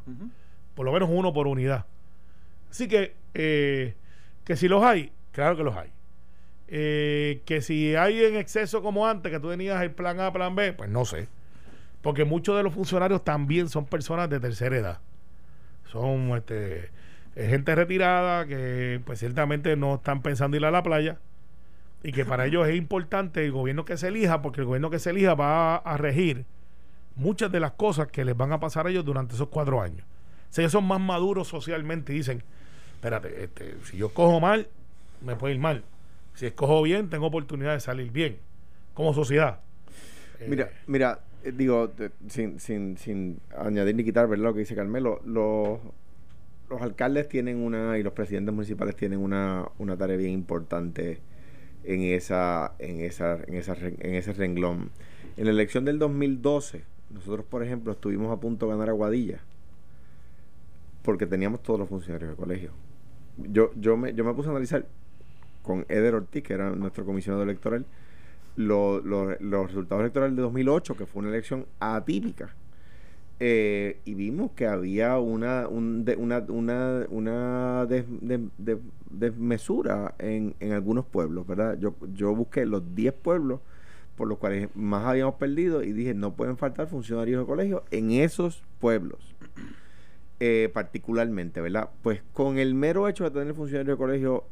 Por 0.74 0.84
lo 0.84 0.92
menos 0.92 1.08
uno 1.10 1.32
por 1.32 1.46
unidad. 1.46 1.86
Así 2.76 2.88
que, 2.88 3.14
eh, 3.32 3.94
que 4.44 4.54
si 4.54 4.68
los 4.68 4.84
hay, 4.84 5.10
claro 5.32 5.56
que 5.56 5.62
los 5.62 5.74
hay. 5.74 5.88
Eh, 6.68 7.40
que 7.46 7.62
si 7.62 7.94
hay 7.94 8.22
en 8.22 8.36
exceso 8.36 8.82
como 8.82 9.06
antes, 9.06 9.32
que 9.32 9.40
tú 9.40 9.48
tenías 9.48 9.80
el 9.80 9.92
plan 9.92 10.20
A, 10.20 10.30
plan 10.30 10.54
B, 10.54 10.74
pues 10.74 10.90
no 10.90 11.06
sé. 11.06 11.26
Porque 12.02 12.26
muchos 12.26 12.54
de 12.54 12.62
los 12.62 12.74
funcionarios 12.74 13.24
también 13.24 13.70
son 13.70 13.86
personas 13.86 14.28
de 14.28 14.40
tercera 14.40 14.76
edad. 14.76 14.98
Son 15.86 16.36
este, 16.36 16.90
eh, 17.34 17.48
gente 17.48 17.74
retirada 17.74 18.44
que 18.46 19.00
pues 19.06 19.20
ciertamente 19.20 19.74
no 19.76 19.94
están 19.94 20.20
pensando 20.20 20.58
ir 20.58 20.66
a 20.66 20.70
la 20.70 20.82
playa 20.82 21.16
y 22.02 22.12
que 22.12 22.26
para 22.26 22.44
ellos 22.44 22.68
es 22.68 22.76
importante 22.76 23.42
el 23.42 23.52
gobierno 23.52 23.86
que 23.86 23.96
se 23.96 24.08
elija, 24.08 24.42
porque 24.42 24.60
el 24.60 24.66
gobierno 24.66 24.90
que 24.90 24.98
se 24.98 25.08
elija 25.08 25.34
va 25.34 25.76
a, 25.76 25.96
regir 25.96 26.44
muchas 27.14 27.50
de 27.50 27.58
las 27.58 27.72
cosas 27.72 28.08
que 28.08 28.26
les 28.26 28.36
van 28.36 28.52
a 28.52 28.60
pasar 28.60 28.86
a 28.86 28.90
ellos 28.90 29.06
durante 29.06 29.34
esos 29.34 29.48
cuatro 29.48 29.80
años. 29.80 30.06
O 30.54 30.60
ellos 30.60 30.72
son 30.72 30.86
más 30.86 31.00
maduros 31.00 31.48
socialmente 31.48 32.12
y 32.12 32.16
dicen, 32.16 32.42
espérate, 33.06 33.44
este, 33.44 33.76
si 33.84 33.96
yo 33.96 34.08
cojo 34.08 34.40
mal, 34.40 34.66
me 35.20 35.36
puede 35.36 35.54
ir 35.54 35.60
mal. 35.60 35.84
Si 36.34 36.46
escojo 36.46 36.82
bien, 36.82 37.08
tengo 37.08 37.26
oportunidad 37.26 37.74
de 37.74 37.80
salir 37.80 38.10
bien, 38.10 38.38
como 38.94 39.14
sociedad. 39.14 39.60
Eh, 40.40 40.46
Mira, 40.48 40.70
mira, 40.88 41.20
eh, 41.44 41.52
digo, 41.52 41.92
sin, 42.28 42.58
sin, 42.58 42.98
sin 42.98 43.38
añadir 43.56 43.94
ni 43.94 44.02
quitar, 44.02 44.26
¿verdad? 44.26 44.46
Lo 44.46 44.54
que 44.54 44.60
dice 44.60 44.74
Carmelo, 44.74 45.20
los, 45.24 45.78
los 46.68 46.82
alcaldes 46.82 47.28
tienen 47.28 47.58
una, 47.58 47.96
y 47.96 48.02
los 48.02 48.12
presidentes 48.12 48.52
municipales 48.52 48.96
tienen 48.96 49.20
una, 49.20 49.68
una 49.78 49.96
tarea 49.96 50.16
bien 50.16 50.32
importante 50.32 51.20
en 51.84 52.02
esa, 52.02 52.72
en 52.80 53.00
esa, 53.02 53.38
en 53.46 53.54
esa, 53.54 53.76
en 53.78 54.14
ese 54.16 54.32
renglón. 54.32 54.90
En 55.36 55.44
la 55.44 55.52
elección 55.52 55.84
del 55.84 56.00
2012, 56.00 56.82
nosotros, 57.10 57.46
por 57.46 57.62
ejemplo, 57.62 57.92
estuvimos 57.92 58.36
a 58.36 58.40
punto 58.40 58.66
de 58.66 58.72
ganar 58.72 58.88
a 58.90 58.92
Guadilla, 58.94 59.38
porque 61.04 61.24
teníamos 61.24 61.62
todos 61.62 61.78
los 61.78 61.88
funcionarios 61.88 62.30
de 62.30 62.36
colegio. 62.36 62.72
Yo, 63.36 63.70
yo 63.78 63.96
me, 63.96 64.14
yo 64.14 64.24
me 64.24 64.32
puse 64.34 64.48
a 64.48 64.52
analizar 64.52 64.86
con 65.62 65.84
Eder 65.88 66.14
Ortiz, 66.14 66.42
que 66.42 66.54
era 66.54 66.70
nuestro 66.70 67.04
comisionado 67.04 67.42
electoral, 67.42 67.84
lo- 68.56 69.00
lo- 69.00 69.36
los 69.40 69.66
resultados 69.66 70.00
electorales 70.02 70.36
de 70.36 70.42
2008, 70.42 70.96
que 70.96 71.06
fue 71.06 71.20
una 71.20 71.30
elección 71.30 71.66
atípica. 71.80 72.54
Eh, 73.38 73.98
y 74.06 74.14
vimos 74.14 74.52
que 74.52 74.66
había 74.66 75.18
una, 75.18 75.68
un 75.68 76.06
una, 76.16 76.38
una, 76.48 77.06
una 77.10 77.84
des- 77.86 78.06
de- 78.22 78.48
de- 78.56 78.78
desmesura 79.10 80.14
en, 80.18 80.54
en 80.60 80.72
algunos 80.72 81.04
pueblos, 81.04 81.46
¿verdad? 81.46 81.76
Yo, 81.78 81.94
yo 82.14 82.34
busqué 82.34 82.64
los 82.64 82.94
10 82.94 83.12
pueblos 83.12 83.60
por 84.16 84.26
los 84.28 84.38
cuales 84.38 84.70
más 84.74 85.04
habíamos 85.04 85.34
perdido 85.34 85.82
y 85.82 85.92
dije, 85.92 86.14
no 86.14 86.32
pueden 86.32 86.56
faltar 86.56 86.86
funcionarios 86.88 87.42
de 87.42 87.46
colegio 87.46 87.84
en 87.90 88.12
esos 88.12 88.62
pueblos. 88.80 89.18
Eh, 90.38 90.70
particularmente, 90.72 91.62
¿verdad? 91.62 91.88
Pues 92.02 92.20
con 92.34 92.58
el 92.58 92.74
mero 92.74 93.08
hecho 93.08 93.24
de 93.24 93.30
tener 93.30 93.54
funcionarios 93.54 93.96
de 93.96 93.98
colegio, 93.98 94.44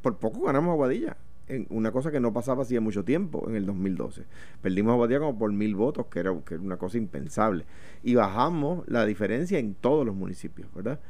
por 0.00 0.18
poco 0.18 0.42
ganamos 0.42 0.72
a 0.72 0.76
Guadilla. 0.76 1.16
En 1.48 1.66
una 1.70 1.90
cosa 1.92 2.12
que 2.12 2.20
no 2.20 2.32
pasaba 2.32 2.62
hacía 2.62 2.80
mucho 2.80 3.04
tiempo, 3.04 3.44
en 3.48 3.56
el 3.56 3.66
2012. 3.66 4.22
Perdimos 4.62 4.92
a 4.92 4.96
Guadilla 4.96 5.20
como 5.20 5.38
por 5.38 5.52
mil 5.52 5.74
votos, 5.74 6.06
que 6.06 6.20
era, 6.20 6.32
una 6.32 6.76
cosa 6.76 6.98
impensable. 6.98 7.64
Y 8.04 8.14
bajamos 8.14 8.86
la 8.88 9.04
diferencia 9.04 9.58
en 9.58 9.74
todos 9.74 10.06
los 10.06 10.14
municipios, 10.14 10.72
¿verdad? 10.74 11.00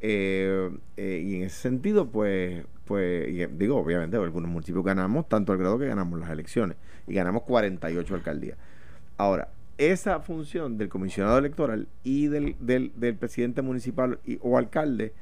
Eh, 0.00 0.70
eh, 0.98 1.22
y 1.24 1.36
en 1.36 1.42
ese 1.44 1.60
sentido, 1.60 2.10
pues, 2.10 2.64
pues 2.84 3.26
digo, 3.58 3.76
obviamente, 3.78 4.16
algunos 4.18 4.50
municipios 4.50 4.84
ganamos 4.84 5.28
tanto 5.28 5.52
al 5.52 5.58
grado 5.58 5.78
que 5.78 5.86
ganamos 5.86 6.20
las 6.20 6.30
elecciones. 6.30 6.76
Y 7.06 7.14
ganamos 7.14 7.42
48 7.44 8.14
alcaldías. 8.14 8.58
Ahora, 9.16 9.48
esa 9.78 10.20
función 10.20 10.78
del 10.78 10.88
comisionado 10.88 11.38
electoral 11.38 11.88
y 12.04 12.26
del, 12.28 12.56
del, 12.60 12.92
del 12.96 13.14
presidente 13.16 13.62
municipal 13.62 14.18
y- 14.26 14.38
o 14.42 14.58
alcalde 14.58 15.12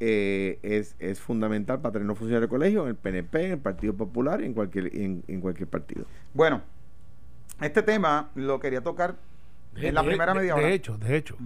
eh, 0.00 0.58
es, 0.62 0.96
es 0.98 1.20
fundamental 1.20 1.80
para 1.80 1.92
tener 1.94 2.04
una 2.06 2.14
función 2.14 2.40
de 2.40 2.48
colegio 2.48 2.82
en 2.82 2.88
el 2.90 2.96
PNP, 2.96 3.46
en 3.46 3.52
el 3.52 3.58
Partido 3.58 3.94
Popular 3.94 4.40
y 4.42 4.46
en 4.46 4.52
cualquier, 4.54 4.94
en, 4.96 5.22
en 5.28 5.40
cualquier 5.40 5.68
partido. 5.68 6.04
Bueno, 6.34 6.62
este 7.60 7.82
tema 7.82 8.30
lo 8.34 8.58
quería 8.60 8.82
tocar 8.82 9.16
de- 9.74 9.88
en 9.88 9.94
la 9.94 10.02
de- 10.02 10.08
primera 10.08 10.32
de- 10.34 10.40
media 10.40 10.54
de 10.54 10.60
hora. 10.60 10.70
hecho, 10.72 10.98
de 10.98 11.16
hecho, 11.16 11.36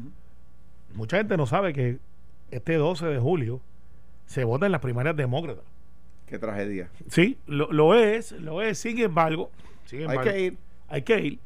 mucha 0.95 1.19
gente 1.19 1.37
no 1.37 1.47
sabe 1.47 1.73
que 1.73 1.99
este 2.51 2.75
12 2.75 3.07
de 3.07 3.19
julio 3.19 3.61
se 4.27 4.45
vota 4.45 4.67
en 4.67 4.73
las 4.73 4.81
primarias 4.81 5.17
demócratas. 5.17 5.65
Qué 6.27 6.39
tragedia. 6.39 6.91
Sí, 7.09 7.39
lo, 7.47 7.71
lo 7.73 7.95
es, 7.95 8.33
lo 8.33 8.61
es. 8.61 8.79
Sin 8.79 8.99
embargo, 8.99 9.51
sin 9.87 10.01
Hay 10.01 10.05
embargo, 10.07 10.23
que 10.31 10.41
ir. 10.41 10.57
hay 10.89 11.03
que 11.03 11.21
ir. 11.21 11.39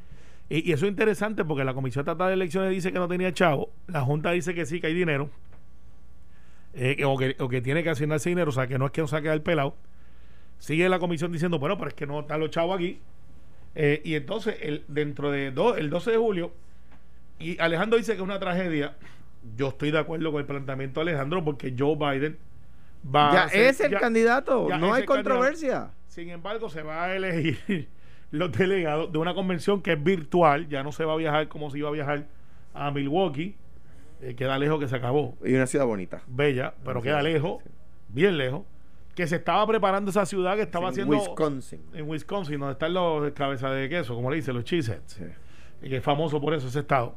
Y, 0.52 0.68
y 0.68 0.72
eso 0.72 0.84
es 0.84 0.90
interesante 0.90 1.44
porque 1.44 1.64
la 1.64 1.72
Comisión 1.72 2.02
Estatal 2.02 2.28
de 2.28 2.34
Elecciones 2.34 2.70
dice 2.70 2.92
que 2.92 2.98
no 2.98 3.08
tenía 3.08 3.32
chavo, 3.32 3.70
la 3.86 4.02
Junta 4.02 4.32
dice 4.32 4.52
que 4.54 4.66
sí, 4.66 4.80
que 4.80 4.88
hay 4.88 4.94
dinero, 4.94 5.30
eh, 6.74 6.96
que- 6.96 7.04
o, 7.04 7.16
que, 7.16 7.36
o 7.38 7.48
que 7.48 7.60
tiene 7.60 7.82
que 7.82 7.90
asignarse 7.90 8.28
dinero, 8.28 8.50
o 8.50 8.52
sea, 8.52 8.66
que 8.66 8.78
no 8.78 8.86
es 8.86 8.92
que 8.92 9.00
no 9.00 9.06
saque 9.08 9.28
al 9.30 9.42
pelado. 9.42 9.74
Sigue 10.58 10.88
la 10.88 10.98
comisión 10.98 11.32
diciendo, 11.32 11.58
bueno, 11.58 11.76
pero 11.78 11.88
es 11.88 11.94
que 11.94 12.06
no 12.06 12.20
están 12.20 12.40
los 12.40 12.50
chavos 12.50 12.76
aquí. 12.76 13.00
Eh, 13.74 14.00
y 14.04 14.14
entonces, 14.14 14.56
el, 14.60 14.84
dentro 14.88 15.30
de 15.30 15.50
do- 15.50 15.76
el 15.76 15.90
12 15.90 16.10
de 16.12 16.16
julio, 16.18 16.52
y 17.38 17.58
Alejandro 17.60 17.98
dice 17.98 18.12
que 18.12 18.18
es 18.18 18.22
una 18.22 18.38
tragedia. 18.38 18.94
Yo 19.56 19.68
estoy 19.68 19.90
de 19.90 19.98
acuerdo 19.98 20.30
con 20.30 20.40
el 20.40 20.46
planteamiento 20.46 21.00
de 21.02 21.10
Alejandro 21.10 21.42
porque 21.44 21.74
Joe 21.76 21.96
Biden 21.96 22.38
va 23.04 23.32
Ya 23.32 23.42
a 23.44 23.48
ser- 23.48 23.60
es 23.66 23.80
el 23.80 23.90
ya- 23.92 23.98
candidato, 24.00 24.68
ya 24.68 24.78
no 24.78 24.92
hay 24.94 25.02
el 25.02 25.06
candidato. 25.08 25.30
controversia. 25.30 25.90
sin 26.08 26.28
embargo, 26.28 26.68
se 26.68 26.82
va 26.82 27.04
a 27.04 27.16
elegir 27.16 27.88
los 28.32 28.50
delegados 28.52 29.12
de 29.12 29.18
una 29.18 29.34
convención 29.34 29.80
que 29.80 29.92
es 29.92 30.02
virtual, 30.02 30.68
ya 30.68 30.82
no 30.82 30.90
se 30.90 31.04
va 31.04 31.12
a 31.12 31.16
viajar 31.16 31.46
como 31.48 31.70
se 31.70 31.78
iba 31.78 31.88
a 31.88 31.92
viajar 31.92 32.26
a 32.74 32.90
Milwaukee, 32.90 33.54
eh, 34.20 34.34
queda 34.34 34.58
lejos 34.58 34.80
que 34.80 34.88
se 34.88 34.96
acabó, 34.96 35.36
Y 35.44 35.54
una 35.54 35.66
ciudad 35.66 35.86
bonita. 35.86 36.22
bella, 36.26 36.74
pero 36.82 36.98
Una 36.98 37.02
queda 37.02 37.20
ciudad, 37.20 37.32
lejos, 37.34 37.62
sí. 37.62 37.70
bien 38.08 38.36
lejos, 38.38 38.62
que 39.14 39.26
se 39.26 39.36
estaba 39.36 39.66
preparando 39.66 40.10
esa 40.10 40.24
ciudad 40.24 40.56
que 40.56 40.62
estaba 40.62 40.86
En 40.86 40.90
haciendo 40.92 41.14
Wisconsin. 41.16 41.80
en 41.92 42.08
Wisconsin, 42.08 42.58
donde 42.58 42.72
están 42.72 42.94
los 42.94 43.30
cabezas 43.32 43.74
de 43.76 43.88
queso, 43.88 44.14
como 44.14 44.30
le 44.30 44.36
dicen, 44.36 44.54
los 44.54 44.64
cheeseheads 44.64 45.12
Sí. 45.12 45.24
que 45.88 45.96
es 45.96 46.02
famoso 46.02 46.40
por 46.40 46.54
eso 46.54 46.68
ese 46.68 46.78
estado. 46.80 47.14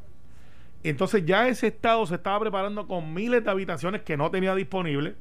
Entonces 0.83 1.25
ya 1.25 1.47
ese 1.47 1.67
estado 1.67 2.05
se 2.05 2.15
estaba 2.15 2.39
preparando 2.41 2.85
con 2.87 3.13
miles 3.13 3.43
de 3.43 3.49
habitaciones 3.49 4.01
que 4.03 4.17
no 4.17 4.29
tenía 4.29 4.53
disponibles. 4.53 5.15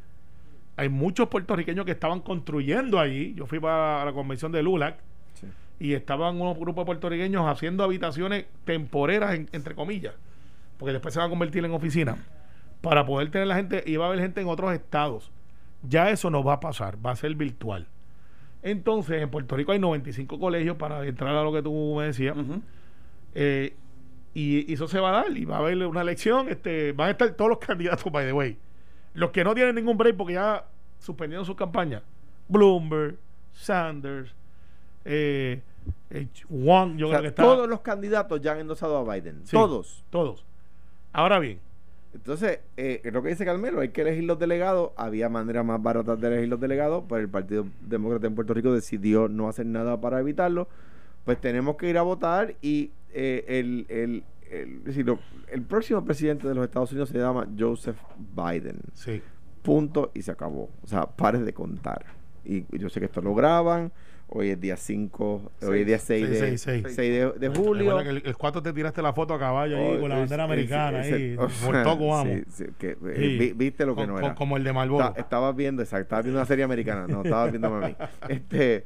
Hay 0.77 0.89
muchos 0.89 1.29
puertorriqueños 1.29 1.85
que 1.87 1.93
estaban 1.93 2.21
construyendo 2.21 2.99
allí. 2.99 3.33
Yo 3.35 3.47
fui 3.47 3.61
para 3.61 4.05
la 4.05 4.13
convención 4.13 4.51
de 4.51 4.63
LULAC. 4.63 4.97
Y 5.79 5.95
estaban 5.95 6.41
unos 6.41 6.57
grupos 6.59 6.83
de 6.83 6.87
puertorriqueños 6.87 7.47
haciendo 7.47 7.85
habitaciones 7.85 8.47
temporeras, 8.65 9.35
en- 9.35 9.49
entre 9.53 9.75
comillas, 9.75 10.15
porque 10.79 10.93
después 10.93 11.13
se 11.15 11.21
van 11.21 11.27
a 11.29 11.31
convertir 11.31 11.65
en 11.65 11.73
oficinas, 11.73 12.17
para 12.81 13.05
poder 13.07 13.31
tener 13.31 13.47
la 13.49 13.57
gente, 13.57 13.83
y 13.87 13.97
va 13.97 14.05
a 14.05 14.09
haber 14.09 14.21
gente 14.21 14.41
en 14.41 14.49
otros 14.49 14.73
estados. 14.73 15.31
Ya 15.89 16.11
eso 16.11 16.31
no 16.31 16.43
va 16.45 16.55
a 16.55 16.61
pasar, 16.61 16.97
va 17.05 17.11
a 17.13 17.17
ser 17.17 17.35
virtual. 17.35 17.87
Entonces, 18.63 19.21
en 19.23 19.31
Puerto 19.31 19.57
Rico 19.57 19.73
hay 19.73 19.79
95 19.79 20.39
colegios 20.39 20.77
para 20.77 21.05
entrar 21.07 21.35
a 21.35 21.43
lo 21.43 21.53
que 21.53 21.63
tú 21.63 21.95
me 21.99 22.07
decías. 22.07 22.35
Eh, 23.35 23.75
y, 24.33 24.71
y 24.71 24.75
eso 24.75 24.89
se 24.89 24.99
va 25.01 25.11
a 25.11 25.23
dar 25.25 25.37
y 25.37 25.45
va 25.45 25.57
a 25.57 25.59
haber 25.61 25.85
una 25.87 26.01
elección. 26.01 26.49
Este, 26.49 26.93
van 26.93 27.09
a 27.09 27.11
estar 27.13 27.31
todos 27.33 27.51
los 27.51 27.59
candidatos, 27.67 28.11
by 28.11 28.25
the 28.27 28.33
way. 28.33 28.57
Los 29.15 29.31
que 29.31 29.45
no 29.45 29.55
tienen 29.55 29.75
ningún 29.75 29.97
break 29.99 30.17
porque 30.17 30.35
ya 30.35 30.65
suspendieron 30.99 31.45
su 31.45 31.55
campaña. 31.55 32.03
Bloomberg, 32.49 33.17
Sanders, 33.53 34.35
eh, 35.05 35.63
eh, 36.11 36.27
Wong, 36.49 36.97
yo 36.97 37.07
O 37.09 37.11
sea, 37.11 37.19
creo 37.19 37.23
que 37.23 37.29
está. 37.29 37.43
todos 37.43 37.69
los 37.69 37.81
candidatos 37.81 38.41
ya 38.41 38.53
han 38.53 38.61
endosado 38.61 38.97
a 38.99 39.15
Biden. 39.15 39.41
Sí, 39.45 39.53
Todos. 39.57 40.05
Todos. 40.11 40.45
Ahora 41.13 41.39
bien, 41.39 41.59
Entonces, 42.15 42.61
eh, 42.77 43.01
lo 43.13 43.23
que 43.23 43.29
dice 43.31 43.45
Carmelo, 43.45 43.81
hay 43.81 43.89
que 43.91 44.03
elegir 44.03 44.25
los 44.25 44.39
delegados. 44.39 44.91
Había 44.97 45.29
maneras 45.29 45.65
más 45.65 45.83
baratas 45.83 46.21
de 46.21 46.29
elegir 46.29 46.49
los 46.49 46.61
delegados, 46.61 47.05
pero 47.09 47.21
el 47.21 47.29
Partido 47.29 47.67
Demócrata 47.81 48.27
en 48.27 48.35
Puerto 48.35 48.55
Rico 48.55 48.73
decidió 48.73 49.29
no 49.29 49.49
hacer 49.49 49.67
nada 49.67 50.01
para 50.01 50.21
evitarlo. 50.21 50.69
Pues 51.25 51.41
tenemos 51.41 51.77
que 51.77 51.89
ir 51.89 51.99
a 51.99 52.03
votar 52.03 52.55
y 52.63 52.91
eh, 53.13 53.45
el, 53.49 53.87
el, 53.89 54.25
el, 54.51 54.85
decir, 54.85 55.07
lo- 55.07 55.19
el 55.51 55.63
próximo 55.63 56.05
presidente 56.05 56.47
de 56.49 56.55
los 56.55 56.65
Estados 56.65 56.91
Unidos 56.93 57.09
se 57.09 57.19
llama 57.19 57.47
Joseph 57.59 57.97
Biden. 58.35 58.79
sí. 58.95 59.21
Punto 59.63 60.11
y 60.13 60.21
se 60.21 60.31
acabó. 60.31 60.69
O 60.83 60.87
sea, 60.87 61.07
pares 61.07 61.43
de 61.43 61.55
contar. 61.55 62.05
Y 62.45 62.65
yo 62.79 62.91
sé 62.91 63.01
que 63.01 63.07
esto 63.07 63.23
lo 63.23 63.35
graban. 63.35 63.91
Hoy 64.37 64.49
es 64.51 64.61
día 64.61 64.77
5, 64.77 65.53
hoy 65.63 65.81
es 65.83 65.87
día 65.87 65.99
6 66.01 66.29
de, 66.29 66.37
Seis, 66.41 66.61
seis, 66.61 66.83
seis. 66.83 66.95
6 66.97 67.39
de, 67.39 67.49
de 67.49 67.57
julio. 67.57 68.01
El, 68.01 68.21
el 68.27 68.37
4 68.37 68.63
te 68.63 68.73
tiraste 68.73 69.01
la 69.01 69.13
foto 69.13 69.33
a 69.35 69.39
caballo 69.39 69.77
ahí 69.77 69.95
Oh, 69.97 70.01
con 70.01 70.09
la 70.09 70.17
es- 70.17 70.21
bandera 70.23 70.43
es- 70.45 70.51
americana 70.51 71.01
ese- 71.03 71.15
ahí. 71.15 71.37
o 71.39 71.49
Por 71.65 71.83
toco 71.85 72.09
vamos. 72.09 72.27
sí, 72.35 72.43
sí, 72.49 72.65
que, 72.77 72.91
eh, 72.91 72.97
Sí. 73.17 73.39
vi- 73.39 73.53
viste 73.53 73.87
lo 73.87 73.95
que 73.95 74.01
Con- 74.03 74.09
no 74.09 74.15
con- 74.17 74.25
era. 74.25 74.35
como 74.35 74.57
el 74.57 74.65
de 74.65 74.73
Marlboro. 74.73 75.13
Ta- 75.13 75.21
estaba 75.21 75.53
viendo, 75.53 75.83
exacto, 75.83 76.03
estaba 76.03 76.23
viendo 76.23 76.41
una 76.41 76.47
serie 76.47 76.65
americana, 76.65 77.07
no, 77.07 77.23
estaba 77.23 77.47
viendo 77.47 77.69
a 77.77 77.87
mí. 77.89 77.95
Este, 78.29 78.85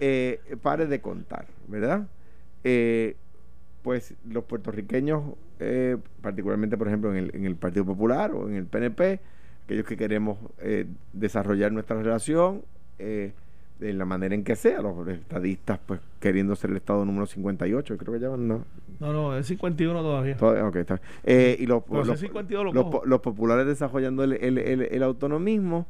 eh, 0.00 0.40
pare 0.62 0.86
de 0.86 0.98
contar, 1.02 1.44
¿verdad? 1.68 2.06
Eh, 2.64 3.16
pues 3.82 4.14
los 4.26 4.44
puertorriqueños, 4.44 5.34
eh, 5.60 5.98
particularmente 6.22 6.78
por 6.78 6.88
ejemplo 6.88 7.10
en 7.14 7.18
el, 7.18 7.30
en 7.34 7.44
el 7.44 7.56
Partido 7.56 7.84
Popular 7.84 8.32
o 8.32 8.48
en 8.48 8.54
el 8.54 8.64
PNP, 8.64 9.20
aquellos 9.66 9.84
que 9.84 9.98
queremos 9.98 10.38
eh, 10.58 10.86
desarrollar 11.12 11.70
nuestra 11.70 12.00
relación 12.02 12.62
eh, 12.98 13.32
de 13.78 13.92
la 13.92 14.04
manera 14.06 14.34
en 14.34 14.42
que 14.42 14.56
sea, 14.56 14.80
los 14.80 15.06
estadistas 15.08 15.78
pues 15.84 16.00
queriendo 16.20 16.56
ser 16.56 16.70
el 16.70 16.76
estado 16.76 17.04
número 17.04 17.26
58, 17.26 17.96
creo 17.98 18.12
que 18.14 18.20
llaman, 18.20 18.48
no, 18.48 18.64
No, 19.00 19.12
no, 19.12 19.36
es 19.36 19.46
51 19.46 20.00
todavía. 20.00 20.36
Todavía- 20.36 20.66
ok, 20.66 20.76
está. 20.76 21.00
Eh, 21.24 21.56
y 21.60 21.66
los, 21.66 21.82
los, 21.90 22.08
ese 22.08 22.16
52 22.26 22.64
lo 22.64 22.72
los 22.72 22.84
cojo. 22.84 23.00
po- 23.00 23.06
los 23.06 23.20
populares 23.20 23.66
desarrollando 23.66 24.24
el, 24.24 24.32
el, 24.32 24.56
el, 24.58 24.80
el 24.82 25.02
autonomismo, 25.02 25.86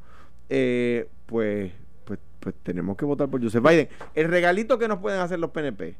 eh, 0.48 1.08
pues, 1.26 1.72
pues, 2.04 2.18
pues 2.40 2.54
tenemos 2.64 2.96
que 2.96 3.04
votar 3.04 3.28
por 3.28 3.40
Joseph 3.42 3.62
Biden. 3.62 3.88
El 4.14 4.28
regalito 4.28 4.78
que 4.78 4.88
nos 4.88 4.98
pueden 4.98 5.20
hacer 5.20 5.38
los 5.38 5.50
PNP, 5.50 5.94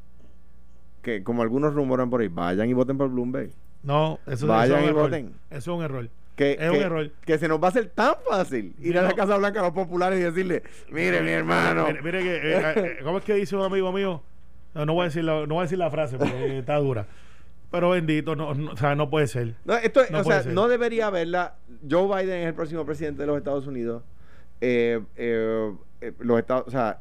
que 1.01 1.23
como 1.23 1.41
algunos 1.41 1.73
rumoran 1.73 2.09
por 2.09 2.19
ahí, 2.21 2.27
vayan 2.27 2.69
y 2.69 2.73
voten 2.73 2.97
por 2.97 3.09
Bloomberg. 3.09 3.51
No, 3.83 4.19
eso, 4.27 4.47
Vayan 4.47 4.65
eso 4.65 4.75
es 4.77 4.81
y 4.81 4.83
un 4.83 4.89
error. 4.89 5.03
voten. 5.09 5.33
Eso 5.49 5.71
es 5.71 5.77
un 5.77 5.83
error. 5.83 6.09
Que, 6.37 6.51
Es 6.53 6.69
un 6.69 6.75
que- 6.77 6.81
error. 6.81 7.11
que 7.25 7.37
se 7.39 7.47
nos 7.49 7.59
va 7.61 7.65
a 7.65 7.69
hacer 7.69 7.87
tan 7.87 8.13
fácil 8.29 8.73
ir 8.79 8.97
a 8.97 9.01
la. 9.01 9.13
Casa 9.13 9.35
Blanca 9.37 9.59
a 9.59 9.63
los 9.63 9.71
populares 9.73 10.19
y 10.19 10.23
decirle, 10.23 10.63
mire 10.89 11.21
mi 11.21 11.31
hermano. 11.31 11.87
Mire, 11.87 12.01
mire 12.03 12.19
que, 12.23 12.35
eh, 12.35 12.73
eh, 12.75 12.97
¿cómo 13.03 13.17
es 13.17 13.23
que 13.25 13.33
dice 13.33 13.55
un 13.55 13.63
amigo 13.65 13.91
mío? 13.91 14.21
No, 14.75 14.85
no 14.85 14.93
voy 14.93 15.01
a 15.01 15.05
decir 15.05 15.23
la, 15.23 15.41
no 15.47 15.55
voy 15.55 15.59
a 15.59 15.61
decir 15.63 15.79
la 15.79 15.89
frase 15.91 16.17
porque 16.17 16.59
está 16.59 16.75
dura. 16.77 17.07
Pero 17.71 17.89
bendito, 17.89 18.35
no, 18.37 18.53
no, 18.53 18.71
o 18.71 18.77
sea, 18.77 18.95
no 18.95 19.09
puede 19.09 19.27
ser. 19.27 19.55
No, 19.65 19.75
esto, 19.75 20.01
No 20.11 20.19
o 20.19 20.23
sea, 20.23 20.43
ser. 20.43 20.53
no 20.53 20.67
debería 20.69 21.07
haberla. 21.07 21.55
Joe 21.89 22.05
Biden 22.07 22.41
es 22.43 22.47
el 22.47 22.53
próximo 22.53 22.85
presidente 22.85 23.23
de 23.23 23.27
los 23.27 23.37
Estados 23.37 23.67
Unidos. 23.67 24.03
Eh, 24.61 25.01
eh, 25.17 25.73
eh, 26.01 26.13
los 26.19 26.39
Estados, 26.39 26.67
o 26.67 26.71
sea, 26.71 26.99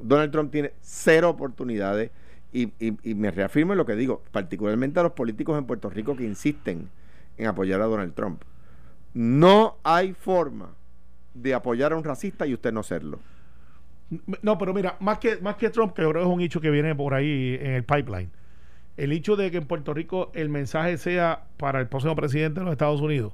Donald 0.00 0.30
Trump 0.32 0.50
tiene 0.52 0.72
cero 0.80 1.30
oportunidades 1.30 2.10
y, 2.52 2.72
y- 2.78 2.96
y 3.02 3.14
me 3.14 3.30
reafirmo 3.30 3.72
en 3.72 3.78
lo 3.78 3.84
que 3.86 3.96
digo, 3.96 4.22
particularmente 4.32 5.00
a 5.00 5.02
los 5.02 5.12
políticos 5.12 5.58
en 5.58 5.64
Puerto 5.66 5.90
Rico 5.90 6.16
que 6.16 6.24
insisten 6.24 6.88
en 7.38 7.46
apoyar 7.46 7.80
a 7.80 7.86
Donald 7.86 8.14
Trump. 8.14 8.42
No 9.14 9.76
hay 9.84 10.12
forma 10.12 10.70
de 11.34 11.54
apoyar 11.54 11.92
a 11.92 11.96
un 11.96 12.04
racista 12.04 12.46
y 12.46 12.54
usted 12.54 12.72
no 12.72 12.82
serlo. 12.82 13.20
No, 14.42 14.56
pero 14.58 14.72
mira, 14.72 14.96
más 15.00 15.18
que, 15.18 15.36
más 15.38 15.56
que 15.56 15.70
Trump, 15.70 15.92
que 15.94 16.02
yo 16.02 16.10
creo 16.10 16.22
que 16.22 16.28
es 16.28 16.34
un 16.34 16.40
hecho 16.40 16.60
que 16.60 16.70
viene 16.70 16.94
por 16.94 17.14
ahí 17.14 17.58
en 17.60 17.72
el 17.72 17.84
pipeline. 17.84 18.30
El 18.96 19.12
hecho 19.12 19.36
de 19.36 19.50
que 19.50 19.58
en 19.58 19.66
Puerto 19.66 19.94
Rico 19.94 20.30
el 20.34 20.48
mensaje 20.48 20.96
sea 20.98 21.44
para 21.56 21.78
el 21.80 21.86
próximo 21.88 22.16
presidente 22.16 22.60
de 22.60 22.64
los 22.64 22.72
Estados 22.72 23.00
Unidos. 23.00 23.32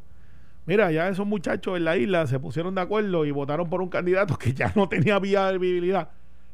Mira, 0.66 0.90
ya 0.90 1.08
esos 1.08 1.26
muchachos 1.26 1.76
en 1.76 1.84
la 1.84 1.96
isla 1.96 2.26
se 2.26 2.38
pusieron 2.40 2.74
de 2.74 2.80
acuerdo 2.80 3.24
y 3.24 3.30
votaron 3.30 3.68
por 3.70 3.80
un 3.82 3.88
candidato 3.88 4.36
que 4.38 4.52
ya 4.52 4.72
no 4.74 4.88
tenía 4.88 5.18
viabilidad. 5.18 6.10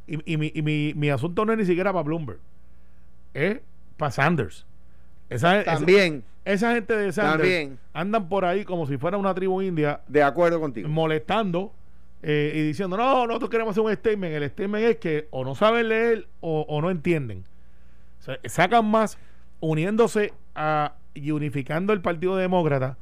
Y, 0.06 0.32
y 0.32 0.36
mi, 0.36 0.52
y 0.54 0.62
mi, 0.62 0.92
mi 0.96 1.10
asunto 1.10 1.44
no 1.44 1.52
es 1.52 1.58
ni 1.58 1.64
siquiera 1.64 1.92
para 1.92 2.02
Bloomberg, 2.02 2.38
es 3.34 3.60
para 3.96 4.10
Sanders. 4.10 4.66
Esa- 5.28 5.62
También, 5.64 6.16
esa 6.16 6.24
gente 6.44 6.96
de 6.96 7.12
Sanders 7.12 7.38
También. 7.38 7.79
andan 7.92 8.29
por 8.29 8.44
ahí 8.44 8.64
como 8.64 8.87
si 8.87 8.96
fuera 8.96 9.16
una 9.16 9.35
tribu 9.35 9.62
india 9.62 10.00
de 10.09 10.22
acuerdo 10.22 10.61
contigo. 10.61 10.88
molestando 10.88 11.72
eh, 12.22 12.53
y 12.55 12.62
diciendo, 12.62 12.96
no, 12.96 13.26
nosotros 13.26 13.50
queremos 13.50 13.72
hacer 13.72 13.83
un 13.83 13.94
statement. 13.94 14.35
El 14.35 14.50
statement 14.50 14.85
es 14.85 14.96
que 14.98 15.29
o 15.31 15.44
no 15.44 15.55
saben 15.55 15.88
leer 15.88 16.26
o, 16.40 16.66
o 16.68 16.81
no 16.83 16.90
entienden. 16.90 17.44
O 18.20 18.22
sea, 18.22 18.38
sacan 18.44 18.85
más 18.90 19.16
uniéndose 19.61 20.33
a, 20.55 20.94
y 21.14 21.31
unificando 21.31 21.92
el 21.92 22.00
Partido 22.03 22.37
Demócrata 22.37 22.98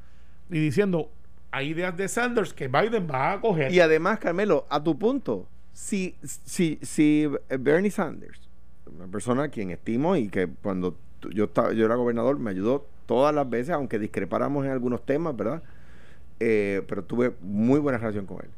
y 0.51 0.59
diciendo, 0.59 1.11
hay 1.51 1.69
ideas 1.69 1.97
de 1.97 2.09
Sanders 2.09 2.53
que 2.53 2.69
Biden 2.69 3.09
va 3.11 3.33
a 3.33 3.41
coger. 3.41 3.73
Y 3.73 3.81
además, 3.81 4.19
Carmelo, 4.19 4.67
a 4.71 4.83
tu 4.83 4.99
punto, 4.99 5.47
si, 5.73 6.15
si, 6.23 6.79
si 6.83 7.29
Bernie 7.49 7.91
Sanders, 7.91 8.41
una 8.87 9.07
persona 9.07 9.45
a 9.45 9.49
quien 9.49 9.71
estimo 9.71 10.17
y 10.17 10.29
que 10.29 10.49
cuando 10.63 10.97
yo, 11.31 11.45
estaba, 11.45 11.73
yo 11.73 11.87
era 11.87 11.95
gobernador 11.97 12.39
me 12.39 12.51
ayudó 12.51 12.87
todas 13.09 13.35
las 13.35 13.49
veces, 13.49 13.71
aunque 13.71 13.99
discrepáramos 13.99 14.67
en 14.67 14.71
algunos 14.71 15.05
temas, 15.05 15.35
¿verdad? 15.35 15.63
Eh, 16.41 16.83
pero 16.87 17.03
tuve 17.03 17.33
muy 17.41 17.81
buena 17.81 17.97
relación 17.99 18.27
con 18.27 18.37
él. 18.45 18.51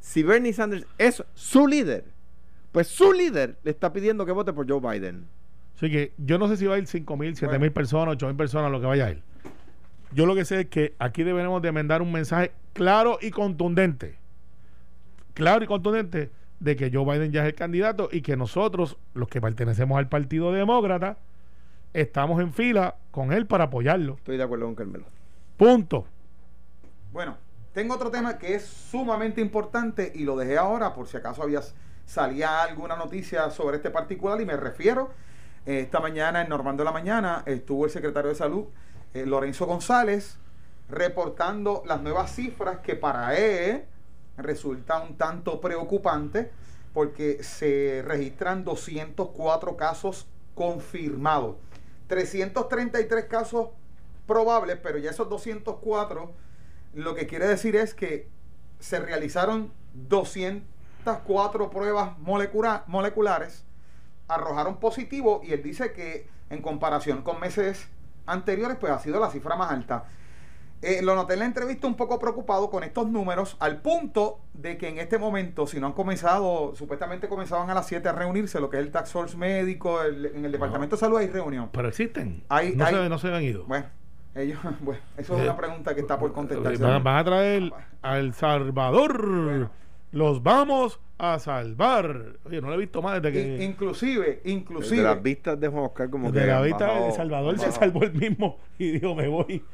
Si 0.00 0.22
Bernie 0.22 0.54
Sanders 0.54 0.86
es 0.96 1.22
su 1.34 1.68
líder, 1.68 2.06
pues 2.72 2.88
su 2.88 3.12
líder 3.12 3.58
le 3.62 3.70
está 3.70 3.92
pidiendo 3.92 4.24
que 4.24 4.32
vote 4.32 4.54
por 4.54 4.66
Joe 4.68 4.80
Biden. 4.80 5.26
Así 5.76 5.90
que 5.90 6.14
yo 6.16 6.38
no 6.38 6.48
sé 6.48 6.56
si 6.56 6.66
va 6.66 6.76
a 6.76 6.78
ir 6.78 6.86
5 6.86 7.16
mil, 7.18 7.36
7 7.36 7.52
mil 7.52 7.58
Bueno. 7.58 7.74
personas, 7.74 8.14
8 8.14 8.26
mil 8.28 8.36
personas, 8.36 8.72
lo 8.72 8.80
que 8.80 8.86
vaya 8.86 9.06
a 9.06 9.10
ir. 9.10 9.22
Yo 10.14 10.24
lo 10.24 10.34
que 10.34 10.44
sé 10.46 10.60
es 10.60 10.66
que 10.68 10.94
aquí 10.98 11.22
debemos 11.22 11.60
de 11.60 11.70
mandar 11.70 12.00
un 12.00 12.12
mensaje 12.12 12.52
claro 12.72 13.18
y 13.20 13.30
contundente. 13.30 14.16
Claro 15.34 15.62
y 15.64 15.66
contundente 15.66 16.30
de 16.60 16.76
que 16.76 16.90
Joe 16.90 17.04
Biden 17.04 17.30
ya 17.30 17.42
es 17.42 17.48
el 17.48 17.54
candidato 17.54 18.08
y 18.10 18.22
que 18.22 18.36
nosotros, 18.36 18.96
los 19.14 19.28
que 19.28 19.40
pertenecemos 19.40 19.98
al 19.98 20.08
Partido 20.08 20.50
Demócrata, 20.52 21.18
estamos 21.92 22.40
en 22.40 22.52
fila 22.52 22.96
con 23.10 23.32
él 23.32 23.46
para 23.46 23.64
apoyarlo. 23.64 24.14
Estoy 24.14 24.36
de 24.36 24.42
acuerdo 24.42 24.66
con 24.66 24.74
Carmelo. 24.74 25.04
Punto. 25.56 26.06
Bueno, 27.12 27.36
tengo 27.72 27.94
otro 27.94 28.10
tema 28.10 28.38
que 28.38 28.54
es 28.54 28.64
sumamente 28.64 29.40
importante 29.40 30.12
y 30.14 30.24
lo 30.24 30.36
dejé 30.36 30.58
ahora 30.58 30.94
por 30.94 31.08
si 31.08 31.16
acaso 31.16 31.42
había 31.42 31.60
salía 32.04 32.62
alguna 32.62 32.96
noticia 32.96 33.48
sobre 33.50 33.76
este 33.76 33.90
particular 33.90 34.40
y 34.40 34.44
me 34.44 34.56
refiero 34.56 35.10
eh, 35.64 35.80
esta 35.80 36.00
mañana 36.00 36.42
en 36.42 36.48
Normando 36.48 36.82
de 36.82 36.84
la 36.86 36.92
mañana 36.92 37.42
estuvo 37.46 37.84
el 37.84 37.90
secretario 37.90 38.30
de 38.30 38.34
salud 38.34 38.66
eh, 39.14 39.24
Lorenzo 39.24 39.66
González 39.66 40.36
reportando 40.88 41.82
las 41.86 42.02
nuevas 42.02 42.34
cifras 42.34 42.78
que 42.78 42.96
para 42.96 43.36
él 43.36 43.84
resulta 44.36 45.00
un 45.00 45.16
tanto 45.16 45.60
preocupante 45.60 46.50
porque 46.92 47.42
se 47.42 48.02
registran 48.04 48.64
204 48.64 49.76
casos 49.76 50.26
confirmados, 50.54 51.56
333 52.12 53.24
casos 53.24 53.68
probables, 54.26 54.76
pero 54.82 54.98
ya 54.98 55.08
esos 55.10 55.30
204 55.30 56.30
lo 56.92 57.14
que 57.14 57.26
quiere 57.26 57.46
decir 57.48 57.74
es 57.74 57.94
que 57.94 58.28
se 58.80 59.00
realizaron 59.00 59.72
204 59.94 61.70
pruebas 61.70 62.18
molecula- 62.18 62.84
moleculares 62.86 63.64
arrojaron 64.28 64.76
positivo 64.78 65.40
y 65.42 65.54
él 65.54 65.62
dice 65.62 65.92
que 65.92 66.28
en 66.50 66.60
comparación 66.60 67.22
con 67.22 67.40
meses 67.40 67.88
anteriores, 68.26 68.76
pues 68.78 68.92
ha 68.92 68.98
sido 68.98 69.18
la 69.18 69.30
cifra 69.30 69.56
más 69.56 69.70
alta. 69.70 70.04
Eh, 70.82 71.00
lo 71.00 71.14
noté 71.14 71.34
en 71.34 71.38
la 71.40 71.44
entrevista 71.46 71.86
un 71.86 71.94
poco 71.94 72.18
preocupado 72.18 72.68
con 72.68 72.82
estos 72.82 73.08
números, 73.08 73.56
al 73.60 73.80
punto 73.80 74.40
de 74.52 74.76
que 74.76 74.88
en 74.88 74.98
este 74.98 75.16
momento, 75.16 75.66
si 75.68 75.78
no 75.78 75.86
han 75.86 75.92
comenzado, 75.92 76.74
supuestamente 76.74 77.28
comenzaban 77.28 77.70
a 77.70 77.74
las 77.74 77.86
7 77.86 78.08
a 78.08 78.12
reunirse, 78.12 78.58
lo 78.60 78.68
que 78.68 78.78
es 78.78 78.82
el 78.82 78.90
Tax 78.90 79.12
Force 79.12 79.36
médico, 79.36 80.02
el- 80.02 80.26
en 80.26 80.44
el 80.44 80.50
Departamento 80.50 80.96
de 80.96 81.00
Salud 81.00 81.18
hay 81.18 81.28
reunión. 81.28 81.68
Pero 81.72 81.86
existen. 81.88 82.42
Hay- 82.48 82.74
no, 82.74 82.84
hay- 82.84 82.94
Se, 82.94 83.08
no 83.08 83.18
se 83.18 83.32
han 83.32 83.42
ido. 83.44 83.64
Bueno, 83.66 83.86
ellos, 84.34 84.58
bueno, 84.80 85.00
eso 85.16 85.34
es 85.36 85.40
Eh, 85.40 85.44
una 85.44 85.56
pregunta 85.56 85.94
que 85.94 86.00
está 86.00 86.18
por 86.18 86.32
contestarse. 86.32 86.82
Van, 86.82 87.04
van 87.04 87.16
a 87.16 87.24
traer 87.24 87.72
a 88.02 88.18
El 88.18 88.34
Salvador. 88.34 89.70
Los 90.10 90.42
vamos 90.42 91.00
a 91.16 91.38
salvar. 91.38 92.34
Oye, 92.44 92.60
no 92.60 92.68
lo 92.68 92.74
he 92.74 92.78
visto 92.78 93.00
más 93.00 93.22
desde 93.22 93.40
In- 93.40 93.56
que. 93.58 93.64
inclusive, 93.64 94.40
De 94.44 94.50
inclusive. 94.50 95.02
las 95.02 95.22
vistas 95.22 95.58
de 95.60 95.68
Juan 95.68 95.84
Oscar 95.84 96.10
como 96.10 96.30
Desde 96.32 96.46
que 96.46 96.52
la 96.52 96.58
han 96.58 96.64
vista 96.64 96.86
bajado- 96.88 97.06
El 97.06 97.12
Salvador 97.12 97.58
se 97.58 97.72
salvó 97.72 98.02
el 98.02 98.12
mismo 98.14 98.58
y 98.78 98.90
dijo, 98.98 99.14
me 99.14 99.28
voy. 99.28 99.64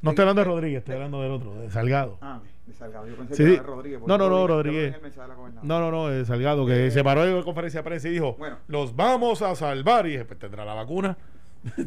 No 0.00 0.10
estoy 0.10 0.22
hablando 0.22 0.40
de 0.42 0.44
Rodríguez, 0.44 0.78
estoy 0.78 0.94
hablando 0.94 1.20
del 1.22 1.32
otro, 1.32 1.54
de 1.56 1.70
Salgado. 1.70 2.18
Ah, 2.20 2.40
de 2.66 2.72
Salgado. 2.72 3.06
Yo 3.08 3.16
pensé 3.16 3.34
Sí, 3.34 3.42
que 3.44 3.52
era 3.54 3.62
de 3.62 3.66
Rodríguez. 3.68 4.00
No, 4.06 4.16
no, 4.18 4.28
no, 4.30 4.46
Rodríguez. 4.46 4.94
la. 5.16 5.26
No, 5.62 5.80
no, 5.80 5.90
no, 5.90 6.08
de 6.08 6.24
Salgado, 6.24 6.64
que 6.66 6.86
Eh, 6.86 6.90
se 6.92 7.02
paró 7.02 7.24
en 7.24 7.42
conferencia 7.42 7.80
de 7.80 7.84
prensa 7.84 8.08
y 8.08 8.12
dijo, 8.12 8.34
Bueno. 8.38 8.58
los 8.68 8.94
vamos 8.94 9.42
a 9.42 9.54
salvar. 9.56 10.06
Y 10.06 10.10
dije, 10.12 10.24
pues 10.24 10.38
tendrá 10.38 10.64
la 10.64 10.74
vacuna. 10.74 11.16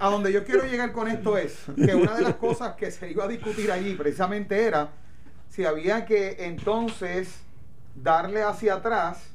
A 0.00 0.10
donde 0.10 0.32
yo 0.32 0.44
quiero 0.44 0.64
llegar 0.64 0.92
con 0.92 1.06
esto 1.08 1.36
es 1.38 1.66
que 1.76 1.94
una 1.94 2.14
de 2.16 2.22
las 2.22 2.34
cosas 2.36 2.74
que 2.74 2.90
se 2.90 3.10
iba 3.10 3.24
a 3.24 3.28
discutir 3.28 3.70
allí 3.70 3.94
precisamente 3.94 4.64
era 4.66 4.88
si 5.48 5.64
había 5.64 6.04
que 6.04 6.36
entonces 6.46 7.42
darle 7.94 8.42
hacia 8.42 8.74
atrás 8.74 9.32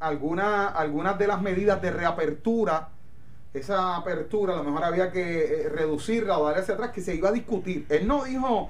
alguna, 0.00 0.68
algunas 0.68 1.18
de 1.18 1.26
las 1.26 1.42
medidas 1.42 1.80
de 1.82 1.90
reapertura. 1.90 2.88
Esa 3.56 3.96
apertura 3.96 4.54
a 4.54 4.56
lo 4.56 4.64
mejor 4.64 4.84
había 4.84 5.10
que 5.10 5.62
eh, 5.62 5.68
reducirla 5.68 6.38
o 6.38 6.44
darle 6.44 6.60
hacia 6.62 6.74
atrás, 6.74 6.90
que 6.90 7.00
se 7.00 7.14
iba 7.14 7.28
a 7.30 7.32
discutir. 7.32 7.86
Él 7.88 8.06
no 8.06 8.24
dijo 8.24 8.68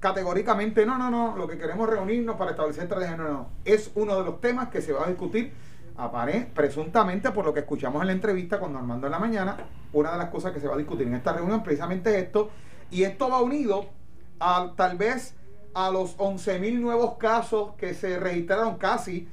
categóricamente, 0.00 0.84
no, 0.84 0.98
no, 0.98 1.10
no, 1.10 1.36
lo 1.36 1.48
que 1.48 1.56
queremos 1.56 1.88
reunirnos 1.88 2.36
para 2.36 2.50
establecer 2.50 2.84
estrategias, 2.84 3.16
no, 3.18 3.28
no. 3.28 3.48
Es 3.64 3.90
uno 3.94 4.18
de 4.18 4.24
los 4.24 4.40
temas 4.40 4.68
que 4.68 4.82
se 4.82 4.92
va 4.92 5.04
a 5.04 5.08
discutir 5.08 5.52
apare- 5.96 6.46
presuntamente 6.52 7.30
por 7.30 7.44
lo 7.44 7.54
que 7.54 7.60
escuchamos 7.60 8.02
en 8.02 8.08
la 8.08 8.12
entrevista 8.12 8.58
con 8.58 8.76
Armando 8.76 9.06
en 9.06 9.12
la 9.12 9.18
mañana, 9.18 9.56
una 9.92 10.12
de 10.12 10.18
las 10.18 10.28
cosas 10.30 10.52
que 10.52 10.60
se 10.60 10.66
va 10.68 10.74
a 10.74 10.76
discutir 10.78 11.06
en 11.06 11.14
esta 11.14 11.32
reunión 11.32 11.62
precisamente 11.62 12.10
es 12.18 12.24
esto, 12.24 12.50
y 12.90 13.04
esto 13.04 13.30
va 13.30 13.40
unido 13.40 13.86
a 14.40 14.72
tal 14.76 14.98
vez 14.98 15.36
a 15.72 15.90
los 15.90 16.16
11 16.18 16.58
mil 16.58 16.82
nuevos 16.82 17.14
casos 17.16 17.70
que 17.78 17.94
se 17.94 18.18
registraron 18.18 18.76
casi 18.76 19.28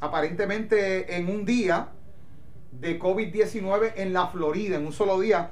aparentemente 0.00 1.16
en 1.16 1.28
un 1.28 1.44
día 1.44 1.88
de 2.80 2.98
COVID-19 2.98 3.92
en 3.96 4.12
la 4.12 4.28
Florida, 4.28 4.76
en 4.76 4.86
un 4.86 4.92
solo 4.92 5.20
día, 5.20 5.50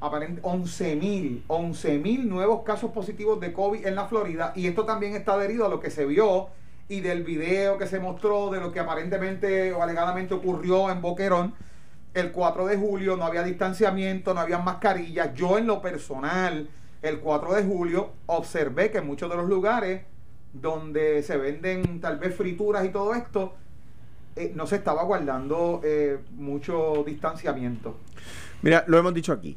aparente 0.00 0.40
11 0.42 0.96
mil, 0.96 1.44
11 1.46 1.98
mil 1.98 2.28
nuevos 2.28 2.62
casos 2.62 2.90
positivos 2.92 3.40
de 3.40 3.52
COVID 3.52 3.86
en 3.86 3.94
la 3.94 4.06
Florida, 4.06 4.52
y 4.54 4.66
esto 4.66 4.84
también 4.84 5.14
está 5.14 5.34
adherido 5.34 5.66
a 5.66 5.68
lo 5.68 5.80
que 5.80 5.90
se 5.90 6.04
vio 6.06 6.48
y 6.88 7.00
del 7.00 7.22
video 7.22 7.76
que 7.76 7.86
se 7.86 7.98
mostró 7.98 8.50
de 8.50 8.60
lo 8.60 8.72
que 8.72 8.80
aparentemente 8.80 9.72
o 9.72 9.82
alegadamente 9.82 10.34
ocurrió 10.34 10.90
en 10.90 11.02
Boquerón 11.02 11.54
el 12.14 12.32
4 12.32 12.66
de 12.66 12.76
julio, 12.76 13.16
no 13.16 13.24
había 13.24 13.42
distanciamiento, 13.42 14.34
no 14.34 14.40
había 14.40 14.58
mascarillas. 14.58 15.34
Yo 15.34 15.58
en 15.58 15.66
lo 15.66 15.80
personal, 15.82 16.68
el 17.02 17.20
4 17.20 17.54
de 17.54 17.64
julio, 17.64 18.12
observé 18.26 18.90
que 18.90 18.98
en 18.98 19.06
muchos 19.06 19.30
de 19.30 19.36
los 19.36 19.46
lugares 19.46 20.02
donde 20.52 21.22
se 21.22 21.36
venden 21.36 22.00
tal 22.00 22.18
vez 22.18 22.34
frituras 22.34 22.84
y 22.84 22.88
todo 22.88 23.14
esto, 23.14 23.54
eh, 24.38 24.52
no 24.54 24.66
se 24.66 24.76
estaba 24.76 25.02
guardando 25.04 25.80
eh, 25.84 26.18
mucho 26.36 27.02
distanciamiento. 27.06 27.96
Mira, 28.62 28.84
lo 28.86 28.98
hemos 28.98 29.14
dicho 29.14 29.32
aquí. 29.32 29.56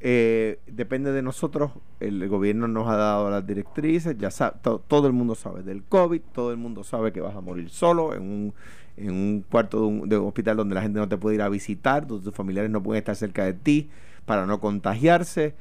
Eh, 0.00 0.58
depende 0.66 1.12
de 1.12 1.22
nosotros. 1.22 1.70
El 2.00 2.28
gobierno 2.28 2.66
nos 2.68 2.88
ha 2.88 2.96
dado 2.96 3.30
las 3.30 3.46
directrices. 3.46 4.16
Ya 4.18 4.30
sa- 4.30 4.52
to- 4.52 4.80
todo 4.86 5.06
el 5.06 5.12
mundo 5.12 5.34
sabe 5.34 5.62
del 5.62 5.84
COVID. 5.84 6.20
Todo 6.32 6.50
el 6.50 6.56
mundo 6.56 6.82
sabe 6.84 7.12
que 7.12 7.20
vas 7.20 7.36
a 7.36 7.40
morir 7.40 7.70
solo 7.70 8.14
en 8.14 8.22
un, 8.22 8.54
en 8.96 9.10
un 9.10 9.44
cuarto 9.48 9.80
de 10.04 10.18
un, 10.18 10.26
hospital 10.26 10.56
donde 10.56 10.74
la 10.74 10.82
gente 10.82 10.98
no 10.98 11.08
te 11.08 11.16
puede 11.16 11.36
ir 11.36 11.42
a 11.42 11.48
visitar, 11.48 12.06
donde 12.06 12.24
tus 12.24 12.34
familiares 12.34 12.70
no 12.70 12.82
pueden 12.82 12.98
estar 12.98 13.14
cerca 13.16 13.44
de 13.44 13.52
ti 13.54 13.90
para 14.26 14.44
no 14.46 14.60
contagiarse. 14.60 15.54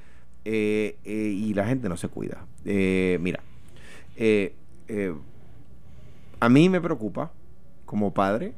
y 0.43 1.53
la 1.53 1.65
gente 1.67 1.87
no 1.87 1.97
se 1.97 2.07
cuida. 2.07 2.45
Mira, 2.65 3.41
a 6.39 6.49
mí 6.49 6.69
me 6.69 6.81
preocupa 6.81 7.31
como 7.91 8.13
padre 8.13 8.53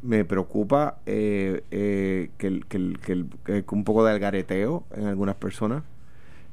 me 0.00 0.24
preocupa 0.24 0.96
eh, 1.04 1.62
eh, 1.70 2.30
que, 2.38 2.46
el- 2.46 2.64
que, 2.66 2.76
el- 2.78 2.98
que 2.98 3.12
el- 3.12 3.28
que 3.44 3.64
un 3.74 3.84
poco 3.84 4.04
de 4.06 4.12
algareteo 4.12 4.84
en 4.96 5.04
algunas 5.06 5.34
personas. 5.34 5.82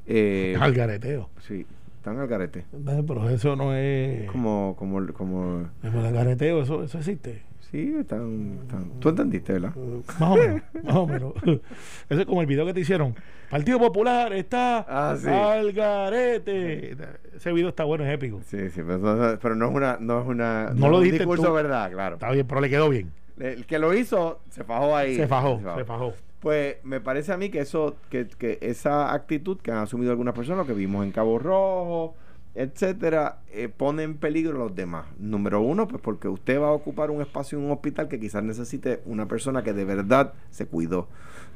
Eh, 0.06 0.58
Al 0.60 0.74
gareteo. 0.74 1.30
sí, 1.48 1.66
están 1.98 2.20
al 2.20 2.28
garete. 2.28 2.66
Pero 3.08 3.30
eso 3.30 3.56
no 3.56 3.74
es. 3.74 4.30
Como, 4.30 4.76
como, 4.78 5.06
como, 5.14 5.70
el 5.82 6.12
gareteo, 6.14 6.62
eso, 6.64 6.84
eso 6.84 6.98
existe. 6.98 7.42
Sí, 7.74 7.96
están, 8.00 8.60
están- 8.62 9.00
Tú 9.00 9.10
entendiste, 9.10 9.54
¿verdad? 9.54 9.74
Eh, 9.76 10.02
Más 10.20 10.30
o 10.32 10.36
menos, 10.38 10.62
más 10.84 10.96
o 10.96 11.08
menos. 11.08 11.34
Eso 12.10 12.20
es 12.22 12.26
como 12.26 12.40
el 12.42 12.48
video 12.48 12.66
que 12.66 12.74
te 12.74 12.80
hicieron. 12.80 13.16
Partido 13.50 13.80
Popular 13.80 14.32
está 14.34 14.86
Ah, 14.88 15.16
sí. 15.20 15.28
al 15.28 15.74
garete. 15.74 16.96
Ese 17.36 17.52
video 17.52 17.70
está 17.70 17.84
bueno, 17.84 18.06
es 18.06 18.14
épico. 18.14 18.42
Sí, 18.46 18.70
sí, 18.70 18.82
pero 18.86 18.98
no, 19.00 19.40
pero 19.40 19.56
no 19.56 19.68
es 19.70 19.76
una, 19.76 19.98
no 20.00 20.22
es 20.22 20.28
una, 20.28 20.72
No 20.74 20.90
lo 20.90 20.98
un 20.98 21.04
dijiste 21.04 21.20
discurso 21.26 21.48
tú. 21.48 21.54
verdad, 21.54 21.92
claro. 21.92 22.16
Está 22.16 22.32
bien, 22.32 22.48
pero 22.48 22.62
le 22.62 22.70
quedó 22.70 22.90
bien. 22.90 23.12
El 23.40 23.66
que 23.66 23.80
lo 23.80 23.94
hizo 23.94 24.40
se 24.50 24.64
fajó 24.64 24.96
ahí. 24.96 25.16
Se 25.16 25.28
fajó, 25.28 25.60
se 25.76 25.84
fajó. 25.86 26.14
Pues 26.40 26.76
me 26.84 27.00
parece 27.00 27.32
a 27.34 27.38
mí 27.38 27.50
que 27.50 27.60
eso, 27.60 27.96
que, 28.10 28.28
que 28.28 28.60
esa 28.62 29.14
actitud 29.14 29.58
que 29.60 29.72
han 29.72 29.78
asumido 29.78 30.12
algunas 30.12 30.34
personas, 30.36 30.60
lo 30.60 30.66
que 30.68 30.78
vimos 30.78 31.06
en 31.06 31.12
Cabo 31.12 31.40
Rojo, 31.40 32.16
etcétera, 32.56 33.40
eh, 33.52 33.68
pone 33.68 34.04
en 34.04 34.18
peligro 34.18 34.56
a 34.56 34.60
los 34.66 34.76
demás. 34.76 35.06
Número 35.18 35.62
uno, 35.62 35.88
pues 35.88 36.02
porque 36.02 36.28
usted 36.28 36.60
va 36.62 36.68
a 36.68 36.72
ocupar 36.72 37.10
un 37.10 37.22
espacio 37.22 37.58
en 37.58 37.66
un 37.66 37.72
hospital 37.72 38.08
que 38.08 38.20
quizás 38.20 38.44
necesite 38.44 39.02
una 39.06 39.28
persona 39.28 39.64
que 39.64 39.74
de 39.74 39.86
verdad 39.86 40.34
se 40.52 40.68
cuidó. 40.68 41.08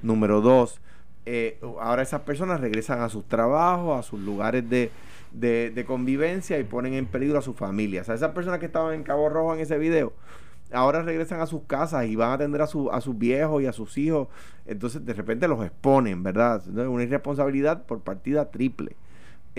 Número 0.02 0.42
dos, 0.42 0.82
eh, 1.26 1.60
ahora 1.82 2.02
esas 2.02 2.22
personas 2.22 2.62
regresan 2.62 3.02
a 3.02 3.10
sus 3.10 3.26
trabajos, 3.26 4.00
a 4.00 4.04
sus 4.04 4.20
lugares 4.20 4.68
de, 4.70 4.92
de, 5.34 5.86
convivencia 5.86 6.58
y 6.58 6.64
ponen 6.64 6.94
en 6.94 7.06
peligro 7.06 7.38
a 7.38 7.42
su 7.42 7.54
familia. 7.54 8.02
O 8.02 8.04
sea, 8.04 8.16
esas 8.16 8.32
personas 8.32 8.60
que 8.60 8.66
estaban 8.66 8.96
en 8.96 9.04
Cabo 9.04 9.30
Rojo 9.30 9.54
en 9.54 9.60
ese 9.60 9.78
video, 9.78 10.14
ahora 10.72 11.04
regresan 11.04 11.42
a 11.42 11.46
sus 11.46 11.64
casas 11.64 12.06
y 12.08 12.16
van 12.16 12.32
a 12.32 12.34
atender 12.34 12.62
a, 12.62 12.68
su, 12.68 12.90
a 12.92 13.02
sus 13.02 13.18
viejos 13.18 13.62
y 13.62 13.68
a 13.68 13.74
sus 13.74 13.98
hijos. 13.98 14.30
Entonces, 14.66 15.06
de 15.06 15.14
repente 15.14 15.48
los 15.48 15.64
exponen, 15.64 16.24
¿verdad? 16.24 16.62
Entonces, 16.66 16.88
una 16.88 17.04
irresponsabilidad 17.04 17.86
por 17.86 18.00
partida 18.02 18.50
triple. 18.50 18.96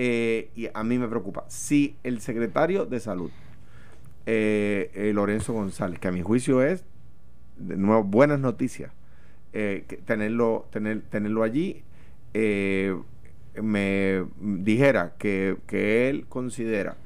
Eh, 0.00 0.50
y 0.54 0.68
a 0.72 0.84
mí 0.84 0.96
me 0.96 1.08
preocupa. 1.08 1.44
Si 1.48 1.96
el 2.04 2.20
secretario 2.20 2.86
de 2.86 3.00
salud, 3.00 3.32
eh, 4.26 4.92
eh, 4.94 5.12
Lorenzo 5.12 5.52
González, 5.54 5.98
que 5.98 6.06
a 6.06 6.12
mi 6.12 6.22
juicio 6.22 6.62
es, 6.62 6.84
de 7.56 7.76
nuevo, 7.76 8.04
buenas 8.04 8.38
noticias, 8.38 8.92
eh, 9.52 9.84
tenerlo, 10.04 10.68
tener, 10.70 11.02
tenerlo 11.02 11.42
allí, 11.42 11.82
eh, 12.32 12.96
me 13.60 14.24
dijera 14.40 15.14
que, 15.18 15.56
que 15.66 16.08
él 16.08 16.26
considera 16.28 16.96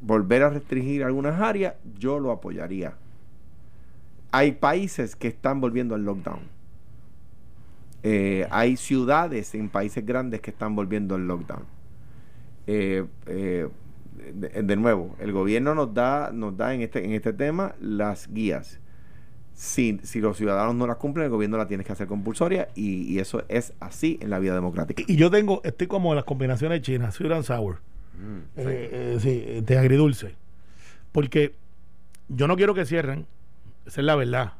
volver 0.00 0.42
a 0.42 0.48
restringir 0.48 1.04
algunas 1.04 1.38
áreas, 1.38 1.74
yo 1.98 2.18
lo 2.18 2.30
apoyaría. 2.30 2.94
Hay 4.30 4.52
países 4.52 5.16
que 5.16 5.28
están 5.28 5.60
volviendo 5.60 5.94
al 5.94 6.04
lockdown. 6.04 6.53
Eh, 8.06 8.46
hay 8.50 8.76
ciudades 8.76 9.54
en 9.54 9.70
países 9.70 10.04
grandes 10.04 10.40
que 10.42 10.50
están 10.50 10.76
volviendo 10.76 11.14
al 11.14 11.26
lockdown. 11.26 11.64
Eh, 12.66 13.04
eh, 13.26 13.66
de, 14.34 14.62
de 14.62 14.76
nuevo, 14.76 15.16
el 15.18 15.32
gobierno 15.32 15.74
nos 15.74 15.92
da, 15.94 16.30
nos 16.32 16.54
da 16.56 16.74
en 16.74 16.82
este, 16.82 17.02
en 17.04 17.12
este 17.12 17.32
tema 17.32 17.74
las 17.80 18.28
guías. 18.28 18.78
Si, 19.54 20.00
si 20.02 20.20
los 20.20 20.36
ciudadanos 20.36 20.74
no 20.74 20.86
las 20.86 20.96
cumplen, 20.96 21.24
el 21.24 21.30
gobierno 21.30 21.56
la 21.56 21.66
tiene 21.66 21.82
que 21.84 21.92
hacer 21.92 22.06
compulsoria 22.06 22.68
y, 22.74 23.02
y 23.10 23.20
eso 23.20 23.44
es 23.48 23.72
así 23.80 24.18
en 24.20 24.28
la 24.28 24.38
vida 24.38 24.54
democrática. 24.54 25.02
Y 25.06 25.16
yo 25.16 25.30
tengo, 25.30 25.62
estoy 25.64 25.86
como 25.86 26.10
en 26.12 26.16
las 26.16 26.24
combinaciones 26.24 26.82
chinas, 26.82 27.14
sweet 27.14 27.32
and 27.32 27.44
sour. 27.44 27.78
Mm, 28.14 28.38
Eh, 28.56 28.90
eh, 28.92 29.18
sí, 29.20 29.62
de 29.64 29.78
agridulce. 29.78 30.34
Porque 31.12 31.54
yo 32.28 32.48
no 32.48 32.56
quiero 32.56 32.74
que 32.74 32.84
cierren, 32.84 33.26
esa 33.86 34.00
es 34.00 34.04
la 34.04 34.16
verdad. 34.16 34.54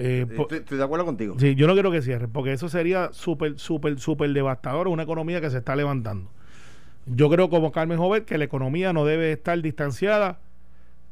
Eh, 0.00 0.26
Estoy, 0.30 0.58
estoy 0.58 0.78
de 0.78 0.84
acuerdo 0.84 1.04
contigo. 1.04 1.34
sí, 1.38 1.54
yo 1.56 1.66
no 1.66 1.72
quiero 1.74 1.90
que 1.90 2.02
cierren, 2.02 2.30
porque 2.30 2.52
eso 2.52 2.68
sería 2.68 3.10
súper, 3.12 3.58
súper, 3.58 3.98
súper 3.98 4.32
devastador, 4.32 4.86
una 4.86 5.02
economía 5.02 5.40
que 5.40 5.50
se 5.50 5.58
está 5.58 5.74
levantando. 5.74 6.30
Yo 7.06 7.28
creo 7.30 7.50
como 7.50 7.72
Carmen 7.72 7.98
Jovet 7.98 8.24
que 8.24 8.38
la 8.38 8.44
economía 8.44 8.92
no 8.92 9.04
debe 9.04 9.32
estar 9.32 9.60
distanciada 9.60 10.38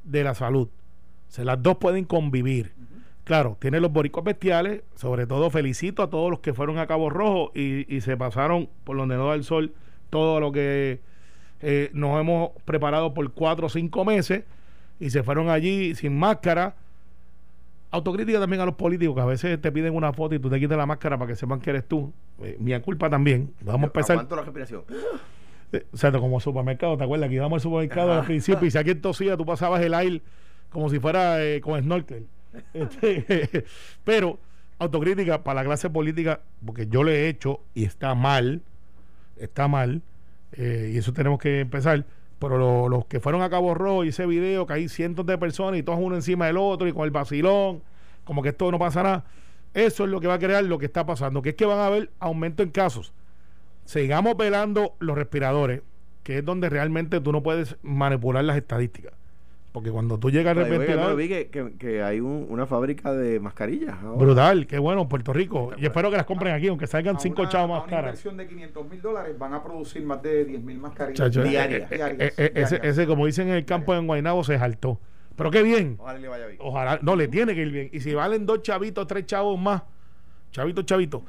de 0.04 0.22
la 0.22 0.34
salud. 0.34 0.68
O 0.68 1.30
sea, 1.30 1.44
las 1.44 1.60
dos 1.62 1.78
pueden 1.78 2.04
convivir. 2.04 2.74
Claro, 3.24 3.56
tiene 3.58 3.80
los 3.80 3.92
boricuas 3.92 4.24
bestiales, 4.24 4.82
sobre 4.94 5.26
todo 5.26 5.50
felicito 5.50 6.02
a 6.04 6.10
todos 6.10 6.30
los 6.30 6.38
que 6.38 6.54
fueron 6.54 6.78
a 6.78 6.86
Cabo 6.86 7.10
Rojo 7.10 7.50
y, 7.56 7.92
y 7.92 8.02
se 8.02 8.16
pasaron 8.16 8.68
por 8.84 8.96
donde 8.96 9.16
no 9.16 9.26
da 9.26 9.34
el 9.34 9.42
sol 9.42 9.72
todo 10.10 10.38
lo 10.38 10.52
que 10.52 11.00
eh, 11.60 11.90
nos 11.92 12.20
hemos 12.20 12.50
preparado 12.64 13.14
por 13.14 13.32
cuatro 13.32 13.66
o 13.66 13.68
cinco 13.68 14.04
meses 14.04 14.44
y 15.00 15.10
se 15.10 15.24
fueron 15.24 15.48
allí 15.50 15.96
sin 15.96 16.16
máscara. 16.16 16.76
Autocrítica 17.96 18.38
también 18.38 18.60
a 18.60 18.66
los 18.66 18.74
políticos 18.74 19.14
que 19.14 19.22
a 19.22 19.24
veces 19.24 19.60
te 19.60 19.72
piden 19.72 19.94
una 19.94 20.12
foto 20.12 20.34
y 20.34 20.38
tú 20.38 20.50
te 20.50 20.60
quitas 20.60 20.76
la 20.76 20.84
máscara 20.84 21.16
para 21.16 21.30
que 21.30 21.36
sepan 21.36 21.60
que 21.60 21.70
eres 21.70 21.88
tú. 21.88 22.12
Eh, 22.42 22.56
mi 22.60 22.78
culpa 22.80 23.08
también. 23.08 23.54
Vamos 23.62 23.84
a 23.84 23.86
empezar. 23.86 24.26
La 24.30 24.42
respiración. 24.42 24.82
Eh, 25.72 25.86
O 25.92 25.96
sea, 25.96 26.12
como 26.12 26.38
supermercado, 26.38 26.96
¿te 26.96 27.04
acuerdas? 27.04 27.28
Que 27.30 27.36
íbamos 27.36 27.56
al 27.56 27.60
supermercado 27.62 28.12
al 28.12 28.26
principio 28.26 28.66
y 28.66 28.70
si 28.70 28.76
alguien 28.76 29.00
tosía, 29.00 29.36
tú 29.36 29.46
pasabas 29.46 29.82
el 29.82 29.94
aire 29.94 30.20
como 30.70 30.90
si 30.90 30.98
fuera 30.98 31.42
eh, 31.42 31.60
con 31.60 31.80
snorkel. 31.82 32.26
Este, 32.72 33.64
pero 34.04 34.38
autocrítica 34.78 35.42
para 35.42 35.62
la 35.62 35.64
clase 35.64 35.90
política, 35.90 36.40
porque 36.64 36.86
yo 36.86 37.02
le 37.02 37.24
he 37.24 37.28
hecho 37.28 37.60
y 37.74 37.84
está 37.84 38.14
mal, 38.14 38.62
está 39.38 39.68
mal, 39.68 40.02
eh, 40.52 40.92
y 40.94 40.98
eso 40.98 41.12
tenemos 41.12 41.38
que 41.38 41.60
empezar. 41.60 42.04
Pero 42.38 42.58
lo- 42.58 42.88
los 42.88 43.06
que 43.06 43.20
fueron 43.20 43.42
a 43.42 43.50
Cabo 43.50 43.74
Rojo 43.74 44.04
y 44.04 44.08
ese 44.08 44.26
video, 44.26 44.66
que 44.66 44.74
hay 44.74 44.88
cientos 44.88 45.24
de 45.26 45.38
personas 45.38 45.78
y 45.80 45.82
todos 45.82 45.98
uno 46.00 46.16
encima 46.16 46.46
del 46.46 46.58
otro 46.58 46.86
y 46.88 46.92
con 46.92 47.04
el 47.04 47.10
vacilón, 47.10 47.82
como 48.24 48.42
que 48.42 48.50
esto 48.50 48.70
no 48.70 48.78
pasa 48.78 49.02
nada. 49.02 49.24
Eso 49.74 50.04
es 50.04 50.10
lo 50.10 50.20
que 50.20 50.26
va 50.26 50.34
a 50.34 50.38
crear 50.38 50.64
lo 50.64 50.78
que 50.78 50.86
está 50.86 51.04
pasando, 51.06 51.42
que 51.42 51.50
es 51.50 51.54
que 51.54 51.66
van 51.66 51.78
a 51.78 51.86
haber 51.86 52.10
aumento 52.18 52.62
en 52.62 52.70
casos 52.70 53.12
sigamos 53.84 54.36
velando 54.36 54.96
los 54.98 55.16
respiradores, 55.16 55.82
que 56.24 56.38
es 56.38 56.44
donde 56.44 56.68
realmente 56.68 57.20
tú 57.20 57.30
no 57.32 57.42
puedes 57.44 57.76
manipular 57.82 58.44
las 58.44 58.56
estadísticas. 58.56 59.12
Porque 59.76 59.90
cuando 59.90 60.18
tú 60.18 60.30
llegas 60.30 60.56
al 60.56 60.64
respirador, 60.66 61.10
no, 61.10 61.16
vi 61.16 61.28
que, 61.28 61.48
que- 61.48 61.74
que 61.78 62.02
hay 62.02 62.18
un- 62.18 62.46
una 62.48 62.64
fábrica 62.64 63.12
de 63.12 63.38
mascarillas. 63.40 63.94
ahora. 64.02 64.16
brutal, 64.24 64.66
qué 64.66 64.78
bueno, 64.78 65.06
Puerto 65.06 65.34
Rico. 65.34 65.72
Y 65.76 65.84
espero 65.84 66.10
que 66.10 66.16
las 66.16 66.24
compren 66.24 66.54
aquí, 66.54 66.68
aunque 66.68 66.86
salgan 66.86 67.16
A 67.16 67.18
cinco 67.18 67.42
una- 67.42 67.50
chavos 67.50 67.68
más 67.68 67.80
una 67.82 67.90
caras. 67.90 68.04
inversión 68.12 68.38
de 68.38 68.46
500 68.48 68.88
mil 68.88 69.02
dólares 69.02 69.38
van 69.38 69.52
a 69.52 69.62
producir 69.62 70.02
más 70.02 70.22
de 70.22 70.46
10 70.46 70.62
mil 70.62 70.78
mascarillas 70.78 71.18
Chacho, 71.28 71.42
eh, 71.44 71.48
Diarias. 71.50 71.92
eh, 71.92 71.94
diarias, 71.94 72.20
eh, 72.22 72.32
eh, 72.38 72.52
ese, 72.54 72.74
diarias. 72.76 72.98
ese, 72.98 73.06
como 73.06 73.26
dicen 73.26 73.48
en 73.48 73.54
el 73.56 73.66
campo 73.66 73.94
en 73.94 74.06
Guaynabo, 74.06 74.42
se 74.44 74.58
saltó. 74.58 74.98
Pero 75.36 75.50
qué 75.50 75.62
bien. 75.62 75.96
Ojalá 76.00 76.18
le 76.20 76.28
vaya 76.28 76.46
bien. 76.46 76.58
Ojalá, 76.62 76.98
no, 77.02 77.14
le 77.14 77.28
tiene 77.28 77.54
que 77.54 77.60
ir 77.60 77.70
bien. 77.70 77.90
Y 77.92 78.00
si 78.00 78.14
valen 78.14 78.46
dos 78.46 78.62
chavitos, 78.62 79.06
tres 79.06 79.26
chavos 79.26 79.60
más, 79.60 79.82
chavitos, 80.52 80.86
chavitos, 80.86 81.20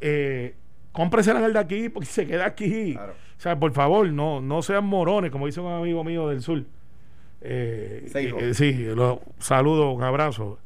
eh, 0.00 0.56
cómpresela 0.90 1.38
en 1.38 1.44
el 1.44 1.52
de 1.52 1.58
aquí 1.60 1.88
porque 1.88 2.06
se 2.06 2.26
queda 2.26 2.46
aquí. 2.46 2.94
Claro. 2.94 3.12
O 3.12 3.40
sea, 3.40 3.56
por 3.60 3.70
favor, 3.72 4.08
no, 4.10 4.40
no 4.40 4.60
sean 4.62 4.84
morones, 4.86 5.30
como 5.30 5.46
dice 5.46 5.60
un 5.60 5.70
amigo 5.72 6.02
mío 6.02 6.28
del 6.28 6.40
sur. 6.42 6.64
Eh, 7.44 8.10
eh, 8.14 8.54
sí, 8.54 8.72
lo 8.72 9.20
saludo, 9.38 9.90
un 9.92 10.02
abrazo. 10.02 10.58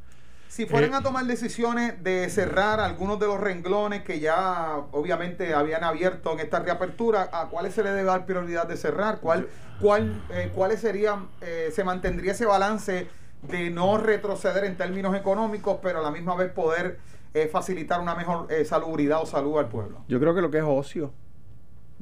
Si 0.48 0.64
fueran 0.64 0.92
Eh, 0.92 0.96
a 0.96 1.02
tomar 1.02 1.24
decisiones 1.26 2.02
de 2.02 2.30
cerrar 2.30 2.80
algunos 2.80 3.18
de 3.18 3.26
los 3.26 3.38
renglones 3.38 4.02
que 4.02 4.20
ya 4.20 4.76
obviamente 4.92 5.52
habían 5.52 5.84
abierto 5.84 6.32
en 6.32 6.40
esta 6.40 6.60
reapertura, 6.60 7.28
¿a 7.32 7.48
cuáles 7.48 7.74
se 7.74 7.82
le 7.82 7.90
debe 7.90 8.04
dar 8.04 8.24
prioridad 8.24 8.66
de 8.66 8.76
cerrar? 8.76 9.20
¿Cuál, 9.20 9.48
cuál, 9.80 10.22
eh, 10.30 10.50
¿Cuáles 10.54 10.80
serían, 10.80 11.28
eh, 11.42 11.70
se 11.74 11.84
mantendría 11.84 12.32
ese 12.32 12.46
balance 12.46 13.06
de 13.42 13.70
no 13.70 13.98
retroceder 13.98 14.64
en 14.64 14.76
términos 14.76 15.14
económicos, 15.14 15.78
pero 15.82 15.98
a 15.98 16.02
la 16.02 16.10
misma 16.10 16.34
vez 16.36 16.50
poder 16.52 16.98
eh, 17.34 17.48
facilitar 17.52 18.00
una 18.00 18.14
mejor 18.14 18.50
eh, 18.50 18.64
salubridad 18.64 19.20
o 19.20 19.26
salud 19.26 19.58
al 19.58 19.68
pueblo? 19.68 20.04
Yo 20.08 20.18
creo 20.18 20.34
que 20.34 20.40
lo 20.40 20.50
que 20.50 20.58
es 20.58 20.64
ocio 20.66 21.12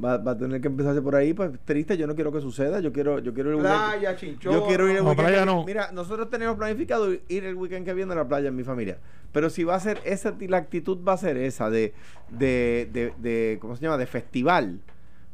va, 0.02 0.16
va 0.18 0.32
a 0.32 0.38
tener 0.38 0.60
que 0.60 0.68
empezarse 0.68 1.00
por 1.02 1.14
ahí. 1.16 1.34
Pues 1.34 1.50
triste, 1.64 1.96
yo 1.96 2.06
no 2.06 2.14
quiero 2.14 2.32
que 2.32 2.40
suceda. 2.40 2.80
Yo 2.80 2.92
quiero, 2.92 3.18
yo 3.18 3.34
quiero 3.34 3.52
ir 3.54 3.58
Playa, 3.60 4.16
chinchorro. 4.16 4.60
Yo 4.60 4.66
quiero 4.66 4.88
ir 4.88 4.96
el 4.96 5.02
No, 5.04 5.10
weekend. 5.10 5.26
playa 5.28 5.40
que- 5.40 5.46
no. 5.46 5.64
Mira, 5.64 5.92
nosotros 5.92 6.30
tenemos 6.30 6.56
planificado 6.56 7.12
ir 7.12 7.44
el 7.44 7.54
weekend 7.54 7.84
que 7.84 7.94
viene 7.94 8.12
a 8.12 8.16
la 8.16 8.28
playa 8.28 8.48
en 8.48 8.56
mi 8.56 8.64
familia. 8.64 8.98
Pero 9.32 9.50
si 9.50 9.64
va 9.64 9.74
a 9.74 9.80
ser 9.80 10.00
esa, 10.04 10.34
la 10.40 10.56
actitud 10.58 10.98
va 11.06 11.14
a 11.14 11.16
ser 11.16 11.36
esa 11.36 11.68
de, 11.70 11.92
de, 12.30 12.88
de, 12.92 13.12
de 13.18 13.58
¿cómo 13.60 13.76
se 13.76 13.82
llama? 13.82 13.98
De 13.98 14.06
festival. 14.06 14.80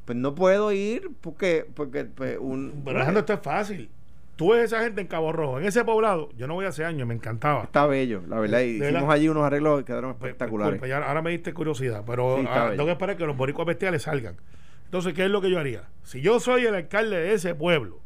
Pues 0.06 0.16
no 0.16 0.34
puedo 0.34 0.72
ir 0.72 1.10
porque, 1.20 1.66
porque 1.74 2.04
pues, 2.06 2.36
un. 2.40 2.82
Pero 2.84 2.96
Alejandro, 2.96 3.20
esto 3.20 3.32
es 3.34 3.40
fácil. 3.40 3.90
Tú 4.40 4.52
ves 4.52 4.64
esa 4.64 4.82
gente 4.82 5.02
en 5.02 5.06
Cabo 5.06 5.32
Rojo, 5.32 5.60
en 5.60 5.66
ese 5.66 5.84
poblado, 5.84 6.30
yo 6.34 6.46
no 6.46 6.54
voy 6.54 6.64
hace 6.64 6.82
años, 6.82 7.06
me 7.06 7.12
encantaba. 7.12 7.64
Está 7.64 7.84
bello, 7.84 8.22
la 8.26 8.40
verdad. 8.40 8.60
Y 8.60 8.82
hicimos 8.82 9.12
allí 9.12 9.28
unos 9.28 9.44
arreglos 9.44 9.80
que 9.80 9.84
quedaron 9.84 10.12
espectaculares. 10.12 10.72
disculpa, 10.72 10.88
ya 10.88 11.06
ahora 11.06 11.20
me 11.20 11.30
diste 11.30 11.52
curiosidad, 11.52 12.04
pero 12.06 12.38
Sí, 12.38 12.46
ah, 12.48 12.68
tengo 12.70 12.86
que 12.86 12.92
esperar 12.92 13.18
que 13.18 13.26
los 13.26 13.36
boricuas 13.36 13.66
bestiales 13.66 14.04
salgan. 14.04 14.36
Entonces, 14.86 15.12
¿qué 15.12 15.26
es 15.26 15.30
lo 15.30 15.42
que 15.42 15.50
yo 15.50 15.58
haría? 15.58 15.90
Si 16.04 16.22
yo 16.22 16.40
soy 16.40 16.64
el 16.64 16.74
alcalde 16.74 17.18
de 17.18 17.34
ese 17.34 17.54
pueblo 17.54 18.00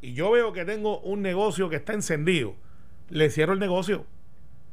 y 0.00 0.14
yo 0.14 0.32
veo 0.32 0.52
que 0.52 0.64
tengo 0.64 0.98
un 1.02 1.22
negocio 1.22 1.68
que 1.68 1.76
está 1.76 1.92
encendido, 1.92 2.56
le 3.08 3.30
cierro 3.30 3.52
el 3.52 3.60
negocio, 3.60 4.06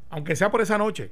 aunque 0.09 0.35
sea 0.35 0.49
por 0.49 0.61
esa 0.61 0.79
noche. 0.79 1.11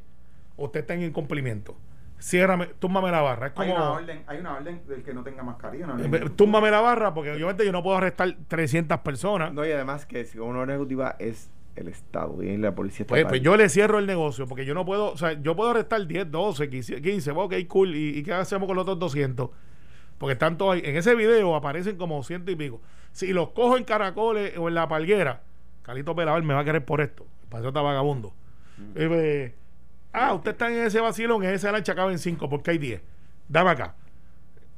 Usted 0.57 0.79
está 0.79 0.95
en 0.95 1.03
incumplimiento. 1.03 1.77
Ciérrame, 2.19 2.67
túmbame 2.79 3.11
la 3.11 3.21
barra. 3.21 3.47
Es 3.47 3.53
Hay 3.55 3.69
como. 3.69 3.81
una 3.81 3.91
orden, 3.91 4.23
hay 4.27 4.39
una 4.39 4.55
orden 4.55 4.81
del 4.87 5.03
que 5.03 5.13
no 5.13 5.23
tenga 5.23 5.41
mascarilla. 5.43 5.85
una 5.85 6.29
Túmbame 6.35 6.69
la 6.69 6.81
barra, 6.81 7.13
porque 7.13 7.31
obviamente 7.31 7.65
yo 7.65 7.71
no 7.71 7.81
puedo 7.81 7.97
arrestar 7.97 8.35
300 8.47 8.99
personas. 8.99 9.53
No, 9.53 9.65
y 9.65 9.71
además 9.71 10.05
que 10.05 10.25
si 10.25 10.37
una 10.37 10.59
orden 10.59 10.75
ejecutiva 10.75 11.15
es 11.19 11.49
el 11.75 11.87
Estado 11.87 12.43
y 12.43 12.57
la 12.57 12.75
policía 12.75 13.07
Pues, 13.07 13.25
pues 13.25 13.41
yo 13.41 13.55
le 13.55 13.69
cierro 13.69 13.99
el 13.99 14.05
negocio 14.05 14.47
porque 14.47 14.65
yo 14.65 14.73
no 14.73 14.85
puedo, 14.85 15.13
o 15.13 15.17
sea, 15.17 15.33
yo 15.33 15.55
puedo 15.55 15.69
arrestar 15.69 16.05
10, 16.05 16.29
12, 16.29 16.69
15, 16.69 17.01
15 17.01 17.31
ok, 17.31 17.53
cool. 17.67 17.95
¿Y, 17.95 18.17
y 18.19 18.23
qué 18.23 18.33
hacemos 18.33 18.67
con 18.67 18.75
los 18.75 18.83
otros 18.83 18.99
200? 18.99 19.49
Porque 20.17 20.33
están 20.33 20.57
todos 20.57 20.75
ahí. 20.75 20.81
En 20.83 20.97
ese 20.97 21.15
video 21.15 21.55
aparecen 21.55 21.95
como 21.95 22.21
ciento 22.23 22.51
y 22.51 22.55
pico. 22.55 22.81
Si 23.13 23.31
los 23.31 23.51
cojo 23.51 23.77
en 23.77 23.85
caracoles 23.85 24.57
o 24.57 24.67
en 24.67 24.75
la 24.75 24.87
palguera, 24.89 25.41
Calito 25.83 26.13
Pelaval 26.15 26.43
me 26.43 26.53
va 26.53 26.59
a 26.59 26.65
querer 26.65 26.83
por 26.83 26.99
esto. 26.99 27.25
El 27.43 27.47
patriota 27.47 27.81
vagabundo. 27.81 28.33
Eh, 28.95 29.07
pues, 29.07 29.53
ah, 30.13 30.33
usted 30.33 30.51
está 30.51 30.67
en 30.71 30.85
ese 30.85 30.99
vacilón, 30.99 31.43
en 31.43 31.51
esa 31.51 31.71
lancha 31.71 31.95
caben 31.95 32.19
5 32.19 32.49
porque 32.49 32.71
hay 32.71 32.77
10. 32.77 33.01
Dame 33.47 33.71
acá. 33.71 33.95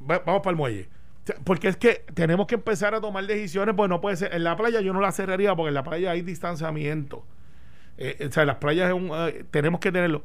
Va- 0.10 0.20
vamos 0.26 0.42
para 0.42 0.52
el 0.52 0.58
muelle. 0.58 0.90
Porque 1.44 1.68
es 1.68 1.78
que 1.78 2.04
tenemos 2.14 2.48
que 2.48 2.56
empezar 2.56 2.96
a 2.96 3.02
tomar 3.02 3.26
decisiones, 3.26 3.76
pues 3.76 3.90
no 3.90 4.02
puede 4.02 4.16
ser. 4.18 4.34
En 4.34 4.44
la 4.44 4.56
playa 4.58 4.82
yo 4.82 4.92
no 4.94 5.02
la 5.02 5.12
cerraría 5.12 5.56
porque 5.56 5.70
en 5.70 5.76
la 5.76 5.84
playa 5.84 6.12
hay 6.12 6.22
distanciamiento. 6.22 7.24
Eh, 7.98 8.26
o 8.28 8.32
sea, 8.32 8.46
las 8.46 8.56
playas 8.56 8.90
es 8.90 8.94
un, 8.96 9.12
eh, 9.14 9.46
tenemos 9.52 9.80
que 9.80 9.92
tenerlo. 9.92 10.24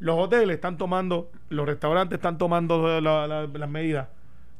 Los 0.00 0.18
hoteles 0.18 0.56
están 0.56 0.76
tomando, 0.76 1.30
los 1.50 1.66
restaurantes 1.66 2.16
están 2.16 2.36
tomando 2.36 3.00
la- 3.00 3.26
la- 3.28 3.46
las 3.46 3.68
medidas. 3.68 4.08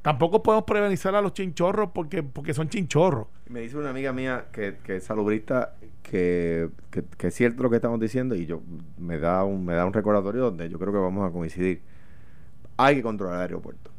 Tampoco 0.05 0.43
podemos 0.43 0.65
prevenir 0.65 0.99
a 1.07 1.23
los 1.23 1.33
chinchorros 1.33 1.89
porque, 1.95 2.23
porque 2.23 2.53
son 2.53 2.69
chinchorros. 2.69 3.27
Me 3.49 3.61
dice 3.61 3.79
una 3.79 3.89
amiga 3.89 4.13
mía 4.13 4.49
que, 4.53 4.77
que 4.85 4.97
es 4.97 5.05
salubrista 5.05 5.77
que, 6.03 6.69
que, 6.91 7.05
que 7.17 7.29
es 7.29 7.35
cierto 7.35 7.63
lo 7.63 7.71
que 7.71 7.77
estamos 7.77 7.99
diciendo 7.99 8.35
y 8.35 8.45
yo 8.45 8.61
me 8.99 9.19
da 9.19 9.45
un 9.45 9.65
me 9.65 9.73
da 9.73 9.87
un 9.87 9.95
recordatorio 9.95 10.43
donde 10.43 10.69
yo 10.69 10.79
creo 10.79 10.93
que 10.93 10.99
vamos 10.99 11.27
a 11.27 11.33
coincidir. 11.33 11.81
Hay 12.77 12.97
que 12.97 13.03
controlar 13.03 13.37
el 13.37 13.41
aeropuerto. 13.41 13.93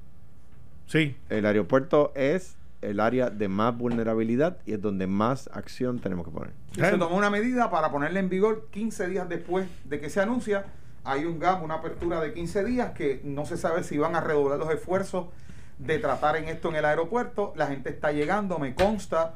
Sí. 0.85 1.17
El 1.27 1.47
aeropuerto 1.47 2.13
es 2.13 2.55
el 2.83 2.99
área 2.99 3.31
de 3.31 3.47
más 3.47 3.75
vulnerabilidad 3.75 4.59
y 4.63 4.73
es 4.73 4.81
donde 4.83 5.07
más 5.07 5.49
acción 5.53 5.97
tenemos 5.97 6.27
que 6.27 6.31
poner. 6.31 6.53
Y 6.73 6.81
se 6.81 6.99
tomó 6.99 7.17
una 7.17 7.31
medida 7.31 7.71
para 7.71 7.89
ponerla 7.89 8.19
en 8.19 8.29
vigor 8.29 8.67
15 8.69 9.07
días 9.07 9.27
después 9.27 9.67
de 9.85 9.99
que 9.99 10.11
se 10.11 10.21
anuncia. 10.21 10.67
Hay 11.03 11.25
un 11.25 11.39
gap, 11.39 11.63
una 11.63 11.75
apertura 11.75 12.21
de 12.21 12.31
15 12.31 12.63
días 12.63 12.91
que 12.91 13.21
no 13.23 13.47
se 13.47 13.57
sabe 13.57 13.81
si 13.81 13.97
van 13.97 14.15
a 14.15 14.21
redoblar 14.21 14.59
los 14.59 14.71
esfuerzos 14.71 15.29
de 15.77 15.99
tratar 15.99 16.35
en 16.37 16.47
esto 16.47 16.69
en 16.69 16.75
el 16.77 16.85
aeropuerto. 16.85 17.53
La 17.55 17.67
gente 17.67 17.89
está 17.89 18.11
llegando, 18.11 18.59
me 18.59 18.73
consta. 18.75 19.35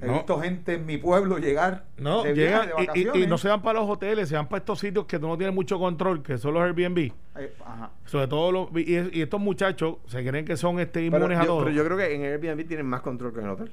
He 0.00 0.06
No. 0.06 0.12
visto 0.12 0.38
gente 0.40 0.74
en 0.74 0.86
mi 0.86 0.96
pueblo 0.96 1.38
llegar 1.38 1.84
No, 1.96 2.22
de 2.22 2.32
llegan 2.32 2.66
viaje, 2.66 2.66
de 2.68 2.72
y- 2.72 2.84
y, 2.84 2.86
vacaciones. 2.86 3.22
y 3.22 3.26
no 3.26 3.36
se 3.36 3.48
van 3.48 3.62
para 3.62 3.80
los 3.80 3.90
hoteles, 3.90 4.28
se 4.28 4.36
van 4.36 4.46
para 4.46 4.58
estos 4.58 4.78
sitios 4.78 5.06
que 5.06 5.18
tú 5.18 5.26
no 5.26 5.36
tienes 5.36 5.52
mucho 5.54 5.76
control, 5.80 6.22
que 6.22 6.38
son 6.38 6.54
los 6.54 6.62
Airbnb. 6.62 6.98
Eh, 7.36 7.52
ajá. 7.66 7.90
Sobre 8.04 8.28
todo 8.28 8.52
los, 8.52 8.68
y, 8.76 8.92
y 9.18 9.22
estos 9.22 9.40
muchachos 9.40 9.96
se 10.06 10.24
creen 10.24 10.44
que 10.44 10.56
son 10.56 10.78
este, 10.78 11.00
Pero 11.10 11.16
inmunes 11.16 11.38
a 11.38 11.42
yo, 11.42 11.46
todo. 11.48 11.58
pero 11.64 11.70
yo 11.72 11.84
creo 11.84 11.96
que 11.96 12.14
en 12.14 12.22
Airbnb 12.22 12.68
tienen 12.68 12.86
más 12.86 13.00
control 13.00 13.32
que 13.32 13.40
en 13.40 13.46
el 13.46 13.50
hotel. 13.50 13.72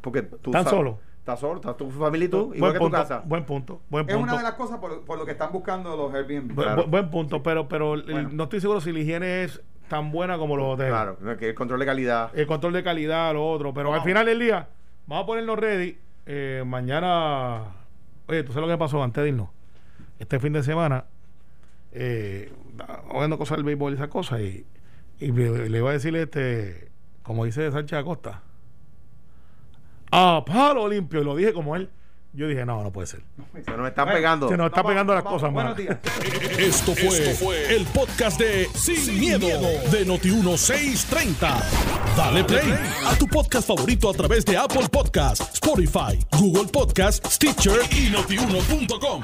Porque 0.00 0.22
tú 0.22 0.50
¿Están 0.50 0.64
sabes- 0.64 0.70
solos? 0.78 0.96
Estás 1.18 1.40
solo, 1.40 1.56
estás 1.56 1.76
tu 1.78 1.90
familia 1.90 2.26
y 2.26 2.28
tú, 2.28 2.44
buen 2.48 2.56
igual 2.58 2.72
que 2.72 2.78
tu 2.78 2.84
punto, 2.84 2.96
casa. 2.98 3.22
Buen 3.24 3.44
punto, 3.46 3.80
buen 3.88 4.06
Es 4.08 4.14
punto. 4.14 4.30
una 4.30 4.36
de 4.36 4.42
las 4.44 4.54
cosas 4.54 4.78
por, 4.78 5.04
por 5.06 5.18
lo 5.18 5.24
que 5.24 5.32
están 5.32 5.50
buscando 5.50 5.96
los 5.96 6.12
Airbnb. 6.14 6.52
Bu- 6.52 6.62
Claro. 6.62 6.84
bu- 6.84 6.90
buen 6.90 7.10
punto, 7.10 7.42
pero, 7.42 7.66
pero 7.66 7.94
el- 7.94 8.36
no 8.36 8.44
estoy 8.44 8.60
seguro 8.60 8.80
si 8.82 8.92
la 8.92 8.98
higiene 9.00 9.42
es 9.44 9.60
tan 9.88 10.10
buena 10.10 10.38
como 10.38 10.56
los 10.56 10.74
hoteles. 10.74 10.92
Claro, 10.92 11.18
que 11.38 11.50
el 11.50 11.54
control 11.54 11.80
de 11.80 11.86
calidad. 11.86 12.30
El 12.34 12.46
control 12.46 12.72
de 12.72 12.82
calidad, 12.82 13.32
lo 13.34 13.48
otro. 13.48 13.72
Pero 13.74 13.92
al 13.94 14.02
final 14.02 14.26
del 14.26 14.38
día, 14.38 14.68
vamos 15.06 15.24
a 15.24 15.26
ponernos 15.26 15.58
ready. 15.58 15.98
Eh, 16.26 16.62
mañana, 16.66 17.64
oye, 18.26 18.42
tú 18.42 18.52
sabes 18.52 18.68
lo 18.68 18.74
que 18.74 18.78
pasó 18.78 19.02
antes 19.02 19.22
de 19.22 19.28
irnos. 19.28 19.48
Este 20.18 20.38
fin 20.40 20.52
de 20.52 20.62
semana, 20.62 21.04
eh, 21.92 22.52
oyendo 23.10 23.36
cosas 23.36 23.58
del 23.58 23.64
béisbol 23.64 23.92
y 23.92 23.96
esas 23.96 24.08
cosas, 24.08 24.40
y, 24.40 24.64
y 25.18 25.32
le, 25.32 25.68
le 25.68 25.78
iba 25.78 25.90
a 25.90 25.92
decirle, 25.92 26.22
este, 26.22 26.88
como 27.22 27.44
dice 27.44 27.70
Sánchez 27.70 27.98
Acosta, 27.98 28.42
a 30.10 30.44
palo 30.46 30.88
limpio, 30.88 31.20
y 31.20 31.24
lo 31.24 31.36
dije 31.36 31.52
como 31.52 31.76
él. 31.76 31.90
Yo 32.34 32.48
dije, 32.48 32.64
no, 32.66 32.82
no 32.82 32.90
puede 32.90 33.06
ser. 33.06 33.20
Se 33.64 33.70
nos 33.76 33.88
están 33.88 34.06
Bueno, 34.06 34.18
pegando. 34.18 34.48
Se 34.48 34.56
nos 34.56 34.66
está 34.66 34.82
Vamos, 34.82 34.90
pegando 34.90 35.14
las 35.14 35.22
vamos, 35.22 35.40
cosas, 35.40 35.54
Buenos 35.54 35.76
días. 35.76 35.98
Esto 36.58 36.92
fue, 36.94 37.76
el 37.76 37.86
podcast 37.86 38.40
de 38.40 38.68
Sin, 38.74 39.20
miedo, 39.20 39.46
de 39.46 40.04
Noti1630. 40.04 41.62
Dale 42.16 42.42
play 42.44 42.74
a 43.06 43.16
tu 43.16 43.28
podcast 43.28 43.68
favorito 43.68 44.10
a 44.10 44.14
través 44.14 44.44
de 44.44 44.56
Apple 44.56 44.88
Podcasts, 44.90 45.48
Spotify, 45.54 46.18
Google 46.36 46.66
Podcasts, 46.72 47.34
Stitcher 47.34 47.80
y 47.92 48.10
notiuno.com. 48.10 49.22